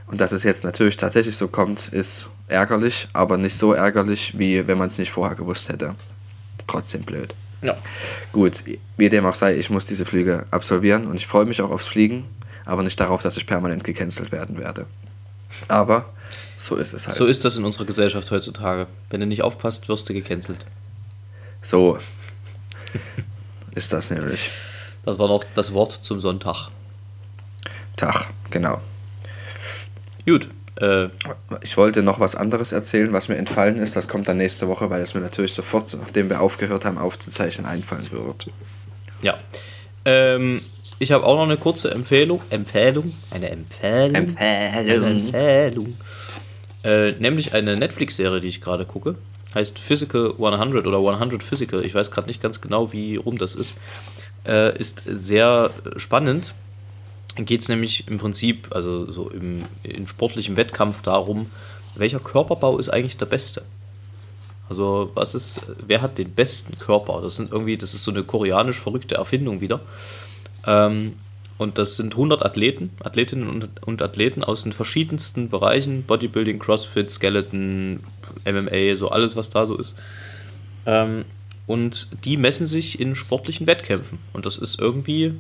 Und 0.07 0.21
dass 0.21 0.33
es 0.33 0.43
jetzt 0.43 0.65
natürlich 0.65 0.97
tatsächlich 0.97 1.37
so 1.37 1.49
kommt, 1.49 1.89
ist 1.89 2.31
ärgerlich, 2.49 3.09
aber 3.13 3.39
nicht 3.39 3.57
so 3.57 3.73
ärgerlich, 3.73 4.39
wie 4.39 4.67
wenn 4.69 4.79
man 4.79 4.89
es 4.89 4.99
nicht 4.99 5.11
vorher 5.11 5.37
gewusst 5.37 5.69
hätte. 5.69 5.95
Trotzdem 6.67 7.03
blöd. 7.03 7.35
Ja. 7.63 7.77
Gut, 8.33 8.63
wie 8.97 9.09
dem 9.09 9.25
auch 9.25 9.35
sei, 9.35 9.57
ich 9.57 9.71
muss 9.71 9.87
diese 9.87 10.05
Flüge 10.05 10.47
absolvieren 10.51 11.07
und 11.07 11.17
ich 11.17 11.27
freue 11.27 11.47
mich 11.47 11.63
auch 11.63 11.71
aufs 11.71 11.87
Fliegen, 11.87 12.25
aber 12.67 12.83
nicht 12.83 13.01
darauf, 13.01 13.23
dass 13.23 13.37
ich 13.37 13.47
permanent 13.47 13.85
gecancelt 13.85 14.33
werden 14.33 14.59
werde. 14.59 14.87
Aber 15.69 16.05
so 16.57 16.77
ist 16.77 16.93
es 16.95 17.07
halt. 17.07 17.17
So 17.17 17.27
ist 17.27 17.45
das 17.45 17.57
in 17.57 17.65
unserer 17.65 17.85
Gesellschaft 17.85 18.31
heutzutage. 18.31 18.87
Wenn 19.11 19.21
du 19.21 19.27
nicht 19.27 19.43
aufpasst, 19.43 19.89
wirst 19.89 20.09
du 20.09 20.15
gecancelt. 20.15 20.67
So 21.63 21.99
ist 23.75 23.93
das 23.93 24.11
nämlich. 24.11 24.51
Das 25.05 25.19
war 25.19 25.29
noch 25.29 25.45
das 25.55 25.73
Wort 25.73 25.99
zum 26.03 26.21
Sonntag. 26.21 26.69
Tag, 27.97 28.29
genau. 28.51 28.81
Gut. 30.27 30.49
Äh, 30.81 31.09
ich 31.63 31.77
wollte 31.77 32.03
noch 32.03 32.19
was 32.19 32.35
anderes 32.35 32.73
erzählen, 32.73 33.13
was 33.13 33.29
mir 33.29 33.37
entfallen 33.37 33.77
ist. 33.77 33.95
Das 33.95 34.09
kommt 34.09 34.27
dann 34.27 34.39
nächste 34.39 34.67
Woche, 34.67 34.91
weil 34.91 35.03
es 35.03 35.15
mir 35.15 35.21
natürlich 35.21 35.55
sofort, 35.55 35.97
nachdem 36.01 36.31
wir 36.31 36.41
aufgehört 36.41 36.85
haben 36.85 36.99
aufzuzeichnen, 36.99 37.67
einfallen 37.67 38.11
wird. 38.11 38.47
Ja. 39.23 39.39
Ähm, 40.05 40.63
ich 40.99 41.13
habe 41.13 41.25
auch 41.25 41.37
noch 41.37 41.45
eine 41.45 41.57
kurze 41.57 41.91
Empfehlung. 41.91 42.41
Empfehlung? 42.51 43.15
Eine 43.31 43.51
Empfehlung? 43.51 44.15
Empfehlung. 44.15 45.05
Eine 45.05 45.21
Empfehlung. 45.21 45.97
Äh, 46.85 47.13
nämlich 47.13 47.55
eine 47.55 47.77
Netflix-Serie, 47.77 48.41
die 48.41 48.49
ich 48.49 48.61
gerade 48.61 48.85
gucke. 48.85 49.17
Heißt 49.55 49.79
Physical 49.79 50.35
100 50.39 50.87
oder 50.87 50.99
100 50.99 51.43
Physical. 51.43 51.85
Ich 51.85 51.95
weiß 51.95 52.11
gerade 52.11 52.29
nicht 52.29 52.43
ganz 52.43 52.61
genau, 52.61 52.93
wie 52.93 53.17
rum 53.17 53.39
das 53.39 53.55
ist 53.55 53.75
äh, 54.47 54.77
ist 54.79 55.03
sehr 55.07 55.71
spannend. 55.97 56.55
Geht 57.37 57.63
es 57.63 57.69
nämlich 57.69 58.07
im 58.07 58.19
Prinzip, 58.19 58.69
also 58.71 59.11
so 59.11 59.31
im, 59.31 59.63
im 59.83 60.07
sportlichen 60.07 60.57
Wettkampf 60.57 61.03
darum, 61.03 61.51
welcher 61.97 62.21
Körperbau 62.21 62.79
ist 62.79 62.91
eigentlich 62.91 63.17
der 63.17 63.27
beste? 63.27 63.63
Also, 64.69 65.11
was 65.15 65.35
ist, 65.35 65.61
wer 65.87 66.01
hat 66.01 66.17
den 66.17 66.31
besten 66.31 66.79
Körper? 66.79 67.21
Das 67.23 67.37
sind 67.37 67.53
irgendwie, 67.53 67.77
das 67.77 67.93
ist 67.93 68.05
so 68.05 68.11
eine 68.11 68.23
koreanisch 68.23 68.81
verrückte 68.81 69.17
Erfindung 69.17 69.61
wieder. 69.61 69.81
Ähm, 70.67 71.15
und 71.65 71.79
das 71.79 71.97
sind 71.97 72.13
100 72.15 72.45
Athleten, 72.45 72.91
Athletinnen 73.03 73.49
und, 73.49 73.83
und, 73.85 74.03
Athleten 74.03 74.45
aus 74.45 74.63
den 74.63 74.73
verschiedensten 74.73 75.49
Bereichen: 75.49 76.05
Bodybuilding, 76.05 76.61
CrossFit, 76.61 77.11
Skeleton, 77.11 78.01
MMA, 78.45 78.95
so 78.95 79.09
alles, 79.09 79.35
was 79.35 79.51
da 79.51 79.67
so 79.67 79.77
ist. 79.77 79.97
Ähm, 80.87 81.25
und 81.67 82.09
die 82.25 82.37
messen 82.37 82.67
sich 82.67 83.01
in 83.01 83.15
sportlichen 83.15 83.67
Wettkämpfen. 83.67 84.19
Und 84.33 84.47
das 84.47 84.59
ist 84.59 84.79
irgendwie, 84.79 85.35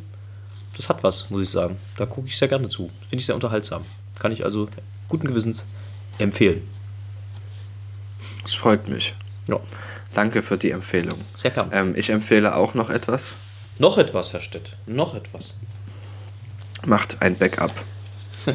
das 0.76 0.88
hat 0.88 1.02
was, 1.02 1.30
muss 1.30 1.42
ich 1.42 1.50
sagen. 1.50 1.76
Da 1.96 2.06
gucke 2.06 2.28
ich 2.28 2.36
sehr 2.36 2.48
gerne 2.48 2.68
zu. 2.68 2.90
Finde 3.02 3.20
ich 3.20 3.26
sehr 3.26 3.34
unterhaltsam. 3.34 3.84
Kann 4.18 4.32
ich 4.32 4.44
also 4.44 4.68
guten 5.08 5.28
Gewissens 5.28 5.64
empfehlen. 6.18 6.62
Das 8.42 8.54
freut 8.54 8.88
mich. 8.88 9.14
Ja. 9.46 9.60
Danke 10.14 10.42
für 10.42 10.56
die 10.56 10.70
Empfehlung. 10.70 11.18
Sehr 11.34 11.50
gerne. 11.50 11.72
Ähm, 11.72 11.94
ich 11.96 12.08
empfehle 12.08 12.54
auch 12.54 12.74
noch 12.74 12.88
etwas. 12.88 13.34
Noch 13.78 13.98
etwas, 13.98 14.32
Herr 14.32 14.40
Stett. 14.40 14.76
Noch 14.86 15.14
etwas. 15.14 15.52
Macht 16.87 17.22
ein 17.22 17.37
Backup. 17.37 17.72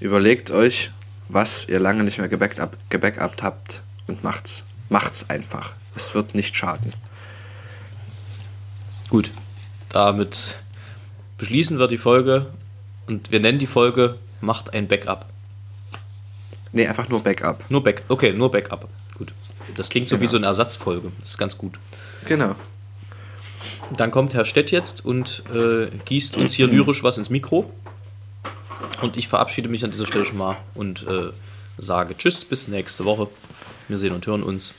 Überlegt 0.00 0.50
euch, 0.50 0.90
was 1.28 1.66
ihr 1.68 1.80
lange 1.80 2.04
nicht 2.04 2.18
mehr 2.18 2.28
gebackupt, 2.28 2.78
gebackupt 2.90 3.42
habt 3.42 3.82
und 4.06 4.22
macht's. 4.22 4.64
Macht's 4.88 5.28
einfach. 5.30 5.74
Es 5.96 6.14
wird 6.14 6.34
nicht 6.34 6.54
schaden. 6.54 6.92
Gut, 9.08 9.30
damit 9.88 10.56
beschließen 11.38 11.78
wir 11.78 11.88
die 11.88 11.98
Folge 11.98 12.46
und 13.06 13.30
wir 13.30 13.40
nennen 13.40 13.58
die 13.58 13.66
Folge 13.66 14.16
Macht 14.40 14.74
ein 14.74 14.86
Backup. 14.86 15.26
Nee, 16.72 16.86
einfach 16.86 17.08
nur 17.08 17.22
Backup. 17.22 17.64
Nur 17.70 17.82
Back, 17.82 18.02
okay, 18.08 18.32
nur 18.32 18.50
Backup. 18.50 18.88
Gut. 19.16 19.32
Das 19.76 19.88
klingt 19.88 20.08
so 20.08 20.16
genau. 20.16 20.22
wie 20.22 20.30
so 20.30 20.36
eine 20.36 20.46
Ersatzfolge. 20.46 21.10
Das 21.18 21.30
ist 21.30 21.38
ganz 21.38 21.56
gut. 21.56 21.78
Genau. 22.26 22.54
Dann 23.96 24.10
kommt 24.10 24.34
Herr 24.34 24.44
Stett 24.44 24.70
jetzt 24.70 25.04
und 25.04 25.42
äh, 25.52 25.88
gießt 26.04 26.36
uns 26.36 26.52
hier 26.52 26.66
lyrisch 26.66 27.02
was 27.02 27.18
ins 27.18 27.30
Mikro. 27.30 27.72
Und 29.00 29.16
ich 29.16 29.28
verabschiede 29.28 29.68
mich 29.68 29.84
an 29.84 29.90
dieser 29.90 30.06
Stelle 30.06 30.24
schon 30.24 30.38
mal 30.38 30.56
und 30.74 31.06
äh, 31.06 31.30
sage 31.78 32.16
Tschüss, 32.16 32.44
bis 32.44 32.68
nächste 32.68 33.04
Woche. 33.04 33.28
Wir 33.88 33.98
sehen 33.98 34.12
und 34.12 34.26
hören 34.26 34.42
uns. 34.42 34.74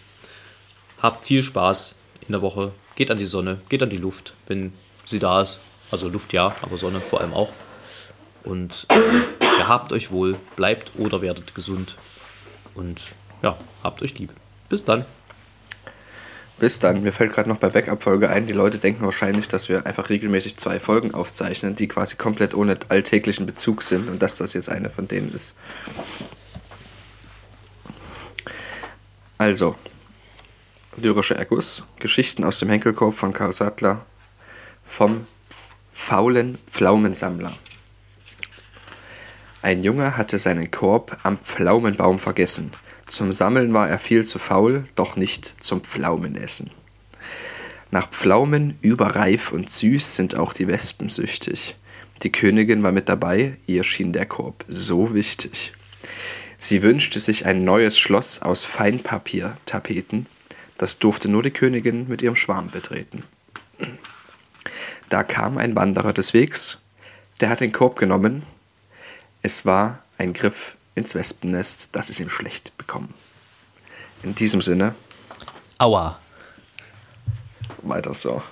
Habt 1.01 1.25
viel 1.25 1.43
Spaß 1.43 1.95
in 2.27 2.33
der 2.33 2.41
Woche. 2.41 2.71
Geht 2.95 3.11
an 3.11 3.17
die 3.17 3.25
Sonne, 3.25 3.59
geht 3.69 3.81
an 3.81 3.89
die 3.89 3.97
Luft, 3.97 4.33
wenn 4.47 4.73
sie 5.05 5.19
da 5.19 5.41
ist. 5.41 5.59
Also 5.91 6.09
Luft 6.09 6.33
ja, 6.33 6.55
aber 6.61 6.77
Sonne 6.77 6.99
vor 6.99 7.21
allem 7.21 7.33
auch. 7.33 7.51
Und 8.43 8.85
äh, 8.89 8.99
gehabt 9.57 9.91
euch 9.93 10.11
wohl, 10.11 10.37
bleibt 10.55 10.91
oder 10.97 11.21
werdet 11.21 11.55
gesund. 11.55 11.97
Und 12.75 13.01
ja, 13.41 13.57
habt 13.83 14.01
euch 14.01 14.17
lieb. 14.19 14.33
Bis 14.67 14.83
dann. 14.85 15.05
Bis 16.59 16.79
dann. 16.79 17.03
Mir 17.03 17.13
fällt 17.13 17.31
gerade 17.33 17.47
noch 17.47 17.57
bei 17.57 17.69
Backup-Folge 17.69 18.29
ein, 18.29 18.45
die 18.45 18.53
Leute 18.53 18.79
denken 18.79 19.05
wahrscheinlich, 19.05 19.47
dass 19.47 19.69
wir 19.69 19.85
einfach 19.85 20.09
regelmäßig 20.09 20.57
zwei 20.57 20.79
Folgen 20.79 21.13
aufzeichnen, 21.13 21.75
die 21.75 21.87
quasi 21.87 22.17
komplett 22.17 22.53
ohne 22.53 22.77
alltäglichen 22.89 23.45
Bezug 23.45 23.81
sind 23.81 24.09
und 24.09 24.21
dass 24.21 24.37
das 24.37 24.53
jetzt 24.53 24.69
eine 24.69 24.89
von 24.89 25.07
denen 25.07 25.33
ist. 25.33 25.55
Also, 29.37 29.75
Lyrischer 30.97 31.37
Erguss, 31.37 31.83
Geschichten 31.99 32.43
aus 32.43 32.59
dem 32.59 32.69
Henkelkorb 32.69 33.15
von 33.15 33.31
Karl 33.31 33.53
Sattler 33.53 34.05
vom 34.83 35.25
faulen 35.93 36.57
Pflaumensammler. 36.67 37.53
Ein 39.61 39.83
Junge 39.83 40.17
hatte 40.17 40.39
seinen 40.39 40.71
Korb 40.71 41.17
am 41.23 41.37
Pflaumenbaum 41.37 42.19
vergessen. 42.19 42.71
Zum 43.09 43.31
Sammeln 43.31 43.73
war 43.73 43.89
er 43.89 43.97
viel 43.97 44.23
zu 44.23 44.37
faul, 44.37 44.85
doch 44.93 45.15
nicht 45.15 45.63
zum 45.63 45.81
Pflaumenessen. 45.81 46.69
Nach 47.89 48.07
Pflaumen 48.07 48.77
überreif 48.81 49.51
und 49.51 49.67
süß 49.71 50.13
sind 50.13 50.35
auch 50.35 50.53
die 50.53 50.67
Wespen 50.67 51.09
süchtig. 51.09 51.75
Die 52.21 52.31
Königin 52.31 52.83
war 52.83 52.91
mit 52.91 53.09
dabei, 53.09 53.57
ihr 53.65 53.83
schien 53.83 54.13
der 54.13 54.27
Korb 54.27 54.63
so 54.67 55.15
wichtig. 55.15 55.73
Sie 56.59 56.83
wünschte 56.83 57.19
sich 57.19 57.47
ein 57.47 57.63
neues 57.63 57.97
Schloss 57.97 58.43
aus 58.43 58.63
Feinpapier-Tapeten. 58.63 60.27
Das 60.77 60.99
durfte 60.99 61.31
nur 61.31 61.41
die 61.41 61.51
Königin 61.51 62.07
mit 62.07 62.21
ihrem 62.21 62.35
Schwarm 62.35 62.69
betreten. 62.69 63.23
Da 65.09 65.23
kam 65.23 65.57
ein 65.57 65.75
Wanderer 65.75 66.13
des 66.13 66.35
Wegs, 66.35 66.77
der 67.41 67.49
hat 67.49 67.61
den 67.61 67.71
Korb 67.71 67.97
genommen. 67.97 68.43
Es 69.41 69.65
war 69.65 70.03
ein 70.19 70.33
Griff 70.33 70.75
ins 70.99 71.15
Wespennest, 71.15 71.89
das 71.93 72.09
ist 72.09 72.19
ihm 72.19 72.29
schlecht 72.29 72.77
bekommen. 72.77 73.13
In 74.21 74.35
diesem 74.35 74.61
Sinne. 74.61 74.93
Aua. 75.77 76.19
Weiter 77.81 78.13
so. 78.13 78.43